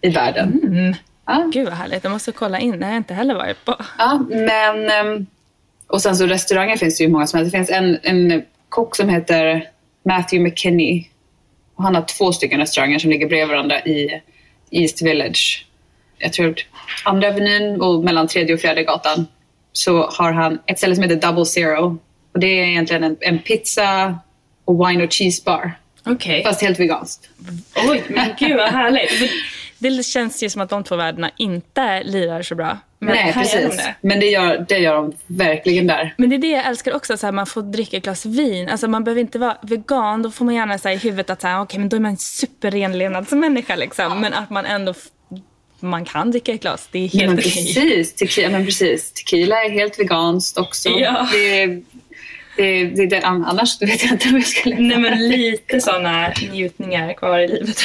i 0.01 0.09
världen. 0.11 0.61
Mm. 0.63 0.95
Ja. 1.27 1.51
Gud 1.53 1.65
vad 1.65 1.75
härligt. 1.75 2.05
Jag 2.05 2.11
måste 2.11 2.33
kolla 2.33 2.59
in. 2.61 2.79
Det 2.81 2.85
har 2.87 2.93
jag 2.93 3.01
inte 3.01 3.15
heller 3.15 3.35
varit 3.35 3.65
på. 3.65 3.77
Ja, 3.99 4.27
men... 4.31 4.91
ehm, 4.91 5.27
Och 5.87 6.03
sen 6.03 6.17
så 6.17 6.27
restauranger 6.27 6.77
finns 6.77 6.99
det 6.99 7.05
ju 7.05 7.11
många 7.11 7.27
som 7.27 7.39
helst. 7.39 7.53
Det 7.53 7.59
finns 7.59 7.71
en, 7.71 7.99
en 8.03 8.43
kock 8.69 8.97
som 8.97 9.09
heter 9.09 9.69
Matthew 10.05 10.51
McKinney. 10.51 11.05
Och 11.75 11.85
han 11.85 11.95
har 11.95 12.03
två 12.03 12.33
stycken 12.33 12.61
restauranger 12.61 12.99
som 12.99 13.11
ligger 13.11 13.29
bredvid 13.29 13.49
varandra 13.49 13.81
i 13.81 14.21
East 14.71 15.03
Village. 15.03 15.67
Jag 16.19 16.33
tror 16.33 16.55
andra 17.05 17.29
avenyn 17.29 17.81
och 17.81 18.05
mellan 18.05 18.27
tredje 18.29 18.55
och 18.55 18.61
fjärde 18.61 18.83
gatan 18.85 19.27
så 19.73 20.07
har 20.07 20.33
han 20.33 20.59
ett 20.67 20.79
ställe 20.79 20.95
som 20.95 21.05
heter 21.05 21.17
Double 21.29 21.45
Zero. 21.45 21.99
Och 22.35 22.41
det 22.41 22.47
är 22.47 22.65
egentligen 22.65 23.05
en, 23.05 23.17
en 23.21 23.39
pizza 23.39 24.19
och 24.65 24.89
wine 24.89 25.05
och 25.05 25.13
cheese 25.13 25.43
bar. 25.45 25.73
Okej. 26.07 26.43
Fast 26.45 26.63
helt 26.63 26.81
veganskt. 26.81 27.29
Oj, 27.89 28.03
men 28.09 28.31
gud 28.39 28.57
vad 28.57 28.69
härligt. 28.69 29.33
Det 29.79 30.07
känns 30.07 30.43
ju 30.43 30.51
som 30.51 30.63
att 30.63 30.71
de 30.71 30.85
två 30.85 30.97
världarna 30.97 31.31
inte 31.37 32.03
lirar 32.03 32.43
så 32.43 32.55
bra. 32.55 32.79
Men 32.99 33.15
Nej, 33.15 33.33
precis. 33.33 33.77
det. 33.77 33.95
Men 34.01 34.21
det 34.21 34.27
gör, 34.27 34.67
det 34.69 34.79
gör 34.79 34.95
de 34.95 35.13
verkligen 35.27 35.87
där. 35.87 36.15
Men 36.17 36.31
det 36.31 36.37
är 36.37 36.39
det 36.39 36.51
jag 36.51 36.67
älskar 36.67 36.95
också, 36.95 37.17
så 37.17 37.27
här, 37.27 37.33
man 37.33 37.47
får 37.47 37.63
dricka 37.63 37.97
ett 37.97 38.03
glas 38.03 38.27
vin. 38.27 38.69
Alltså 38.69 38.89
man 38.89 39.05
behöver 39.05 39.21
inte 39.21 39.39
vara 39.39 39.57
vegan, 39.63 40.23
då 40.23 40.31
får 40.31 40.45
man 40.45 40.55
gärna 40.55 40.79
säga 40.79 40.95
i 40.95 40.99
huvudet 40.99 41.31
att 41.31 41.41
så 41.41 41.47
här, 41.47 41.61
okay, 41.61 41.79
men 41.79 41.89
då 41.89 41.97
är 41.97 42.01
man 42.01 42.11
en 42.11 42.17
superrenlevnadsmänniska. 42.17 43.77
Liksom. 43.77 44.21
Men 44.21 44.33
att 44.33 44.51
man 44.51 44.67
ändå 44.67 44.95
man 45.81 46.05
kan 46.05 46.31
dricka 46.31 46.53
ett 46.53 46.61
glas, 46.61 46.89
det 46.93 46.99
är 46.99 47.11
Ja, 47.13 47.21
helt 47.21 47.39
okej. 47.39 47.53
precis, 47.53 48.15
tequila, 48.15 48.51
men 48.51 48.65
precis. 48.65 49.13
Tequila 49.13 49.65
är 49.65 49.71
helt 49.71 49.99
veganskt 50.01 50.59
också. 50.59 50.89
Ja. 50.89 51.29
Det, 51.33 51.83
det, 52.57 52.85
det, 52.85 53.07
det, 53.07 53.23
an- 53.23 53.45
annars 53.45 53.83
vet 53.83 54.03
jag 54.03 54.13
inte 54.13 54.29
hur 54.29 54.37
jag 54.39 54.47
skulle... 54.47 54.77
Nej 54.79 54.99
men 54.99 55.29
lite 55.29 55.81
sådana 55.81 56.33
njutningar 56.53 57.13
kvar 57.13 57.39
i 57.39 57.49
livet. 57.49 57.77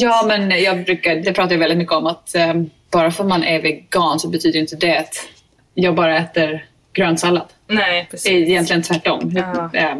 Ja, 0.00 0.24
men 0.28 0.62
jag 0.62 0.84
brukar, 0.84 1.16
det 1.16 1.32
pratar 1.32 1.52
jag 1.52 1.58
väldigt 1.58 1.78
mycket 1.78 1.94
om 1.94 2.06
att 2.06 2.34
eh, 2.34 2.54
bara 2.90 3.10
för 3.10 3.22
att 3.24 3.28
man 3.28 3.44
är 3.44 3.62
vegan 3.62 4.20
så 4.20 4.28
betyder 4.28 4.60
inte 4.60 4.76
det 4.76 4.98
att 4.98 5.14
jag 5.74 5.94
bara 5.94 6.18
äter 6.18 6.66
grönsallad. 6.92 7.46
Nej 7.66 8.02
Det 8.02 8.10
precis. 8.10 8.30
är 8.30 8.34
egentligen 8.36 8.82
tvärtom. 8.82 9.32
Ja. 9.36 9.70
Eh, 9.74 9.94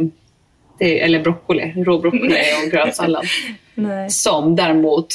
det 0.79 1.01
eller 1.03 1.21
broccoli, 1.21 1.73
råbroccoli 1.77 2.37
och 2.67 2.71
grönsallad. 2.73 3.27
Nej. 3.75 4.11
Som 4.11 4.57
däremot, 4.57 5.15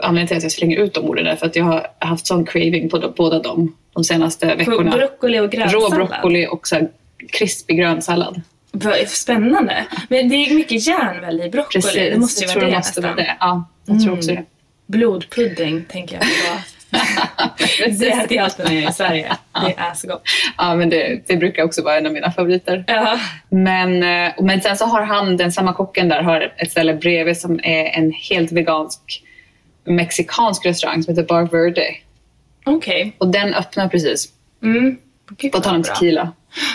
anledningen 0.00 0.28
till 0.28 0.36
att 0.36 0.42
jag 0.42 0.52
slänger 0.52 0.78
ut 0.78 0.94
de 0.94 1.00
orden 1.04 1.26
är 1.26 1.36
för 1.36 1.46
att 1.46 1.56
jag 1.56 1.64
har 1.64 1.86
haft 1.98 2.26
sån 2.26 2.44
craving 2.46 2.88
på 2.90 2.98
de, 2.98 3.12
båda 3.16 3.38
dem 3.38 3.76
de 3.94 4.04
senaste 4.04 4.54
veckorna. 4.54 4.90
broccoli 4.96 5.38
och 5.38 5.42
Rå 5.42 5.48
grönsallad. 5.48 5.92
broccoli 5.92 6.46
och 6.46 6.68
så 6.68 6.88
krispig 7.28 7.78
grönsallad. 7.78 8.42
Vad 8.72 9.08
spännande. 9.08 9.84
Men 10.08 10.28
det 10.28 10.34
är 10.34 10.54
mycket 10.54 10.86
järn 10.86 11.20
väl 11.20 11.40
i 11.40 11.48
broccoli? 11.50 11.82
Precis, 11.82 11.94
det 11.94 12.18
måste 12.18 12.44
ju 12.44 12.48
jag 12.48 12.54
vara 12.54 12.60
tror 12.60 12.70
det 12.70 12.76
måste 12.76 13.00
vara 13.00 13.14
det. 13.14 13.36
Ja, 13.40 13.68
jag 13.86 14.02
tror 14.02 14.12
också 14.16 14.30
det. 14.30 14.44
Blodpudding 14.86 15.84
tänker 15.88 16.14
jag 16.16 16.22
på. 16.52 16.62
det 18.00 18.10
äter 18.10 18.36
jag 18.36 18.44
alltid 18.44 18.64
när 18.66 18.72
jag 18.72 18.82
är 18.84 18.90
i 18.90 18.92
Sverige. 18.92 19.36
Det 19.66 19.74
är 19.76 19.94
så 19.94 20.08
gott. 20.08 20.22
Ja, 20.58 20.74
men 20.74 20.90
det, 20.90 21.22
det 21.26 21.36
brukar 21.36 21.62
också 21.62 21.82
vara 21.82 21.96
en 21.98 22.06
av 22.06 22.12
mina 22.12 22.32
favoriter. 22.32 22.84
Ja. 22.86 23.18
Men, 23.48 24.02
eh, 24.02 24.32
men 24.40 24.60
sen 24.60 24.76
så 24.76 24.84
har 24.86 25.02
han, 25.02 25.36
den 25.36 25.52
samma 25.52 25.72
kocken 25.72 26.08
där, 26.08 26.22
har 26.22 26.52
ett 26.56 26.70
ställe 26.70 26.94
bredvid 26.94 27.40
som 27.40 27.60
är 27.62 27.84
en 27.84 28.12
helt 28.12 28.52
vegansk 28.52 29.22
mexikansk 29.84 30.66
restaurang 30.66 31.02
som 31.02 31.14
heter 31.14 31.28
Bar 31.28 31.42
Verde. 31.42 31.86
Okej. 32.64 33.12
Och 33.18 33.28
den 33.28 33.54
öppnar 33.54 33.88
precis, 33.88 34.28
Mm. 34.62 34.96
Gud, 35.38 35.52
på 35.52 35.60
tal 35.60 35.76
om 35.76 35.82
tequila. 35.82 36.32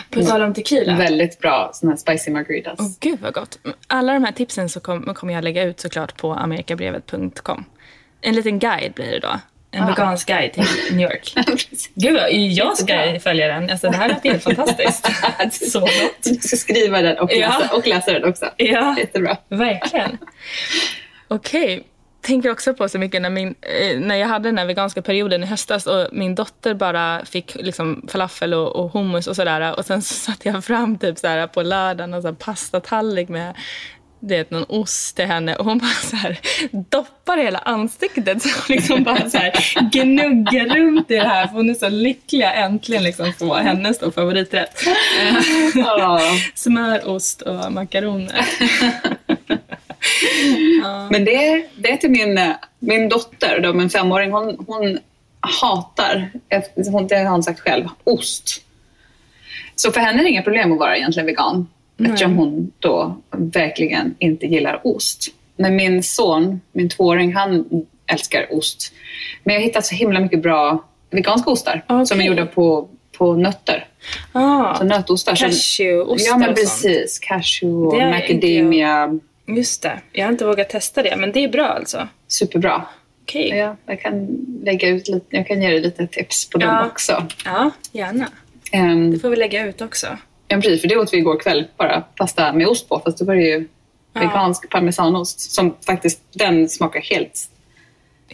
På 0.09 0.21
tal 0.21 0.41
om 0.41 0.53
tequila. 0.53 0.95
Väldigt 0.95 1.39
bra 1.39 1.71
såna 1.73 1.91
här 1.91 1.97
spicy 1.97 2.31
margaritas. 2.31 2.79
Åh 2.79 2.87
gud 2.99 3.19
vad 3.21 3.33
gott. 3.33 3.59
Alla 3.87 4.13
de 4.13 4.23
här 4.23 4.31
tipsen 4.31 4.69
så 4.69 4.79
kom, 4.79 5.13
kommer 5.13 5.33
jag 5.33 5.43
lägga 5.43 5.63
ut 5.63 5.79
såklart 5.79 6.17
på 6.17 6.33
amerikabrevet.com. 6.33 7.65
En 8.21 8.35
liten 8.35 8.59
guide 8.59 8.93
blir 8.93 9.11
det 9.11 9.19
då. 9.19 9.39
En 9.71 9.87
vegansk 9.87 10.27
guide 10.27 10.53
till 10.53 10.65
New 10.91 11.01
York. 11.01 11.33
Gud, 11.95 12.17
jag 12.51 12.77
ska 12.77 13.19
följa 13.19 13.47
den. 13.47 13.69
Alltså, 13.69 13.89
det 13.89 13.97
här 13.97 14.09
låter 14.09 14.29
helt 14.29 14.43
fantastiskt. 14.43 15.09
Så 15.71 15.79
gott. 15.79 15.91
Du 16.23 16.33
ska 16.35 16.57
skriva 16.57 17.01
den 17.01 17.17
och 17.17 17.29
läsa, 17.29 17.67
Ja. 17.71 17.77
och 17.77 17.87
läsa 17.87 18.13
den 18.13 18.23
också. 18.29 18.45
Ja. 18.57 18.95
Jättebra. 18.99 19.37
Verkligen. 19.49 20.17
Okej. 21.27 21.83
Tänker 22.27 22.51
också 22.51 22.73
på 22.73 22.89
så 22.89 22.99
mycket 22.99 23.21
när, 23.21 23.29
min, 23.29 23.55
eh, 23.61 23.99
när 23.99 24.15
jag 24.15 24.27
hade 24.27 24.49
den 24.49 24.57
här 24.57 24.65
veganska 24.65 25.01
perioden 25.01 25.43
i 25.43 25.45
höstas 25.45 25.87
och 25.87 26.07
min 26.11 26.35
dotter 26.35 26.73
bara 26.73 27.25
fick 27.25 27.55
liksom 27.55 28.07
falafel 28.11 28.53
och, 28.53 28.75
och 28.75 28.91
hummus 28.91 29.27
och 29.27 29.35
sådär. 29.35 29.77
Och 29.77 29.85
sen 29.85 30.01
så 30.01 30.13
satte 30.13 30.49
jag 30.49 30.65
fram 30.65 30.97
typ 30.97 31.17
så 31.17 31.47
på 31.53 31.61
lördagen 31.61 32.13
en 32.13 32.21
sån 32.21 32.29
här 32.29 32.35
pastatallrik 32.35 33.29
med 33.29 33.53
det 34.19 34.51
någon 34.51 34.65
ost 34.69 35.15
till 35.15 35.25
henne 35.25 35.55
och 35.55 35.65
hon 35.65 35.77
bara 35.77 35.89
så 35.89 36.15
här 36.15 36.39
doppar 36.71 37.37
hela 37.37 37.59
ansiktet 37.59 38.41
så 38.41 38.49
hon 38.49 38.75
liksom 38.75 39.03
bara 39.03 39.29
så 39.29 39.37
här 39.37 39.53
gnuggar 39.91 40.75
runt 40.75 41.11
i 41.11 41.15
det 41.15 41.27
här 41.27 41.47
för 41.47 41.53
hon 41.53 41.69
är 41.69 41.73
så 41.73 41.89
lycklig 41.89 42.43
att 42.43 42.55
äntligen 42.55 43.03
liksom 43.03 43.33
få 43.33 43.53
hennes 43.53 43.99
då 43.99 44.11
favoriträtt. 44.11 44.83
Smör, 46.55 47.09
ost 47.09 47.41
och 47.41 47.71
makaroner. 47.71 48.45
Men 51.11 51.25
det, 51.25 51.65
det 51.77 51.91
är 51.91 51.97
till 51.97 52.11
min, 52.11 52.39
min 52.79 53.09
dotter, 53.09 53.59
då, 53.59 53.69
en 53.69 53.89
femåring, 53.89 54.31
hon, 54.31 54.65
hon 54.67 54.99
hatar, 55.39 56.31
hon, 56.91 57.07
det 57.07 57.15
har 57.15 57.31
hon 57.31 57.43
sagt 57.43 57.59
själv, 57.59 57.85
ost. 58.03 58.61
Så 59.75 59.91
för 59.91 59.99
henne 59.99 60.19
är 60.19 60.23
det 60.23 60.29
inga 60.29 60.41
problem 60.41 60.71
att 60.71 60.79
vara 60.79 60.97
egentligen 60.97 61.25
vegan. 61.27 61.67
Eftersom 62.05 62.37
hon 62.37 62.71
då 62.79 63.17
verkligen 63.31 64.15
inte 64.19 64.45
gillar 64.45 64.81
ost. 64.83 65.27
Men 65.55 65.75
min 65.75 66.03
son, 66.03 66.61
min 66.71 66.89
tvååring, 66.89 67.33
han 67.35 67.65
älskar 68.11 68.53
ost. 68.53 68.93
Men 69.43 69.53
jag 69.55 69.61
har 69.61 69.65
hittat 69.65 69.85
så 69.85 69.95
himla 69.95 70.19
mycket 70.19 70.41
bra 70.41 70.83
veganska 71.09 71.49
ostar 71.51 72.05
som 72.05 72.19
är 72.21 72.25
gjorda 72.25 72.45
på, 72.45 72.89
på 73.17 73.33
nötter. 73.33 73.87
Ah, 74.31 74.75
Så 74.75 74.83
nötostar. 74.83 75.35
som- 75.35 75.49
Cashewoostar 75.49 76.31
Ja 76.31 76.37
men 76.37 76.55
precis. 76.55 77.19
Cashew 77.19 77.87
och 77.87 78.01
är 78.01 78.31
inte 78.31 78.37
macadamia. 78.47 79.19
Just 79.47 79.81
det. 79.81 79.99
Jag 80.11 80.25
har 80.25 80.31
inte 80.31 80.45
vågat 80.45 80.69
testa 80.69 81.03
det, 81.03 81.15
men 81.17 81.31
det 81.31 81.43
är 81.43 81.49
bra 81.49 81.65
alltså. 81.67 82.07
Superbra. 82.27 82.83
Okej. 83.23 83.49
Ja, 83.49 83.75
jag 83.85 84.01
kan 84.01 84.27
lägga 84.63 84.87
ut 84.89 85.07
lite, 85.07 85.25
jag 85.29 85.47
kan 85.47 85.61
ge 85.61 85.69
dig 85.69 85.79
lite 85.79 86.07
tips 86.07 86.49
på 86.49 86.57
dem 86.57 86.69
Ja. 86.69 86.85
också. 86.85 87.25
Ja, 87.45 87.71
gärna. 87.91 88.27
Um, 88.73 89.11
Det 89.11 89.19
får 89.19 89.29
vi 89.29 89.35
lägga 89.35 89.65
ut 89.65 89.81
också. 89.81 90.07
ja, 90.47 90.55
precis, 90.57 90.81
för 90.81 90.87
det 90.87 90.97
åt 90.97 91.13
vi 91.13 91.17
igår 91.17 91.39
kväll, 91.39 91.67
bara 91.77 92.01
pasta 92.01 92.53
med 92.53 92.67
ost 92.67 92.89
på. 92.89 92.99
Fast 93.05 93.17
då 93.17 93.25
var 93.25 93.35
det 93.35 93.41
ju 93.43 93.67
vegansk 94.13 94.69
parmesanost 94.69 95.39
som 95.51 95.75
faktiskt, 95.85 96.21
den 96.33 96.69
smakar 96.69 97.01
helt, 97.01 97.49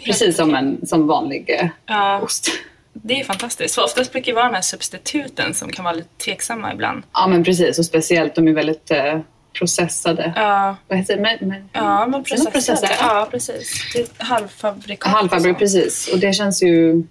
precis 0.05 0.35
som 0.35 0.55
en 0.55 0.87
som 0.87 1.07
vanlig 1.07 1.49
eh, 1.59 1.67
Ja, 1.85 2.21
ost. 2.21 2.47
det 2.93 3.19
är 3.19 3.23
fantastiskt. 3.23 3.75
För 3.75 3.83
oftast 3.83 4.11
brukar 4.11 4.31
det 4.31 4.35
vara 4.35 4.45
de 4.45 4.53
här 4.55 4.61
substituten 4.61 5.53
som 5.53 5.69
kan 5.71 5.85
vara 5.85 5.95
lite 5.95 6.17
tveksamma 6.25 6.73
ibland. 6.73 7.03
Ja 7.13 7.27
men 7.27 7.43
precis, 7.43 7.79
och 7.79 7.85
speciellt 7.85 8.35
de 8.35 8.47
är 8.47 8.53
väldigt 8.53 8.91
eh, 8.91 9.19
processade. 9.53 10.33
Ja, 10.35 10.75
Vad 10.87 10.97
heter 10.97 11.15
det? 11.15 11.21
Men, 11.21 11.37
men, 11.49 11.69
ja 11.73 12.07
men 12.07 12.19
Är 12.21 12.45
de 12.45 12.51
processade. 12.51 12.93
Ja, 12.99 13.27
precis. 13.31 13.85
Halvfabrikat. 14.17 15.11
Halvfabrik, 15.13 15.53
och 15.53 15.69
så. 15.69 15.77
precis. 15.77 16.13
Och 16.13 16.19
det 16.19 16.33
känns 16.33 16.63
ju... 16.63 17.03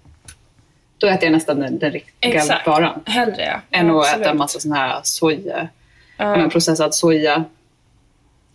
Då 0.98 1.06
äter 1.06 1.24
jag 1.24 1.32
nästan 1.32 1.60
den, 1.60 1.78
den 1.78 1.90
riktiga 1.92 2.34
Exakt. 2.34 2.66
varan. 2.66 3.00
Hellre 3.06 3.44
ja. 3.44 3.78
än 3.78 3.86
ja, 3.86 3.92
att 4.00 4.06
absolut. 4.06 4.22
äta 4.22 4.30
en 4.30 4.38
massa 4.38 4.60
sån 4.60 4.72
här 4.72 5.00
soja, 5.02 5.68
Ja. 6.16 6.38
ja. 6.38 6.48
processad 6.50 6.94
soja 6.94 7.44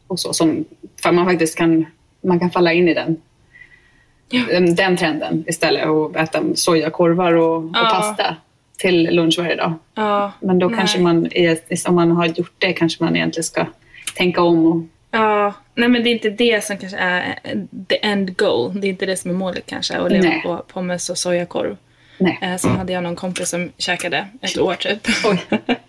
och 0.08 0.20
så. 0.20 0.34
Som, 0.34 0.66
för 1.02 1.12
man 1.12 1.26
faktiskt 1.26 1.58
kan, 1.58 1.86
man 2.22 2.40
kan 2.40 2.52
falla 2.52 2.74
in 2.74 2.88
i 2.88 2.94
den, 2.94 3.22
den, 4.30 4.76
den 4.76 4.98
trenden 4.98 5.44
istället 5.48 5.88
och 5.88 6.16
äta 6.16 6.42
sojakorvar 6.56 7.34
och, 7.34 7.58
och 7.58 7.72
Ja. 7.74 7.90
pasta 7.94 8.36
till 8.78 9.04
lunch 9.16 9.36
varje 9.40 9.56
dag. 9.56 9.74
Ja, 9.96 10.32
Men 10.40 10.60
då 10.60 10.68
nej. 10.68 10.78
kanske 10.78 11.00
man, 11.00 11.28
är- 11.32 11.88
om 11.90 11.96
man 11.96 12.12
har 12.12 12.26
gjort 12.26 12.54
det 12.58 12.74
kanske 12.74 13.04
man 13.04 13.16
egentligen 13.16 13.44
ska 13.44 13.66
tänka 14.16 14.42
om. 14.42 14.66
Och, 14.66 14.84
Ja, 15.12 15.54
nej 15.76 15.90
men 15.90 16.04
det 16.04 16.10
är 16.10 16.12
inte 16.12 16.30
det 16.30 16.64
som 16.64 16.78
kanske 16.78 16.98
är 16.98 17.40
the 17.90 18.06
end 18.06 18.38
goal. 18.38 18.82
Det 18.82 18.88
är 18.88 18.90
inte 18.90 19.06
det 19.06 19.18
som 19.18 19.32
är 19.32 19.36
målet 19.36 19.64
kanske, 19.66 19.98
att 19.98 20.12
leva 20.12 20.24
Nej. 20.30 20.42
på 20.42 20.58
pommes 20.68 21.10
och 21.10 21.18
sojakorv. 21.18 21.78
nej. 22.18 22.40
Eh, 22.42 22.56
sen 22.56 22.72
hade 22.72 22.94
jag 22.94 23.04
någon 23.04 23.16
kompis 23.16 23.50
som 23.50 23.72
käkade 23.78 24.28
ett 24.42 24.58
år 24.58 24.74
typ. 24.74 25.08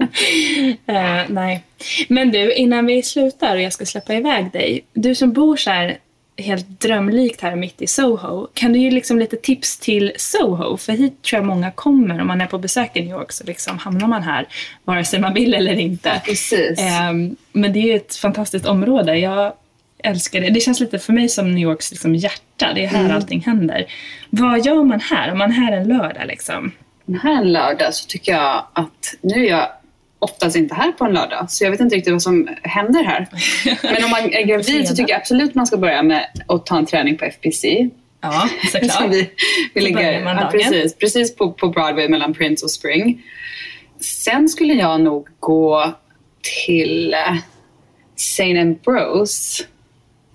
Eh, 0.87 1.21
nej. 1.29 1.63
Men 2.09 2.31
du, 2.31 2.53
innan 2.55 2.87
vi 2.87 3.03
slutar 3.03 3.57
och 3.57 3.63
jag 3.63 3.73
ska 3.73 3.87
släppa 3.87 4.15
iväg 4.15 4.53
dig. 4.53 4.85
Du 4.93 5.15
som 5.15 5.33
bor 5.33 5.57
så 5.57 5.71
här 5.71 5.99
helt 6.39 6.81
drömlikt 6.81 7.41
här 7.41 7.57
mitt 7.57 7.83
i 7.83 7.87
Soho. 7.87 8.49
Kan 8.55 8.73
du 8.73 8.79
ge 8.79 8.91
liksom 8.91 9.19
lite 9.19 9.37
tips 9.37 9.79
till 9.79 10.13
Soho? 10.17 10.77
För 10.77 10.93
hit 10.93 11.23
tror 11.23 11.39
jag 11.39 11.47
många 11.47 11.71
kommer. 11.71 12.21
Om 12.21 12.27
man 12.27 12.41
är 12.41 12.47
på 12.47 12.59
besök 12.59 12.97
i 12.97 13.01
New 13.01 13.11
York 13.11 13.33
så 13.33 13.45
liksom 13.45 13.79
hamnar 13.79 14.09
man 14.09 14.23
här. 14.23 14.49
Vare 14.85 15.05
sig 15.05 15.21
man 15.21 15.35
vill 15.35 15.55
eller 15.55 15.75
inte. 15.75 16.23
Precis. 16.25 16.81
Ehm, 16.81 17.37
men 17.53 17.73
det 17.73 17.93
är 17.93 17.97
ett 17.97 18.17
fantastiskt 18.17 18.67
område. 18.67 19.19
Jag 19.19 19.53
älskar 19.99 20.41
det. 20.41 20.51
Det 20.51 20.61
känns 20.61 20.81
lite 20.81 20.99
för 20.99 21.13
mig 21.13 21.29
som 21.29 21.55
New 21.55 21.63
Yorks 21.63 21.91
liksom 21.91 22.15
hjärta. 22.15 22.73
Det 22.75 22.85
är 22.85 22.89
här 22.89 23.15
allting 23.15 23.41
händer. 23.41 23.87
Vad 24.31 24.67
gör 24.67 24.85
man 24.85 25.01
här? 25.01 25.33
Om 25.33 25.39
man 25.39 25.51
är 25.51 25.55
här 25.55 25.73
en 25.73 25.89
lördag 25.89 26.27
liksom? 26.27 26.73
Den 27.05 27.21
här 27.21 27.43
en 27.43 27.53
lördag 27.53 27.95
så 27.95 28.07
tycker 28.07 28.33
jag 28.33 28.67
att 28.73 29.15
nu 29.21 29.47
är 29.47 29.51
jag 29.51 29.69
oftast 30.19 30.57
inte 30.57 30.75
här 30.75 30.93
på 30.93 31.05
en 31.05 31.13
lördag 31.13 31.51
så 31.51 31.65
jag 31.65 31.71
vet 31.71 31.81
inte 31.81 31.97
riktigt 31.97 32.13
vad 32.13 32.23
som 32.23 32.49
händer 32.63 33.05
här. 33.05 33.29
Men 33.83 34.05
om 34.05 34.11
man 34.11 34.33
är 34.33 34.47
gravid 34.47 34.89
så 34.89 34.95
tycker 34.95 35.13
jag 35.13 35.21
absolut 35.21 35.55
man 35.55 35.67
ska 35.67 35.77
börja 35.77 36.03
med 36.03 36.27
att 36.49 36.67
ta 36.67 36.79
en 36.79 36.87
träning 36.87 37.19
på 37.19 37.25
FPC. 37.25 37.89
Ja, 38.21 38.49
Så 38.63 38.79
såklart. 38.79 39.11
vi, 39.11 39.31
vi 39.75 39.81
ligger 39.81 40.13
ja, 40.13 40.49
precis, 40.53 40.95
precis 40.95 41.37
på, 41.37 41.53
på 41.53 41.69
Broadway 41.69 42.09
mellan 42.09 42.35
Prince 42.35 42.65
och 42.65 42.71
Spring. 42.71 43.23
Sen 44.01 44.49
skulle 44.49 44.75
jag 44.75 45.01
nog 45.01 45.29
gå 45.41 45.95
till 46.65 47.15
eh, 47.15 47.37
St. 48.17 48.59
Ambrose 48.61 49.65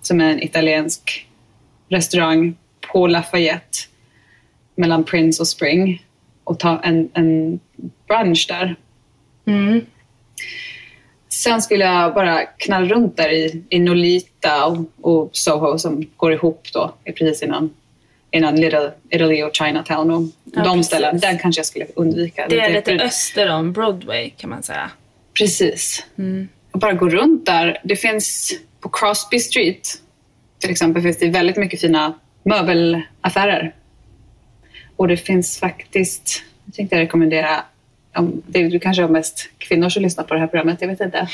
som 0.02 0.22
är 0.22 0.32
en 0.32 0.44
italiensk 0.44 1.28
restaurang 1.90 2.56
på 2.92 3.08
Lafayette 3.08 3.78
mellan 4.76 5.04
Prince 5.04 5.44
och 5.44 5.48
Spring 5.48 6.06
och 6.44 6.60
ta 6.60 6.80
en, 6.80 7.10
en 7.14 7.60
brunch 8.08 8.46
där. 8.48 8.76
Mm. 9.46 9.86
Sen 11.30 11.62
skulle 11.62 11.86
jag 11.86 12.14
bara 12.14 12.46
knalla 12.46 12.88
runt 12.88 13.18
där 13.18 13.30
i, 13.32 13.64
i 13.70 13.80
Nolita 13.80 14.66
och, 14.66 14.78
och 15.02 15.30
Soho 15.34 15.78
som 15.80 16.06
går 16.18 16.34
ihop 16.34 16.68
då 16.74 16.94
precis 17.06 17.44
innan, 17.44 17.74
innan 18.32 18.56
Little 18.56 18.92
Italy 19.10 19.44
och 19.44 19.56
Chinatown 19.56 20.12
och 20.12 20.22
Ja, 20.46 20.64
de 20.64 20.78
precis. 20.78 20.86
ställen. 20.86 21.20
Där 21.20 21.40
kanske 21.40 21.60
jag 21.60 21.66
skulle 21.66 21.86
undvika. 21.96 22.48
Det 22.48 22.60
är 22.60 22.74
lite 22.74 22.98
för- 22.98 23.06
öster 23.06 23.50
om 23.50 23.74
Broadway 23.74 24.30
kan 24.30 24.50
man 24.50 24.64
säga. 24.64 24.92
Precis. 25.38 26.06
Mm. 26.18 26.48
Och 26.72 26.80
bara 26.80 26.94
gå 26.94 27.10
runt 27.10 27.46
där. 27.46 27.80
Det 27.84 27.96
finns 27.96 28.54
på 28.80 28.90
Crosby 28.90 29.40
Street 29.40 29.88
till 30.60 30.72
exempel 30.72 31.02
finns 31.04 31.18
det 31.18 31.30
väldigt 31.30 31.58
mycket 31.58 31.82
fina 31.82 32.14
möbelaffärer. 32.44 33.76
Och 34.96 35.08
det 35.08 35.18
finns 35.18 35.60
faktiskt, 35.60 36.44
jag 36.66 36.74
tänkte 36.76 36.98
rekommendera, 36.98 37.56
om 37.58 37.64
det, 38.48 38.68
du 38.68 38.80
kanske 38.80 39.02
har 39.02 39.10
mest 39.10 39.50
kvinnor 39.58 39.90
som 39.90 40.04
lyssnar 40.04 40.24
på 40.24 40.34
det 40.34 40.40
här 40.40 40.48
programmet, 40.48 40.78
jag 40.82 40.88
vet 40.88 41.02
inte. 41.02 41.28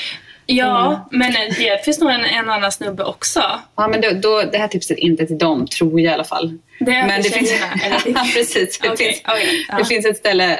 Ja, 0.46 1.08
men 1.12 1.32
det 1.32 1.86
finns 1.86 2.00
nog 2.00 2.12
en, 2.12 2.26
en 2.26 2.50
annan 2.50 2.72
snubbe 2.72 3.04
också. 3.04 3.44
Ja, 3.76 3.88
men 3.88 4.02
då, 4.02 4.10
då, 4.12 4.44
det 4.52 4.58
här 4.58 4.68
tipset 4.68 4.98
är 4.98 5.04
inte 5.04 5.26
till 5.26 5.38
dem, 5.38 5.68
tror 5.68 6.02
jag 6.02 6.12
i 6.12 6.14
alla 6.14 6.24
fall. 6.24 6.58
Det 6.80 6.92
är 6.92 7.08
men 7.08 7.22
det 7.22 7.30
finns, 7.30 7.52
ja, 8.06 8.28
precis. 8.34 8.80
Det, 8.80 8.90
Okej, 8.92 9.08
finns, 9.08 9.22
okej, 9.28 9.66
ja. 9.68 9.78
det 9.78 9.86
finns 9.86 10.06
ett 10.06 10.18
ställe 10.18 10.60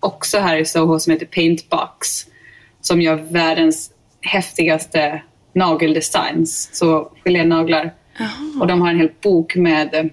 också 0.00 0.38
här 0.38 0.56
i 0.56 0.64
Soho 0.64 0.98
som 0.98 1.12
heter 1.12 1.26
Paintbox 1.26 2.26
som 2.80 3.00
gör 3.00 3.16
världens 3.16 3.90
häftigaste 4.20 5.22
nageldesigns. 5.52 6.70
Så 6.72 7.12
gelénaglar. 7.24 7.94
Och 8.60 8.66
de 8.66 8.80
har 8.80 8.90
en 8.90 8.98
hel 8.98 9.10
bok 9.22 9.56
med, 9.56 10.10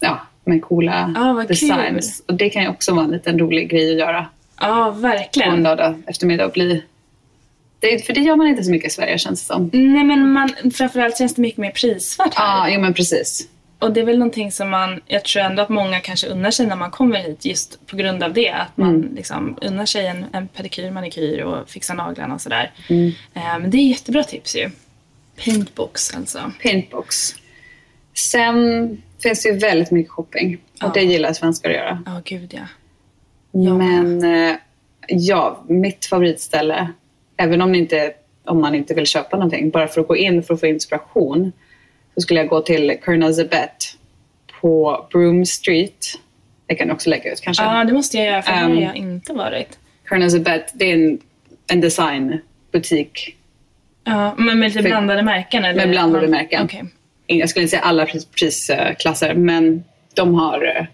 ja, 0.00 0.20
med 0.44 0.62
coola 0.62 1.14
Ah, 1.16 1.44
designs. 1.44 2.22
Och 2.28 2.34
det 2.34 2.50
kan 2.50 2.62
ju 2.62 2.68
också 2.68 2.94
vara 2.94 3.04
en 3.04 3.10
liten 3.10 3.38
rolig 3.38 3.70
grej 3.70 3.92
att 3.92 3.98
göra 3.98 4.26
Ja, 4.60 4.84
på 4.90 4.96
en 4.96 5.00
verkligen. 5.02 5.62
lördag 5.62 6.02
eftermiddag. 6.06 6.46
Och 6.46 6.52
bli, 6.52 6.82
det, 7.80 8.06
för 8.06 8.12
det 8.12 8.20
gör 8.20 8.36
man 8.36 8.46
inte 8.46 8.64
så 8.64 8.70
mycket 8.70 8.90
i 8.90 8.94
Sverige 8.94 9.18
känns 9.18 9.40
det 9.40 9.54
som. 9.54 9.70
Nej, 9.72 10.04
men 10.04 10.32
man, 10.32 10.50
framförallt 10.74 11.18
känns 11.18 11.34
det 11.34 11.42
mycket 11.42 11.58
mer 11.58 11.70
prisvärt 11.70 12.34
här. 12.34 12.68
Ja, 12.68 12.74
jo 12.74 12.80
men 12.80 12.94
precis. 12.94 13.48
Och 13.78 13.92
det 13.92 14.00
är 14.00 14.04
väl 14.04 14.18
någonting 14.18 14.52
som 14.52 14.70
man, 14.70 15.00
jag 15.06 15.24
tror 15.24 15.42
ändå 15.42 15.62
att 15.62 15.68
många 15.68 16.00
kanske 16.00 16.26
unnar 16.26 16.50
sig 16.50 16.66
när 16.66 16.76
man 16.76 16.90
kommer 16.90 17.18
hit 17.18 17.44
just 17.44 17.86
på 17.86 17.96
grund 17.96 18.22
av 18.22 18.32
det. 18.32 18.50
Att 18.50 18.76
man 18.76 18.88
Mm. 18.94 19.14
liksom 19.14 19.58
unnar 19.62 19.86
sig 19.86 20.06
en, 20.06 20.26
en 20.32 20.48
pedikyr, 20.48 20.90
manikyr 20.90 21.40
och 21.42 21.70
fixar 21.70 21.94
naglarna 21.94 22.34
och 22.34 22.40
sådär. 22.40 22.72
Mm. 22.88 23.12
Men 23.34 23.70
det 23.70 23.76
är 23.76 23.88
jättebra 23.88 24.24
tips 24.24 24.56
ju. 24.56 24.70
Paintbox 25.44 26.14
alltså. 26.16 26.52
Paintbox. 26.62 27.34
Sen 28.14 29.02
finns 29.22 29.42
det 29.42 29.48
ju 29.48 29.58
väldigt 29.58 29.90
mycket 29.90 30.12
shopping. 30.12 30.54
Och 30.54 30.60
Ja. 30.80 30.90
det 30.94 31.02
gillar 31.02 31.32
svenskar 31.32 31.70
att 31.70 31.76
göra. 31.76 32.02
Ja, 32.06 32.20
gud 32.24 32.54
ja. 32.54 32.60
Ja. 33.56 33.74
Men 33.78 34.24
eh, 34.24 34.56
Ja, 35.08 35.64
mitt 35.68 36.06
favoritställe, 36.06 36.88
även 37.36 37.62
om, 37.62 37.74
inte, 37.74 38.12
om 38.44 38.60
man 38.60 38.74
inte 38.74 38.94
vill 38.94 39.06
köpa 39.06 39.36
någonting, 39.36 39.70
bara 39.70 39.88
för 39.88 40.00
att 40.00 40.08
gå 40.08 40.16
in 40.16 40.42
för 40.42 40.54
att 40.54 40.60
få 40.60 40.66
inspiration, 40.66 41.52
så 42.14 42.20
skulle 42.20 42.40
jag 42.40 42.48
gå 42.48 42.60
till 42.60 42.96
Colonel 43.04 43.34
Zebet 43.34 43.96
på 44.60 45.06
Broom 45.10 45.46
Street. 45.46 46.04
Det 46.66 46.74
kan 46.74 46.88
jag 46.88 46.94
också 46.94 47.10
lägga 47.10 47.32
ut 47.32 47.40
kanske. 47.40 47.64
Ja, 47.64 47.84
det 47.84 47.92
måste 47.92 48.16
jag 48.16 48.26
göra 48.26 48.42
för 48.42 48.52
här 48.52 48.64
Um, 48.66 48.76
har 48.76 48.82
jag 48.82 48.96
inte 48.96 49.32
varit. 49.32 49.78
Colonel 50.08 50.30
Zebet, 50.30 50.72
det 50.74 50.84
är 50.84 50.94
en, 50.94 51.18
en 51.72 51.80
designbutik. 51.80 53.36
Ja, 54.04 54.34
men 54.38 54.58
med 54.58 54.68
lite 54.68 54.82
För- 54.82 54.88
blandade 54.88 55.22
märken? 55.22 55.64
Eller? 55.64 55.80
Med 55.80 55.90
blandade 55.90 56.28
märken. 56.28 56.64
Okej. 56.64 56.84
Jag 57.26 57.50
skulle 57.50 57.62
inte 57.62 57.70
säga 57.70 57.82
alla 57.82 58.06
pris, 58.06 58.24
prisklasser, 58.24 59.34
men 59.34 59.84
de 60.14 60.34
har 60.34 60.76
eh, 60.76 60.86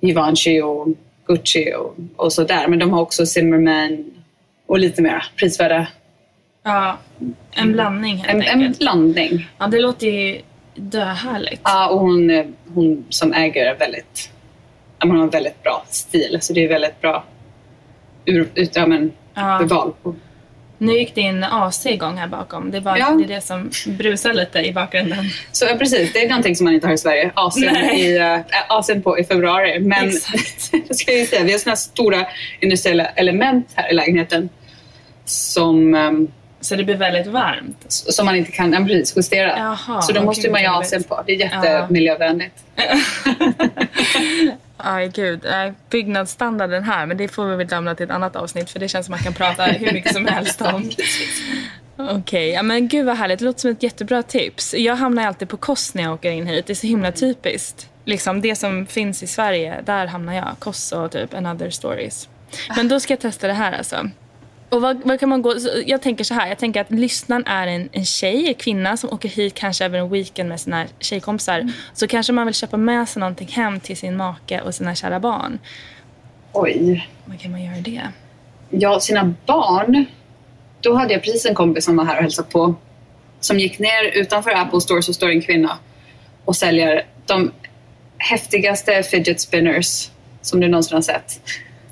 Givenchy 0.00 0.60
och 0.62 0.88
Gucci 1.36 1.72
och, 1.74 1.96
och 2.16 2.32
sådär. 2.32 2.68
Men 2.68 2.78
de 2.78 2.90
har 2.92 3.00
också 3.00 3.26
Zimmerman 3.26 4.04
och 4.66 4.78
lite 4.78 5.02
mer 5.02 5.24
prisvärda. 5.36 5.86
Ja, 6.64 6.98
en 7.50 7.72
blandning 7.72 8.16
helt 8.16 8.30
En, 8.30 8.42
en 8.42 8.60
enkelt. 8.60 8.78
blandning. 8.78 9.48
Ja, 9.58 9.66
det 9.66 9.80
låter 9.80 10.06
ju 10.06 10.40
döhärligt. 10.74 11.60
Ja, 11.64 11.88
och 11.88 12.00
hon, 12.00 12.54
hon 12.74 13.04
som 13.08 13.32
äger 13.32 13.66
är 13.66 13.78
väldigt, 13.78 14.30
hon 15.00 15.10
har 15.16 15.22
en 15.22 15.30
väldigt 15.30 15.62
bra 15.62 15.84
stil. 15.88 16.38
Så 16.40 16.52
det 16.52 16.64
är 16.64 16.68
väldigt 16.68 17.00
bra 17.00 17.24
ur, 18.24 18.48
ut, 18.54 18.76
ja, 18.76 18.86
men, 18.86 19.12
Ja. 19.34 19.60
urval. 19.62 19.92
på- 20.02 20.14
Nu 20.82 20.98
gick 20.98 21.14
din 21.14 21.44
AC 21.44 21.86
igång 21.86 22.16
här 22.16 22.26
bakom. 22.26 22.70
Det, 22.70 22.80
var, 22.80 22.96
Ja. 22.96 23.10
det 23.10 23.24
är 23.24 23.28
det 23.28 23.40
som 23.40 23.70
brusar 23.86 24.32
lite 24.32 24.58
i 24.58 24.72
bakgrunden. 24.72 25.24
Så 25.52 25.64
ja, 25.64 25.74
precis, 25.78 26.12
det 26.12 26.24
är 26.24 26.28
någonting 26.28 26.56
som 26.56 26.64
man 26.64 26.74
inte 26.74 26.86
har 26.86 26.94
i 26.94 26.98
Sverige. 26.98 27.30
I, 27.96 28.16
äh, 28.18 28.38
Asien 28.68 29.02
på, 29.02 29.18
i 29.18 29.24
februari. 29.24 29.80
Men 29.80 30.08
Exakt. 30.08 30.70
jag 30.88 30.96
ska 30.96 31.18
ju 31.18 31.26
säga, 31.26 31.44
vi 31.44 31.52
har 31.52 31.58
sådana 31.58 31.76
stora 31.76 32.26
industriella 32.60 33.06
element 33.06 33.66
här 33.74 33.90
i 33.90 33.94
lägenheten 33.94 34.48
som, 35.24 35.94
ehm, 35.94 36.28
Så 36.60 36.76
det 36.76 36.84
blir 36.84 36.96
väldigt 36.96 37.26
varmt. 37.26 37.84
som 37.88 38.26
man 38.26 38.36
inte 38.36 38.52
kan 38.52 38.72
ja, 38.72 38.78
precis, 38.78 39.16
justera. 39.16 39.58
Jaha, 39.58 40.02
så 40.02 40.12
då 40.12 40.22
måste 40.22 40.50
man 40.50 40.60
ju 40.62 40.66
ha. 40.68 40.80
Asien 40.80 41.02
på. 41.02 41.22
Det 41.26 41.32
är 41.32 41.36
jättemiljövänligt. 41.36 42.54
Aj 44.84 45.08
gud, 45.08 45.40
nej, 45.44 45.72
byggnadsstandarden 45.90 46.84
här, 46.84 47.06
men 47.06 47.16
det 47.16 47.28
får 47.28 47.46
vi 47.46 47.56
väl 47.56 47.68
lämna 47.68 47.94
till 47.94 48.04
ett 48.04 48.10
annat 48.10 48.36
avsnitt 48.36 48.70
för 48.70 48.78
det 48.78 48.88
känns 48.88 49.06
som 49.06 49.10
man 49.10 49.20
kan 49.20 49.34
prata 49.34 49.64
hur 49.64 49.92
mycket 49.92 50.14
som 50.14 50.26
helst 50.26 50.62
om. 50.62 50.90
Okej, 52.10 52.50
ja, 52.50 52.62
men 52.62 52.88
gud 52.88 53.06
vad 53.06 53.16
härligt. 53.16 53.38
Det 53.38 53.44
låter 53.44 53.60
som 53.60 53.70
ett 53.70 53.82
jättebra 53.82 54.22
tips. 54.22 54.74
Jag 54.74 54.96
hamnar 54.96 55.26
alltid 55.26 55.48
på 55.48 55.56
Koss 55.56 55.94
när 55.94 56.02
jag 56.02 56.12
åker 56.12 56.30
in 56.30 56.46
hit. 56.46 56.66
Det 56.66 56.72
är 56.72 56.74
så 56.74 56.86
himla 56.86 57.12
typiskt. 57.12 57.88
Liksom 58.04 58.40
det 58.40 58.56
som 58.56 58.86
finns 58.86 59.22
i 59.22 59.26
Sverige, 59.26 59.82
där 59.84 60.06
hamnar 60.06 60.34
jag. 60.34 60.56
Koss 60.58 60.92
och 60.92 61.10
typ 61.10 61.34
another 61.34 61.70
stories. 61.70 62.28
Men 62.76 62.88
då 62.88 63.00
ska 63.00 63.12
jag 63.12 63.20
testa 63.20 63.46
det 63.46 63.52
här 63.52 63.72
alltså. 63.72 64.10
Och 64.72 64.82
vad, 64.82 65.00
vad 65.04 65.20
kan 65.20 65.28
man 65.28 65.42
gå, 65.42 65.54
jag 65.86 66.02
tänker 66.02 66.24
så 66.24 66.34
här, 66.34 66.48
jag 66.48 66.58
tänker 66.58 66.80
att 66.80 66.90
lyssnaren 66.90 67.46
är 67.46 67.66
en, 67.66 67.88
en 67.92 68.04
tjej, 68.04 68.48
en 68.48 68.54
kvinna 68.54 68.96
som 68.96 69.10
åker 69.10 69.28
hit 69.28 69.54
kanske 69.54 69.84
över 69.84 69.98
en 69.98 70.10
weekend 70.10 70.48
med 70.48 70.60
sina 70.60 70.86
tjejkompisar. 70.98 71.72
Så 71.94 72.06
kanske 72.06 72.32
man 72.32 72.46
vill 72.46 72.54
köpa 72.54 72.76
med 72.76 73.08
sig 73.08 73.20
någonting 73.20 73.48
hem 73.48 73.80
till 73.80 73.96
sin 73.96 74.16
make 74.16 74.60
och 74.60 74.74
sina 74.74 74.94
kära 74.94 75.20
barn. 75.20 75.58
Oj. 76.52 77.08
Vad 77.24 77.40
kan 77.40 77.50
man 77.50 77.64
göra 77.64 77.76
det? 77.76 78.02
Ja, 78.70 79.00
sina 79.00 79.34
barn. 79.46 80.04
Då 80.80 80.94
hade 80.94 81.12
jag 81.12 81.22
precis 81.22 81.46
en 81.46 81.54
kompis 81.54 81.84
som 81.84 81.96
var 81.96 82.04
här 82.04 82.16
och 82.16 82.22
hälsade 82.22 82.48
på. 82.48 82.74
Som 83.40 83.58
gick 83.58 83.78
ner 83.78 84.04
utanför 84.14 84.50
Apple 84.50 84.80
Store 84.80 85.02
så 85.02 85.12
står 85.12 85.30
en 85.30 85.42
kvinna 85.42 85.78
och 86.44 86.56
säljer 86.56 87.06
de 87.26 87.52
häftigaste 88.18 89.02
fidget 89.02 89.40
spinners 89.40 90.10
som 90.42 90.60
du 90.60 90.68
någonsin 90.68 90.94
har 90.94 91.02
sett. 91.02 91.40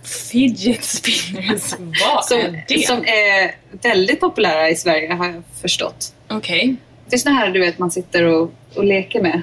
Fidget 0.04 0.84
spinners, 0.84 1.74
vad 1.78 2.24
Som, 2.24 2.38
är 2.38 2.64
det? 2.68 2.86
som 2.86 3.04
är 3.04 3.54
väldigt 3.82 4.20
populära 4.20 4.68
i 4.70 4.76
Sverige 4.76 5.12
har 5.14 5.26
jag 5.26 5.42
förstått. 5.62 6.14
Okej. 6.28 6.76
Det 7.08 7.16
är 7.16 7.18
såna 7.18 7.34
här 7.34 7.50
du 7.50 7.60
vet 7.60 7.78
man 7.78 7.90
sitter 7.90 8.24
och, 8.24 8.52
och 8.74 8.84
leker 8.84 9.22
med. 9.22 9.42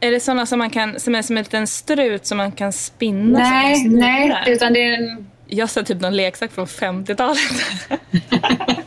Är 0.00 0.10
det 0.10 0.20
såna 0.20 0.46
som, 0.46 0.58
man 0.58 0.70
kan, 0.70 1.00
som 1.00 1.14
är 1.14 1.22
som 1.22 1.36
en 1.36 1.42
liten 1.42 1.66
strut 1.66 2.26
som 2.26 2.38
man 2.38 2.52
kan 2.52 2.72
spinna? 2.72 3.38
Nej, 3.38 3.88
nej, 3.88 4.44
utan 4.46 4.72
det 4.72 4.84
är 4.84 4.92
en... 4.92 5.26
Jag 5.46 5.70
sa 5.70 5.82
typ 5.82 6.00
någon 6.00 6.16
leksak 6.16 6.52
från 6.52 6.66
50-talet. 6.66 7.38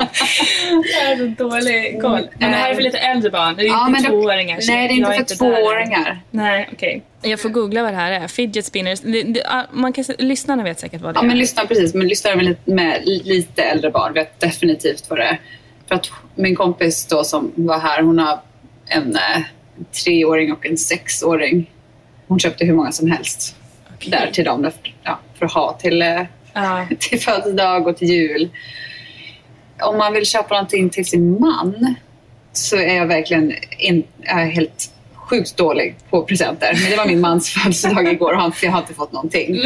jag 0.99 1.09
har 1.09 1.15
så 1.15 1.43
dålig 1.43 2.01
koll. 2.01 2.27
Men 2.37 2.51
det 2.51 2.57
här 2.57 2.69
är 2.69 2.75
för 2.75 2.81
lite 2.81 2.97
äldre 2.97 3.29
barn. 3.29 3.55
Det 3.55 3.63
är 3.63 3.67
Ja, 3.67 3.87
inte 3.87 4.09
tvååringar. 4.09 4.59
Nej, 4.67 4.87
det 4.87 4.93
är 4.93 4.97
inte 4.97 5.11
för 5.11 5.17
där 5.17 5.35
tvååringar. 5.35 6.21
Nej, 6.31 6.69
okej. 6.73 7.03
Jag 7.21 7.39
får 7.41 7.49
googla 7.49 7.83
vad 7.83 7.93
det 7.93 7.97
här 7.97 8.11
är. 8.11 8.27
Fidget 8.27 8.65
spinners. 8.65 8.99
Det, 8.99 9.23
det, 9.23 9.65
man 9.71 9.93
kan, 9.93 10.03
se- 10.03 10.15
lyssnarna 10.17 10.63
vet 10.63 10.79
säkert 10.79 11.01
vad 11.01 11.13
det 11.13 11.17
Ja, 11.17 11.23
är. 11.23 11.27
men 11.27 11.37
lyssna 11.37 11.65
precis. 11.65 11.93
Men 11.93 12.07
lyssna 12.07 12.35
med 12.35 12.45
lite, 12.45 12.71
med 12.71 13.01
lite 13.05 13.63
äldre 13.63 13.91
barn 13.91 14.13
vet 14.13 14.39
definitivt 14.39 15.09
vad 15.09 15.19
det 15.19 15.23
är. 15.23 15.39
För 15.87 15.95
att 15.95 16.09
min 16.35 16.55
kompis 16.55 17.05
då 17.07 17.23
som 17.23 17.51
var 17.55 17.79
här, 17.79 18.01
hon 18.01 18.19
har 18.19 18.39
en 18.87 19.15
eh, 19.15 19.41
treåring 20.03 20.53
och 20.53 20.65
en 20.65 20.77
sexåring. 20.77 21.69
Hon 22.27 22.39
köpte 22.39 22.65
hur 22.65 22.73
många 22.73 22.91
som 22.91 23.11
helst 23.11 23.55
Okej. 23.95 24.11
där 24.11 24.31
till 24.33 24.45
dem 24.45 24.71
ja, 25.03 25.19
för 25.39 25.45
att 25.45 25.53
ha 25.53 25.73
till, 25.73 26.25
Ja. 26.53 26.87
till 26.99 27.19
födelsedag 27.21 27.87
och 27.87 27.97
till 27.97 28.07
jul. 28.09 28.49
Om 29.83 29.97
man 29.97 30.13
vill 30.13 30.25
köpa 30.25 30.53
någonting 30.53 30.89
till 30.89 31.05
sin 31.05 31.39
man 31.39 31.95
så 32.53 32.77
är 32.77 32.95
jag 32.95 33.05
verkligen 33.05 33.53
in, 33.77 34.03
är 34.23 34.45
helt 34.45 34.93
sjukt 35.15 35.57
dålig 35.57 35.95
på 36.09 36.23
presenter. 36.23 36.79
Men 36.81 36.91
det 36.91 36.97
var 36.97 37.05
min 37.05 37.21
mans 37.21 37.49
födelsedag 37.53 38.07
igår 38.07 38.33
och 38.33 38.41
han, 38.41 38.53
jag 38.61 38.71
har 38.71 38.79
inte 38.79 38.93
fått 38.93 39.11
någonting. 39.11 39.61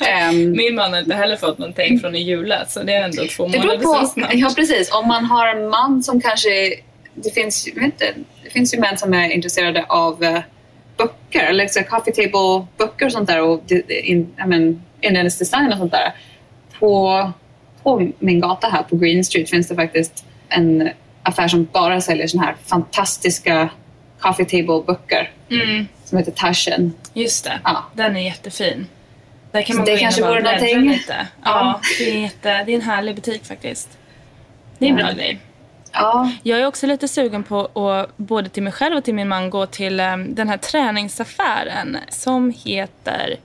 Ehm, 0.00 0.50
Min 0.50 0.74
man 0.74 0.92
har 0.92 1.00
inte 1.00 1.14
heller 1.14 1.36
fått 1.36 1.58
någonting 1.58 2.00
från 2.00 2.14
i 2.14 2.22
julas, 2.22 2.72
så 2.72 2.82
det 2.82 2.94
är 2.94 3.04
ändå 3.04 3.24
två 3.36 3.48
månader 3.48 3.78
på. 3.78 4.06
snart. 4.06 4.34
Ja, 4.34 4.50
precis. 4.56 4.92
Om 4.92 5.08
man 5.08 5.24
har 5.24 5.46
en 5.46 5.68
man 5.68 6.02
som 6.02 6.20
kanske... 6.20 6.74
Det 7.14 7.30
finns, 7.34 7.68
vet 7.74 7.84
inte, 7.84 8.14
det 8.44 8.50
finns 8.50 8.74
ju 8.74 8.78
män 8.80 8.98
som 8.98 9.14
är 9.14 9.30
intresserade 9.30 9.84
av 9.88 10.24
eh, 10.24 10.40
böcker, 10.96 11.44
eller 11.44 11.66
så 11.66 11.82
coffee 11.82 12.12
table-böcker 12.12 13.06
och 13.06 13.12
sånt 13.12 13.28
där. 13.28 13.42
Och 13.42 13.72
in, 13.88 14.34
I 14.44 14.46
mean, 14.46 14.82
inredningsdesign 15.00 15.64
design 15.64 15.72
och 15.72 15.78
sånt 15.78 15.92
där. 15.92 16.14
På, 16.78 17.32
på 17.82 18.10
min 18.18 18.40
gata 18.40 18.68
här 18.68 18.82
på 18.82 18.96
Green 18.96 19.24
Street 19.24 19.50
finns 19.50 19.68
det 19.68 19.74
faktiskt 19.74 20.24
en 20.48 20.90
affär 21.22 21.48
som 21.48 21.68
bara 21.72 22.00
säljer 22.00 22.26
såna 22.26 22.42
här 22.44 22.54
fantastiska 22.66 23.68
coffee 24.18 24.44
table-böcker. 24.44 25.30
Mm, 25.50 25.86
Som 26.04 26.18
heter 26.18 26.32
Taschen. 26.32 26.92
just 27.14 27.44
det. 27.44 27.60
Ja. 27.64 27.84
Den 27.94 28.16
är 28.16 28.20
jättefin. 28.20 28.86
Där 29.52 29.62
kan 29.62 29.74
Så 29.74 29.78
man 29.80 29.86
det 29.86 29.92
gå 29.92 29.96
in 29.98 30.02
kanske 30.02 30.22
och 30.22 30.28
bara 30.28 30.40
vore 30.40 30.52
någonting. 30.52 30.90
lite. 30.90 31.26
Ja, 31.44 31.80
det 31.98 32.10
är, 32.10 32.18
jätte, 32.20 32.64
det 32.64 32.72
är 32.72 32.76
en 32.76 32.80
härlig 32.82 33.14
butik 33.14 33.44
faktiskt. 33.44 33.98
Det 34.78 34.86
är 34.86 34.90
en 34.90 34.96
bra 34.96 35.06
Ja. 35.08 35.12
grej. 35.14 35.38
Ja, 35.92 36.30
Jag 36.42 36.60
är 36.60 36.66
också 36.66 36.86
lite 36.86 37.08
sugen 37.08 37.42
på 37.42 37.60
att 37.90 38.16
både 38.16 38.48
till 38.48 38.62
mig 38.62 38.72
själv 38.72 38.96
och 38.96 39.04
till 39.04 39.14
min 39.14 39.28
man 39.28 39.50
gå 39.50 39.66
till 39.66 40.00
em, 40.00 40.34
den 40.34 40.48
här 40.48 40.56
träningsaffären 40.56 41.96
som 42.08 42.54
heter 42.64 43.36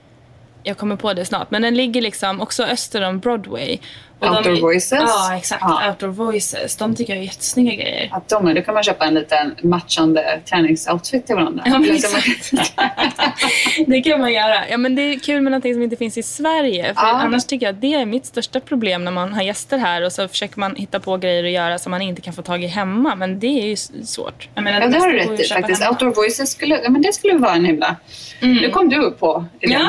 jag 0.62 0.76
kommer 0.78 0.96
på 0.96 1.12
det 1.14 1.24
snart, 1.24 1.50
men 1.50 1.62
den 1.62 1.74
ligger 1.74 2.00
liksom 2.02 2.40
också 2.40 2.64
öster 2.64 3.02
om 3.02 3.18
Broadway. 3.18 3.78
Och 4.20 4.28
Outdoor 4.28 4.54
de, 4.54 4.60
Voices? 4.60 5.00
Ja, 5.06 5.36
exakt. 5.36 5.62
Ja. 5.66 5.88
Outdoor 5.90 6.08
Voices. 6.08 6.76
De 6.76 6.94
tycker 6.94 7.12
jag 7.12 7.20
är 7.22 7.26
jättesnygga 7.26 7.74
grejer. 7.74 8.08
att 8.12 8.28
de, 8.28 8.54
då 8.54 8.62
kan 8.62 8.74
man 8.74 8.82
köpa 8.82 9.04
en 9.06 9.14
liten 9.14 9.54
matchande 9.62 10.40
träningsoutfit 10.50 11.26
till 11.26 11.34
varandra. 11.36 11.62
Ja, 11.66 11.78
men 11.78 11.90
exakt. 11.94 12.52
det 13.86 14.00
kan 14.02 14.20
man 14.20 14.32
göra. 14.32 14.68
Ja, 14.70 14.76
men 14.76 14.94
det 14.94 15.02
är 15.02 15.18
kul 15.18 15.40
med 15.42 15.52
någonting 15.52 15.74
som 15.74 15.82
inte 15.82 15.96
finns 15.96 16.18
i 16.18 16.22
Sverige. 16.22 16.84
För 16.94 17.02
Ja. 17.02 17.08
Annars 17.12 17.44
tycker 17.46 17.66
jag 17.66 17.74
att 17.74 17.80
det 17.80 17.94
är 17.94 18.06
mitt 18.06 18.26
största 18.26 18.60
problem 18.60 19.04
när 19.04 19.12
man 19.12 19.32
har 19.32 19.42
gäster 19.42 19.78
här 19.78 20.04
och 20.04 20.12
så 20.12 20.28
försöker 20.28 20.60
man 20.60 20.74
hitta 20.76 21.00
på 21.00 21.16
grejer 21.16 21.44
att 21.44 21.50
göra 21.50 21.78
som 21.78 21.90
man 21.90 22.02
inte 22.02 22.22
kan 22.22 22.32
få 22.32 22.42
tag 22.42 22.64
i 22.64 22.66
hemma. 22.66 23.14
Men 23.14 23.38
det 23.40 23.46
är 23.62 23.66
ju 23.66 23.76
svårt. 24.04 24.48
Jag 24.54 24.64
menar, 24.64 24.80
Ja, 24.80 24.86
det 24.88 24.98
har 24.98 25.08
du 25.10 25.16
rätt 25.16 25.40
i 25.40 25.44
faktiskt. 25.48 25.80
hemma. 25.82 25.90
Outdoor 25.92 26.14
Voices 26.14 26.50
skulle, 26.50 26.80
ja, 26.82 26.90
men 26.90 27.02
det 27.02 27.12
skulle 27.12 27.34
vara 27.38 27.54
en 27.54 27.64
himla... 27.64 27.96
Nu 28.40 28.70
kom 28.70 28.88
du 28.88 29.10
på 29.10 29.44
idén. 29.60 29.80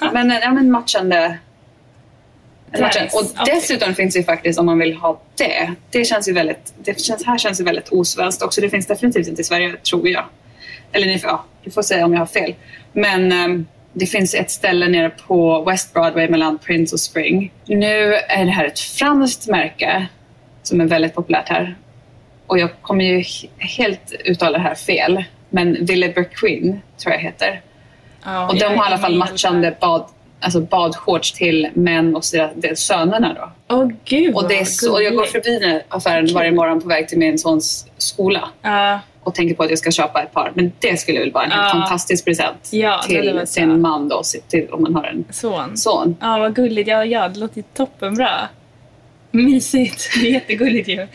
Ja. 0.00 0.10
Men, 0.12 0.30
ja, 0.30 0.52
men 0.52 0.70
matchande... 0.70 1.38
Och 3.14 3.46
dessutom 3.46 3.94
finns 3.94 4.14
det 4.14 4.18
ju 4.20 4.24
faktiskt, 4.24 4.58
om 4.58 4.66
man 4.66 4.78
vill 4.78 4.96
ha 4.96 5.20
det, 5.36 5.72
det 5.90 6.04
känns 6.04 6.28
ju 6.28 6.32
väldigt, 6.32 6.74
det 6.78 7.00
känns, 7.00 7.26
här 7.26 7.38
känns 7.38 7.60
ju 7.60 7.64
väldigt 7.64 7.88
osvenskt 7.88 8.42
också. 8.42 8.60
Det 8.60 8.70
finns 8.70 8.86
definitivt 8.86 9.28
inte 9.28 9.40
i 9.40 9.44
Sverige, 9.44 9.76
tror 9.76 10.08
jag. 10.08 10.24
Eller 10.92 11.06
ni 11.06 11.18
får, 11.18 11.30
ja, 11.30 11.44
du 11.64 11.70
får 11.70 11.82
säga 11.82 12.04
om 12.04 12.12
jag 12.12 12.20
har 12.20 12.26
fel. 12.26 12.54
Men 12.92 13.32
ehm, 13.32 13.66
det 13.92 14.06
finns 14.06 14.34
ett 14.34 14.50
ställe 14.50 14.88
nere 14.88 15.10
på 15.10 15.64
West 15.64 15.92
Broadway 15.92 16.28
mellan 16.28 16.58
Prince 16.58 16.94
och 16.94 17.00
Spring. 17.00 17.52
Nu 17.66 18.14
är 18.14 18.44
det 18.44 18.50
här 18.50 18.64
ett 18.64 18.78
franskt 18.78 19.46
märke 19.48 20.06
som 20.62 20.80
är 20.80 20.84
väldigt 20.84 21.14
populärt 21.14 21.48
här. 21.48 21.76
Och 22.46 22.58
jag 22.58 22.70
kommer 22.82 23.04
ju 23.04 23.18
he- 23.20 23.48
helt 23.58 24.12
uttala 24.24 24.58
det 24.58 24.64
här 24.64 24.74
fel. 24.74 25.24
Men 25.50 25.84
Ville 25.86 26.12
Queen 26.12 26.80
tror 27.02 27.12
jag 27.14 27.20
heter. 27.20 27.60
Ja, 28.24 28.48
Och 28.48 28.58
de 28.58 28.64
har 28.64 28.74
i 28.74 28.78
alla 28.86 28.98
fall 28.98 29.14
matchande 29.16 29.76
bad, 29.80 30.04
alltså 30.40 30.60
badshorts 30.60 31.32
till 31.32 31.68
män 31.74 32.16
och 32.16 32.22
deras 32.54 32.80
sönerna. 32.80 33.34
Då. 33.34 33.76
Åh 33.76 33.88
gud 34.04 34.34
Och, 34.34 34.48
det 34.48 34.64
så, 34.64 34.92
och 34.92 35.02
jag 35.02 35.14
går 35.14 35.24
förbi 35.24 35.58
den 35.58 35.80
affären 35.88 36.34
varje 36.34 36.52
morgon 36.52 36.80
på 36.80 36.88
väg 36.88 37.08
till 37.08 37.18
min 37.18 37.38
sons 37.38 37.86
skola. 37.98 38.48
Ja, 38.62 39.00
och 39.22 39.34
tänker 39.34 39.54
på 39.54 39.62
att 39.62 39.70
jag 39.70 39.78
ska 39.78 39.90
köpa 39.90 40.22
ett 40.22 40.32
par. 40.32 40.52
Men 40.54 40.72
det 40.78 40.96
skulle 41.00 41.18
väl 41.20 41.32
vara 41.32 41.44
en 41.44 41.50
Ja. 41.50 41.70
fantastisk 41.72 42.24
present 42.24 42.68
Ja, 42.70 43.02
till 43.06 43.40
sin 43.46 43.80
man 43.80 44.08
då, 44.08 44.22
till, 44.48 44.68
om 44.70 44.82
man 44.82 44.94
har 44.94 45.04
en 45.04 45.24
Son. 45.30 45.76
son. 45.76 46.16
Ja, 46.20 46.38
vad 46.38 46.54
gulligt. 46.56 46.88
Ja, 46.88 47.04
ja, 47.04 47.28
det 47.28 47.38
låter 47.40 47.62
toppenbra. 47.74 48.30
Mysigt. 49.30 50.10
Det 50.20 50.26
är 50.28 50.32
jättegulligt 50.32 50.88
ju. 50.88 51.06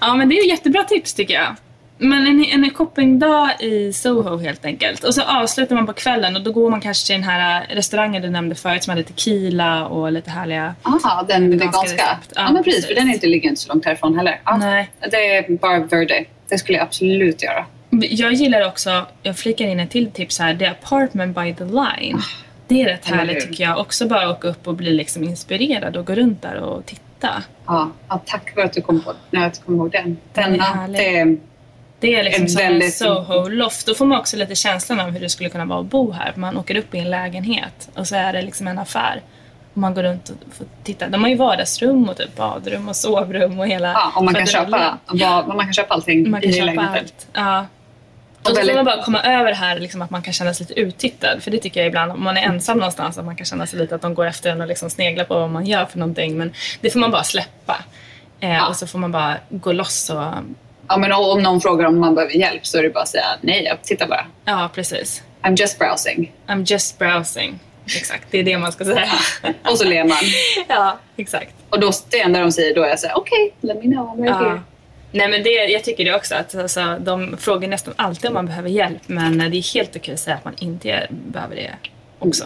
Ja, 0.00 0.14
men 0.14 0.28
det 0.28 0.34
är 0.38 0.48
jättebra 0.48 0.84
tips 0.84 1.14
tycker 1.14 1.34
jag. 1.34 1.56
Men 1.98 2.26
en, 2.26 2.44
en 2.44 2.70
shoppingdag 2.70 3.50
i 3.60 3.92
Soho 3.92 4.36
helt 4.36 4.64
enkelt. 4.64 5.04
Och 5.04 5.14
så 5.14 5.22
avslutar 5.22 5.74
man 5.76 5.86
på 5.86 5.92
kvällen 5.92 6.36
och 6.36 6.42
då 6.42 6.52
går 6.52 6.70
man 6.70 6.80
kanske 6.80 7.06
till 7.06 7.14
den 7.14 7.24
här 7.24 7.66
restaurangen 7.70 8.22
du 8.22 8.30
nämnde 8.30 8.54
förut 8.54 8.84
som 8.84 8.90
hade 8.90 9.02
tequila 9.02 9.86
och 9.86 10.12
lite 10.12 10.30
härliga... 10.30 10.74
Aha, 10.82 11.24
den 11.28 11.50
Veganska. 11.50 11.94
Ja, 11.98 12.16
Ja, 12.34 12.52
men 12.52 12.64
precis. 12.64 12.86
För 12.86 12.94
den 12.94 13.08
är 13.08 13.12
inte, 13.14 13.26
ligger 13.26 13.48
inte 13.48 13.60
så 13.60 13.68
långt 13.72 13.84
härifrån 13.84 14.16
heller. 14.16 14.40
Ja, 14.44 14.56
Nej. 14.56 14.90
Det 15.10 15.36
är 15.36 15.56
bara 15.58 15.78
Verde. 15.78 16.24
Det 16.48 16.58
skulle 16.58 16.78
jag 16.78 16.84
absolut 16.86 17.42
göra. 17.42 17.64
Jag 17.90 18.32
gillar 18.32 18.66
också, 18.68 19.06
jag 19.22 19.36
flikar 19.38 19.64
in 19.64 19.80
en 19.80 19.88
till 19.88 20.10
tips 20.10 20.38
här, 20.38 20.54
The 20.56 20.66
Apartment 20.66 21.36
by 21.36 21.54
the 21.54 21.64
Line. 21.64 22.22
Det 22.68 22.82
är 22.82 22.86
rätt 22.88 23.08
härligt 23.08 23.48
tycker 23.48 23.64
jag. 23.64 23.78
Också 23.78 24.06
bara 24.08 24.30
åka 24.30 24.48
upp 24.48 24.68
och 24.68 24.74
bli 24.74 24.90
liksom 24.90 25.24
inspirerad 25.24 25.96
och 25.96 26.06
gå 26.06 26.14
runt 26.14 26.42
där 26.42 26.56
och 26.56 26.86
titta. 26.86 27.42
Ja, 27.66 27.90
ja, 28.08 28.22
tack 28.26 28.50
för 28.54 28.60
att 28.62 28.72
du 28.72 28.80
kom 28.80 29.00
på 29.00 29.12
Nej, 29.30 29.44
att 29.44 29.54
du 29.54 29.60
kom 29.60 29.74
ihåg 29.74 29.90
den. 29.90 30.16
Den 30.32 30.44
är 30.44 30.50
Denna, 30.50 30.64
härlig. 30.64 30.96
det 31.00 31.18
är, 31.18 31.36
Det 32.04 32.14
är 32.14 32.24
liksom 32.24 32.48
som 32.48 32.60
en 32.60 32.68
väldigt- 32.68 32.94
Soho-loft. 32.94 33.86
Då 33.86 33.94
får 33.94 34.06
man 34.06 34.18
också 34.20 34.36
lite 34.36 34.54
känslan 34.54 35.00
av 35.00 35.10
hur 35.10 35.20
det 35.20 35.28
skulle 35.28 35.48
kunna 35.50 35.64
vara 35.64 35.80
att 35.80 35.86
bo 35.86 36.10
här. 36.12 36.32
Man 36.36 36.56
åker 36.56 36.76
upp 36.76 36.94
i 36.94 36.98
en 36.98 37.10
lägenhet 37.10 37.88
och 37.94 38.06
så 38.08 38.16
är 38.16 38.32
det 38.32 38.42
liksom 38.42 38.68
en 38.68 38.78
affär. 38.78 39.22
Och 39.72 39.78
man 39.78 39.94
går 39.94 40.02
runt 40.02 40.28
och 40.28 40.54
får 40.54 40.66
titta. 40.84 41.08
De 41.08 41.22
har 41.22 41.30
ju 41.30 41.36
vardagsrum 41.36 42.08
och 42.08 42.16
typ 42.16 42.36
badrum 42.36 42.88
och 42.88 42.96
sovrum 42.96 43.58
och 43.60 43.66
hela 43.66 43.92
ja, 43.92 44.12
och 44.16 44.24
man 44.24 44.34
kan, 44.34 44.46
köpa, 44.46 44.98
vad, 45.06 45.46
man 45.56 45.64
kan 45.64 45.72
köpa 45.72 45.94
allting 45.94 46.30
Man 46.30 46.40
kan 46.40 46.50
i 46.50 46.52
köpa 46.52 46.64
lägenheten. 46.66 46.98
allt. 47.04 47.26
Ja. 47.32 47.66
Och 48.42 48.48
så 48.48 48.54
väldigt- 48.54 48.76
får 48.76 48.76
man 48.76 48.84
bara 48.84 49.02
komma 49.04 49.22
över 49.22 49.52
här 49.52 49.78
liksom 49.80 50.02
att 50.02 50.10
man 50.10 50.22
kan 50.22 50.32
känna 50.32 50.54
sig 50.54 50.66
lite 50.68 50.80
uttittad. 50.80 51.40
För 51.42 51.50
det 51.50 51.58
tycker 51.58 51.80
jag 51.80 51.86
ibland 51.86 52.12
om 52.12 52.24
man 52.24 52.36
är 52.36 52.42
ensam 52.42 52.78
någonstans 52.78 53.18
att 53.18 53.24
man 53.24 53.36
kan 53.36 53.46
känna 53.46 53.66
sig 53.66 53.78
lite 53.78 53.94
att 53.94 54.02
de 54.02 54.14
går 54.14 54.26
efter 54.26 54.50
en 54.50 54.60
och 54.60 54.66
liksom 54.68 54.90
sneglar 54.90 55.24
på 55.24 55.34
vad 55.34 55.50
man 55.50 55.66
gör 55.66 55.84
för 55.84 55.98
någonting. 55.98 56.38
Men 56.38 56.52
det 56.80 56.90
får 56.90 57.00
man 57.00 57.10
bara 57.10 57.22
släppa. 57.24 57.76
Eh, 58.40 58.54
Ja. 58.54 58.66
Och 58.68 58.76
så 58.76 58.86
får 58.86 58.98
man 58.98 59.12
bara 59.12 59.36
gå 59.50 59.72
loss 59.72 60.10
och 60.10 60.22
Ja, 60.88 60.96
men 60.96 61.12
om 61.12 61.42
någon 61.42 61.60
frågar 61.60 61.84
om 61.86 61.98
man 61.98 62.14
behöver 62.14 62.34
hjälp 62.34 62.66
så 62.66 62.78
är 62.78 62.82
det 62.82 62.90
bara 62.90 63.02
att 63.02 63.08
säga 63.08 63.26
nej, 63.40 63.64
jag 63.64 63.82
tittar 63.82 64.06
bara. 64.08 64.26
ja 64.44 64.70
precis. 64.74 65.22
I'm 65.42 65.56
just 65.56 65.78
browsing. 65.78 66.32
I'm 66.46 66.64
just 66.72 66.98
browsing. 66.98 67.58
Exakt, 67.96 68.24
det 68.30 68.38
är 68.38 68.44
det 68.44 68.58
man 68.58 68.72
ska 68.72 68.84
säga. 68.84 69.08
Och 69.70 69.78
så 69.78 69.84
ler 69.84 70.04
man. 70.04 70.16
ja, 70.68 70.98
exakt. 71.16 71.54
Och 71.70 71.80
då, 71.80 71.92
det 72.10 72.20
enda 72.20 72.40
de 72.40 72.52
säger 72.52 72.74
då 72.74 72.82
är 72.82 72.88
jag 73.02 73.16
okej, 73.16 73.54
let 73.60 73.76
me 73.76 73.82
know, 73.82 74.08
I'm 74.08 74.22
right 74.22 74.36
Ja. 74.40 74.48
here. 74.48 74.60
Nej 75.12 75.28
men 75.28 75.42
det, 75.42 75.50
jag 75.50 75.84
tycker 75.84 76.04
det 76.04 76.14
också 76.14 76.34
att 76.34 76.54
alltså, 76.54 76.96
de 77.00 77.36
frågar 77.36 77.68
nästan 77.68 77.94
alltid 77.96 78.28
om 78.28 78.34
man 78.34 78.46
behöver 78.46 78.68
hjälp 78.68 79.02
men 79.06 79.38
det 79.38 79.44
är 79.56 79.74
helt 79.74 79.96
okej 79.96 80.14
att 80.14 80.20
säga 80.20 80.36
att 80.36 80.44
man 80.44 80.54
inte 80.58 81.06
behöver 81.10 81.56
det 81.56 81.70
också. 82.18 82.44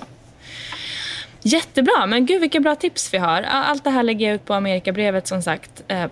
Jättebra, 1.42 2.06
men 2.06 2.26
gud 2.26 2.40
vilka 2.40 2.60
bra 2.60 2.74
tips 2.74 3.14
vi 3.14 3.18
har. 3.18 3.42
Allt 3.42 3.84
det 3.84 3.90
här 3.90 4.02
lägger 4.02 4.26
jag 4.26 4.34
ut 4.34 4.44
på 4.44 4.54
amerikabrevet 4.54 5.26
som 5.26 5.42
sagt 5.42 5.82
eh. 5.88 6.06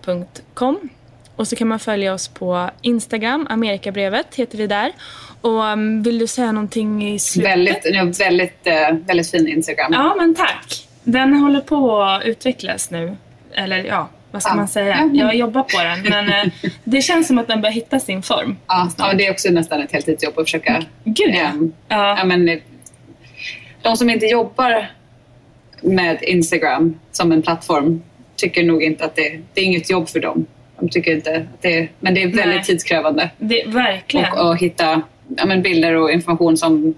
Och 1.37 1.49
så 1.49 1.57
kan 1.57 1.69
man 1.69 1.79
följa 1.79 2.15
oss 2.15 2.29
på 2.29 2.71
Instagram, 2.83 3.47
amerikabrevet 3.51 4.35
heter 4.35 4.59
vi 4.59 4.67
där. 4.67 4.93
Och 5.41 5.63
um, 5.65 6.03
vill 6.03 6.19
du 6.19 6.27
säga 6.27 6.53
någonting 6.53 7.09
i 7.09 7.19
slutet? 7.19 7.53
Väldigt, 7.53 8.21
väldigt, 8.21 8.67
eh, 8.67 8.93
väldigt 9.07 9.31
fin 9.31 9.49
Instagram. 9.49 9.93
Ja, 9.93 10.15
men 10.19 10.35
tack. 10.35 10.89
Den 11.05 11.35
håller 11.35 11.61
på 11.61 12.03
att 12.03 12.25
utvecklas 12.25 12.91
nu. 12.91 13.17
Eller 13.55 13.85
ja, 13.85 14.09
vad 14.31 14.43
ska 14.43 14.51
Ja. 14.53 14.57
man 14.57 14.69
säga? 14.69 15.11
Jag 15.15 15.35
jobbar 15.37 15.63
på 15.63 15.83
den. 15.83 16.03
Men 16.11 16.29
eh, 16.47 16.53
det 16.85 17.01
känns 17.03 17.27
som 17.27 17.39
att 17.39 17.47
den 17.49 17.61
börjar 17.61 17.73
hitta 17.73 18.01
sin 18.01 18.23
form. 18.23 18.57
Ja, 18.67 18.91
ja, 18.99 19.13
det 19.15 19.27
är 19.27 19.31
också 19.31 19.51
nästan 19.51 19.81
ett 19.83 19.93
heltidsjobb 19.93 20.39
att 20.39 20.45
försöka... 20.45 20.83
Gud, 21.05 21.35
ja. 21.35 21.41
ehm, 21.41 21.73
Ja. 21.89 22.19
ja, 22.19 22.25
men, 22.25 22.49
eh, 22.49 22.59
de 23.83 23.97
som 23.97 24.11
inte 24.11 24.27
jobbar 24.27 24.91
med 25.83 26.23
Instagram 26.23 26.99
som 27.13 27.33
en 27.33 27.43
plattform 27.43 28.03
tycker 28.37 28.65
nog 28.65 28.83
inte 28.83 29.05
att 29.05 29.17
det, 29.17 29.41
det 29.55 29.61
är 29.61 29.65
inget 29.65 29.91
jobb 29.91 30.09
för 30.09 30.21
dem. 30.21 30.47
De 30.81 30.89
tycker 30.89 31.15
inte 31.17 31.37
att 31.37 31.63
det 31.63 31.79
är, 31.79 31.91
men 32.01 32.15
det 32.15 32.23
är 32.23 32.27
väldigt 32.27 32.47
Nej. 32.47 32.65
tidskrävande. 32.65 33.31
Det, 33.39 33.65
verkligen. 33.67 34.33
Och, 34.33 34.49
och 34.49 34.57
hitta 34.59 35.03
ja, 35.37 35.47
men 35.47 35.63
bilder 35.63 35.95
och 35.95 36.11
information 36.11 36.57
som 36.57 36.95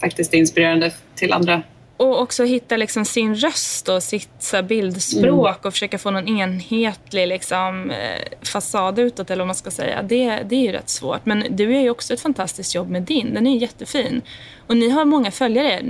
faktiskt 0.00 0.34
är 0.34 0.38
inspirerande 0.38 0.92
till 1.14 1.32
andra. 1.32 1.62
Och 1.96 2.20
också 2.20 2.44
hitta 2.44 2.76
liksom 2.76 3.04
sin 3.04 3.34
röst 3.34 3.88
och 3.88 4.02
sitt 4.02 4.30
så 4.38 4.62
bildspråk 4.62 5.56
Mm. 5.56 5.66
och 5.66 5.72
försöka 5.72 5.98
få 5.98 6.10
någon 6.10 6.28
enhetlig 6.38 7.28
liksom, 7.28 7.90
eh, 7.90 8.22
fasad 8.52 8.98
utåt 8.98 9.30
eller 9.30 9.40
vad 9.40 9.46
man 9.46 9.54
ska 9.54 9.70
säga. 9.70 10.02
Det, 10.02 10.42
det 10.48 10.56
är 10.56 10.60
ju 10.60 10.72
rätt 10.72 10.88
svårt. 10.88 11.26
Men 11.26 11.44
du 11.50 11.72
gör 11.72 11.80
ju 11.80 11.90
också 11.90 12.14
ett 12.14 12.20
fantastiskt 12.20 12.74
jobb 12.74 12.90
med 12.90 13.02
din. 13.02 13.34
Den 13.34 13.46
är 13.46 13.50
ju 13.50 13.58
jättefin. 13.58 14.22
Och 14.66 14.76
ni 14.76 14.90
har 14.90 15.04
många 15.04 15.30
följare. 15.30 15.82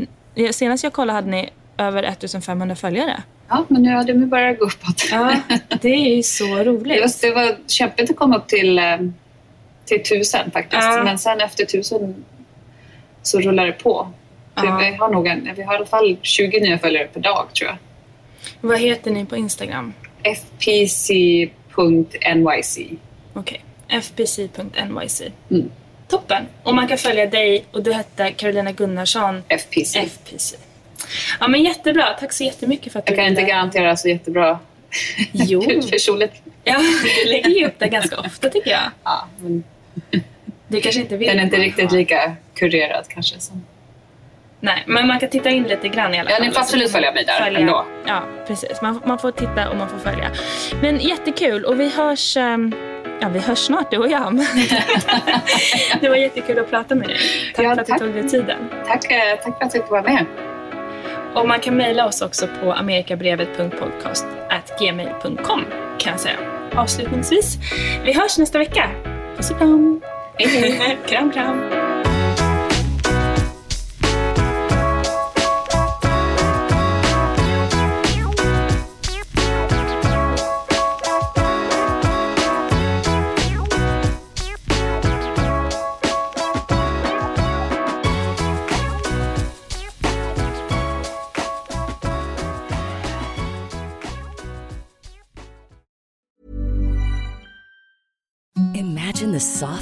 Senast 0.50 0.84
jag 0.84 0.92
kollade 0.92 1.16
hade 1.16 1.30
ni 1.30 1.50
över 1.78 2.02
1500 2.02 2.76
följare. 2.76 3.22
Ja, 3.52 3.64
men 3.68 3.82
nu 3.82 3.94
har 3.94 4.04
det 4.04 4.14
börjat 4.14 4.58
gå 4.58 4.64
uppåt. 4.64 5.08
Ja, 5.10 5.36
det 5.80 5.88
är 5.88 6.16
ju 6.16 6.22
så 6.22 6.64
roligt. 6.64 7.00
var, 7.00 7.28
det 7.28 7.34
var 7.34 7.56
kämpigt 7.66 8.10
att 8.10 8.16
komma 8.16 8.36
upp 8.36 8.48
till, 8.48 8.78
eh, 8.78 8.96
till 9.84 10.02
tusen 10.02 10.50
faktiskt. 10.50 10.82
Ja. 10.82 11.02
Men 11.04 11.18
sen 11.18 11.40
efter 11.40 11.64
tusen 11.64 12.24
så 13.22 13.40
rullar 13.40 13.66
det 13.66 13.72
på. 13.72 14.08
Ja. 14.54 14.76
Vi, 14.76 14.96
har 14.96 15.10
nog 15.10 15.26
en, 15.26 15.48
vi 15.56 15.62
har 15.62 15.74
i 15.74 15.76
alla 15.76 15.86
fall 15.86 16.16
20 16.22 16.60
nya 16.60 16.78
följare 16.78 17.06
per 17.06 17.20
dag 17.20 17.46
tror 17.54 17.70
jag. 17.70 17.76
Vad 18.60 18.78
heter 18.78 19.10
ni 19.10 19.24
på 19.24 19.36
Instagram? 19.36 19.92
fpc.nyc. 20.22 21.50
Okej, 23.34 23.64
fpc.nyc. 23.88 25.22
Mm. 25.50 25.70
Toppen! 26.08 26.46
Och 26.62 26.74
man 26.74 26.88
kan 26.88 26.98
följa 26.98 27.26
dig 27.26 27.64
och 27.72 27.82
du 27.82 27.92
hette 27.92 28.30
Carolina 28.30 28.72
Gunnarsson, 28.72 29.42
FPC. 29.48 29.98
FPC. 29.98 30.56
Ja 31.40 31.48
men 31.48 31.62
jättebra, 31.62 32.06
tack 32.20 32.32
så 32.32 32.44
jättemycket 32.44 32.92
för 32.92 32.98
att 32.98 33.08
Jag 33.08 33.16
du 33.16 33.20
kan 33.20 33.26
inte 33.28 33.40
ville- 33.42 33.52
garantera 33.54 33.96
så 33.96 34.08
jättebra 34.08 34.58
Jo. 35.32 35.62
personligt. 35.90 36.32
Ja, 36.64 36.76
du 37.24 37.30
lägger 37.30 37.50
ju 37.50 37.66
upp 37.66 37.74
det 37.78 37.88
ganska 37.88 38.16
ofta 38.20 38.48
tycker 38.48 38.70
jag. 38.70 38.80
Ja, 39.04 39.28
men 39.38 39.64
Du 40.68 40.80
kanske 40.80 41.00
inte 41.00 41.16
vill 41.16 41.28
den 41.28 41.38
är 41.38 41.42
inte 41.42 41.56
riktigt 41.56 41.92
lika 41.92 42.32
kurerad 42.54 43.04
kanske. 43.08 43.40
Som. 43.40 43.64
Nej, 44.60 44.82
men 44.86 45.06
man 45.06 45.18
kan 45.20 45.28
titta 45.30 45.50
in 45.50 45.62
lite 45.62 45.88
grann 45.88 46.14
i 46.14 46.18
alla 46.18 46.30
Ja, 46.30 46.36
fall. 46.36 46.46
ni 46.46 46.52
får 46.52 46.60
absolut 46.60 46.92
följa 46.92 47.12
mig 47.12 47.24
där 47.24 47.54
ändå. 47.60 47.86
Ja, 48.06 48.22
precis. 48.46 48.82
Man, 48.82 49.02
man 49.06 49.18
får 49.18 49.30
titta 49.30 49.68
och 49.70 49.76
man 49.76 49.88
får 49.88 49.98
följa. 49.98 50.30
Men 50.82 50.98
jättekul 51.00 51.64
och 51.64 51.80
vi 51.80 51.88
hörs... 51.88 52.36
ehm, 52.36 52.74
Ja, 53.20 53.28
vi 53.28 53.38
hörs 53.38 53.58
snart 53.58 53.90
du 53.90 53.96
och 53.98 54.10
jag. 54.10 54.32
Det 56.00 56.08
var 56.08 56.16
jättekul 56.16 56.58
att 56.58 56.70
prata 56.70 56.94
med 56.94 57.08
dig. 57.08 57.16
Tack 57.54 57.64
Ja, 57.64 57.74
för 57.74 57.80
att 57.82 57.88
tack. 57.88 57.98
du 58.00 58.04
tog 58.06 58.14
dig 58.14 58.30
tiden. 58.30 58.58
Tack, 58.86 59.10
eh, 59.12 59.18
tack 59.36 59.42
för 59.42 59.50
att 59.50 59.56
jag 59.60 59.72
fick 59.72 59.90
vara 59.90 60.02
med. 60.02 60.24
Och 61.34 61.48
man 61.48 61.60
kan 61.60 61.76
mejla 61.76 62.06
oss 62.06 62.22
också 62.22 62.46
på 62.60 62.72
amerikabrevet.podcast.gmail.com 62.72 65.64
kan 65.98 66.12
jag 66.12 66.20
säga. 66.20 66.36
Avslutningsvis, 66.74 67.58
vi 68.04 68.12
hörs 68.12 68.38
nästa 68.38 68.58
vecka. 68.58 68.90
Puss 69.36 69.50
och 69.50 69.58
kram. 69.58 70.00
kram, 71.06 71.30
kram. 71.30 71.91